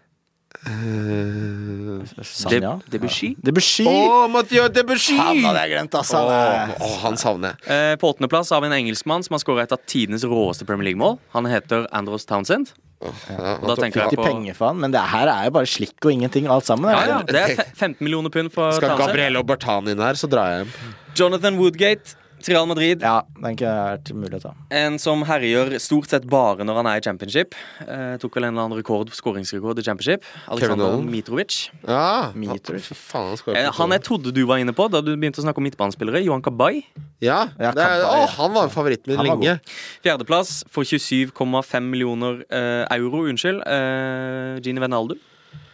[0.66, 2.72] Eh, Sanja?
[2.90, 3.32] Debussy.
[3.42, 3.84] Debussy!
[3.86, 5.16] Å, Mathieu Debussy!
[5.18, 6.20] Han hadde jeg glemt, altså.
[6.26, 7.70] Han er- å, han savner jeg.
[7.70, 10.90] Eh, på åttendeplass har vi en engelskmann som har skåra et av tidenes råeste Premier
[10.90, 11.18] League-mål.
[11.36, 12.72] Han heter Andros Townsend.
[13.00, 15.46] Ja, Og da tenker Fikk jeg de på penger for han, men det her er
[15.48, 16.90] jo bare slikk og ingenting alt sammen.
[16.92, 17.20] ja, det ja?
[17.24, 19.06] Det er fe- 15 millioner pund for Skal Townsend.
[19.08, 20.74] Gabrielle og Bertan inn her, så drar jeg hjem.
[21.16, 22.12] Jonathan Woodgate
[22.44, 23.02] til Real Madrid.
[23.04, 24.52] ja, den kunne vært til mulighet ta.
[24.74, 27.56] En som herjer stort sett bare når han er i championship.
[27.84, 30.26] Eh, tok vel en eller annen rekord, skåringsrekord i championship.
[30.48, 31.58] Alexander Mitrovic.
[31.86, 32.90] Ja, Mitrovic.
[32.96, 35.60] Faen, han Eh, han jeg trodde du var inne på da du begynte å snakke
[35.60, 36.22] om midtbanespillere.
[36.24, 36.82] Johan Kabay.
[37.20, 39.58] Ja, er, å, han var favoritten min lenge.
[40.04, 43.26] Fjerdeplass for 27,5 millioner eh, euro.
[43.28, 43.62] Unnskyld.
[43.66, 45.18] Eh, Gini Venaldo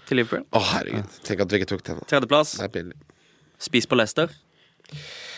[0.07, 0.45] til Liverpool.
[0.55, 1.19] Å, herregud.
[1.27, 2.03] Tenk at vi ikke tok den.
[2.11, 2.57] Tredjeplass,
[3.63, 4.33] spiss på Leicester.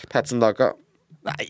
[0.09, 0.73] Patson Daka.
[1.19, 1.45] Nei,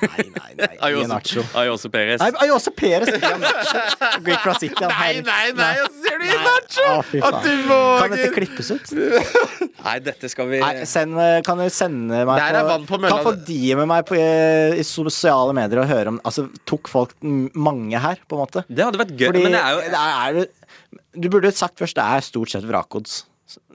[0.00, 0.54] nei, nei.
[0.56, 0.76] nei.
[0.80, 1.42] Ayose.
[1.54, 2.20] Ayoso Perez.
[2.22, 3.10] Nei, Ayoso Perez.
[3.12, 4.86] Gikk fra City.
[4.88, 5.82] nei, her.
[5.84, 6.86] og så sier du Inacho!
[6.86, 8.00] Å, fy At du våger!
[8.00, 8.94] Kan dette klippes ut?
[9.86, 12.96] Nei, dette skal vi Nei, send, eh, kan du sende meg Der er vann på
[13.00, 13.20] mølla.
[13.20, 16.88] Kan få de med meg på, eh, i sosiale medier og høre om Altså, tok
[16.92, 18.64] folk mange her, på en måte?
[18.72, 19.28] Det hadde vært gøy.
[19.30, 20.04] Fordi men det er jo det
[20.40, 23.24] er, Du burde sagt først det er stort sett vrakgods.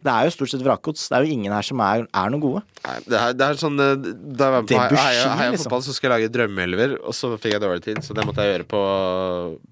[0.06, 1.08] Det er jo stort sett vrakgods.
[1.10, 2.62] Det er jo ingen her som er, er noe gode.
[2.86, 5.66] Nei, det, er, det er sånn eh, Da jeg var på Heia, Heia liksom.
[5.66, 8.46] fotball, så skulle jeg lage drømmeelver, og så fikk jeg dårlig tid, så det måtte
[8.46, 8.82] jeg gjøre på,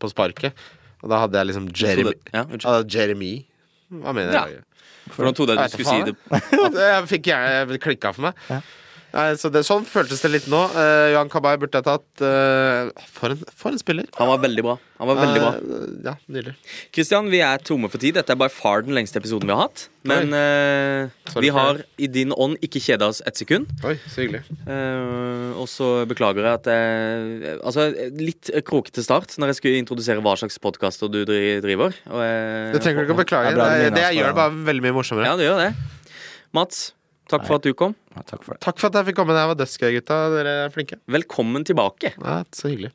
[0.02, 0.64] på sparket.
[1.04, 2.14] Og da hadde jeg liksom Jeremy.
[2.34, 2.94] Ja, unnskyld.
[2.96, 3.32] Jeremy.
[4.04, 4.46] Hva mener Ja.
[4.52, 4.64] jeg?
[5.12, 6.16] For nå trodde jeg Jeg du skulle si det.
[6.32, 6.74] jeg.
[6.96, 8.40] Jeg fikk gjerne klikka for meg.
[8.50, 8.62] Ja.
[9.14, 10.64] Så det, sånn føltes det litt nå.
[10.74, 12.08] Uh, Johan Kabay burde jeg tatt.
[12.18, 14.08] Uh, for, en, for en spiller.
[14.18, 14.78] Han var veldig bra.
[15.04, 15.50] Han var veldig bra.
[15.58, 16.54] Eh, ja, nydelig.
[16.96, 18.16] Kristian, vi er tomme for tid.
[18.16, 19.84] Dette er by far den lengste episoden vi har hatt.
[20.08, 21.12] Men eh,
[21.44, 23.68] vi har i din ånd ikke kjeda oss et sekund.
[23.84, 24.44] Oi, så hyggelig.
[24.64, 30.24] Eh, og så beklager jeg at jeg Altså, litt krokete start når jeg skulle introdusere
[30.24, 31.96] hva slags podkaster du driver.
[32.08, 33.54] Og jeg, Det trenger du ikke å beklage.
[33.54, 35.34] Det Det, det, minner gjør det bare veldig mye morsommere.
[35.34, 35.72] Ja, det gjør det.
[36.56, 36.84] Mats,
[37.34, 37.96] Takk for at du kom.
[38.14, 38.62] Ja, takk for det.
[38.64, 39.36] Takk for at jeg fikk komme.
[39.38, 40.20] Det var dødsgøy, gutta.
[40.36, 41.00] Dere er flinke.
[41.12, 42.14] Velkommen tilbake.
[42.20, 42.94] Ja, så hyggelig.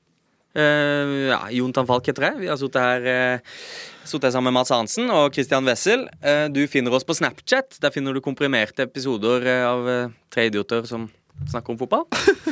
[0.58, 2.38] Uh, ja, Jontan Falk heter jeg.
[2.40, 6.06] Vi har sittet her, uh, her sammen med Mats Hansen og Christian Wessel.
[6.24, 7.78] Uh, du finner oss på Snapchat.
[7.82, 11.06] Der finner du komprimerte episoder eh, av eh, tre idioter som
[11.50, 12.06] snakker om fotball.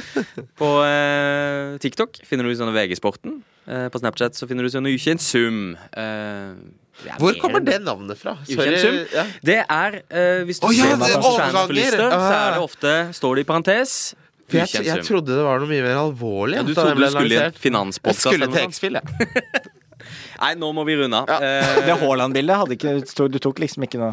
[0.61, 3.41] på eh, TikTok finner du sånne VG-sporten.
[3.67, 5.75] Eh, på Snapchat så finner du sånne Ukjent sum.
[7.05, 8.33] Det Hvor kommer det navnet fra?
[8.49, 8.97] Ukjent sum?
[9.13, 9.25] Ja.
[9.45, 11.53] Det er uh, Hvis du oh, ja, ser det er på overganger.
[11.53, 12.65] transferlister, så er det Ah.
[12.65, 13.93] ofte Står det i parentes
[14.49, 16.57] For jeg, jeg trodde det var noe mye mer alvorlig.
[16.57, 17.43] Ja, du trodde du skulle i en
[17.75, 18.07] lansert.
[18.07, 18.63] Jeg skulle til.
[18.71, 19.05] X-Fill, jeg.
[20.43, 21.27] Nei, nå må vi runde av.
[21.29, 21.39] Ja.
[21.43, 24.13] Eh, Det Haaland-bildet hadde ikke Du tok liksom ikke noe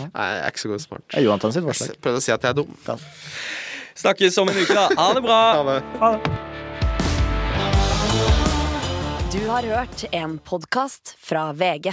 [0.00, 1.04] Nei, jeg er ikke så god smart.
[1.12, 1.88] Det er Johantan sitt forslag.
[1.94, 2.68] Jeg prøvde å si at jeg er dum.
[3.96, 4.88] snakkes om en uke, da.
[4.98, 5.38] Ha det bra.
[6.00, 6.20] Ha det.
[9.32, 11.92] Du har hørt en podkast fra VG.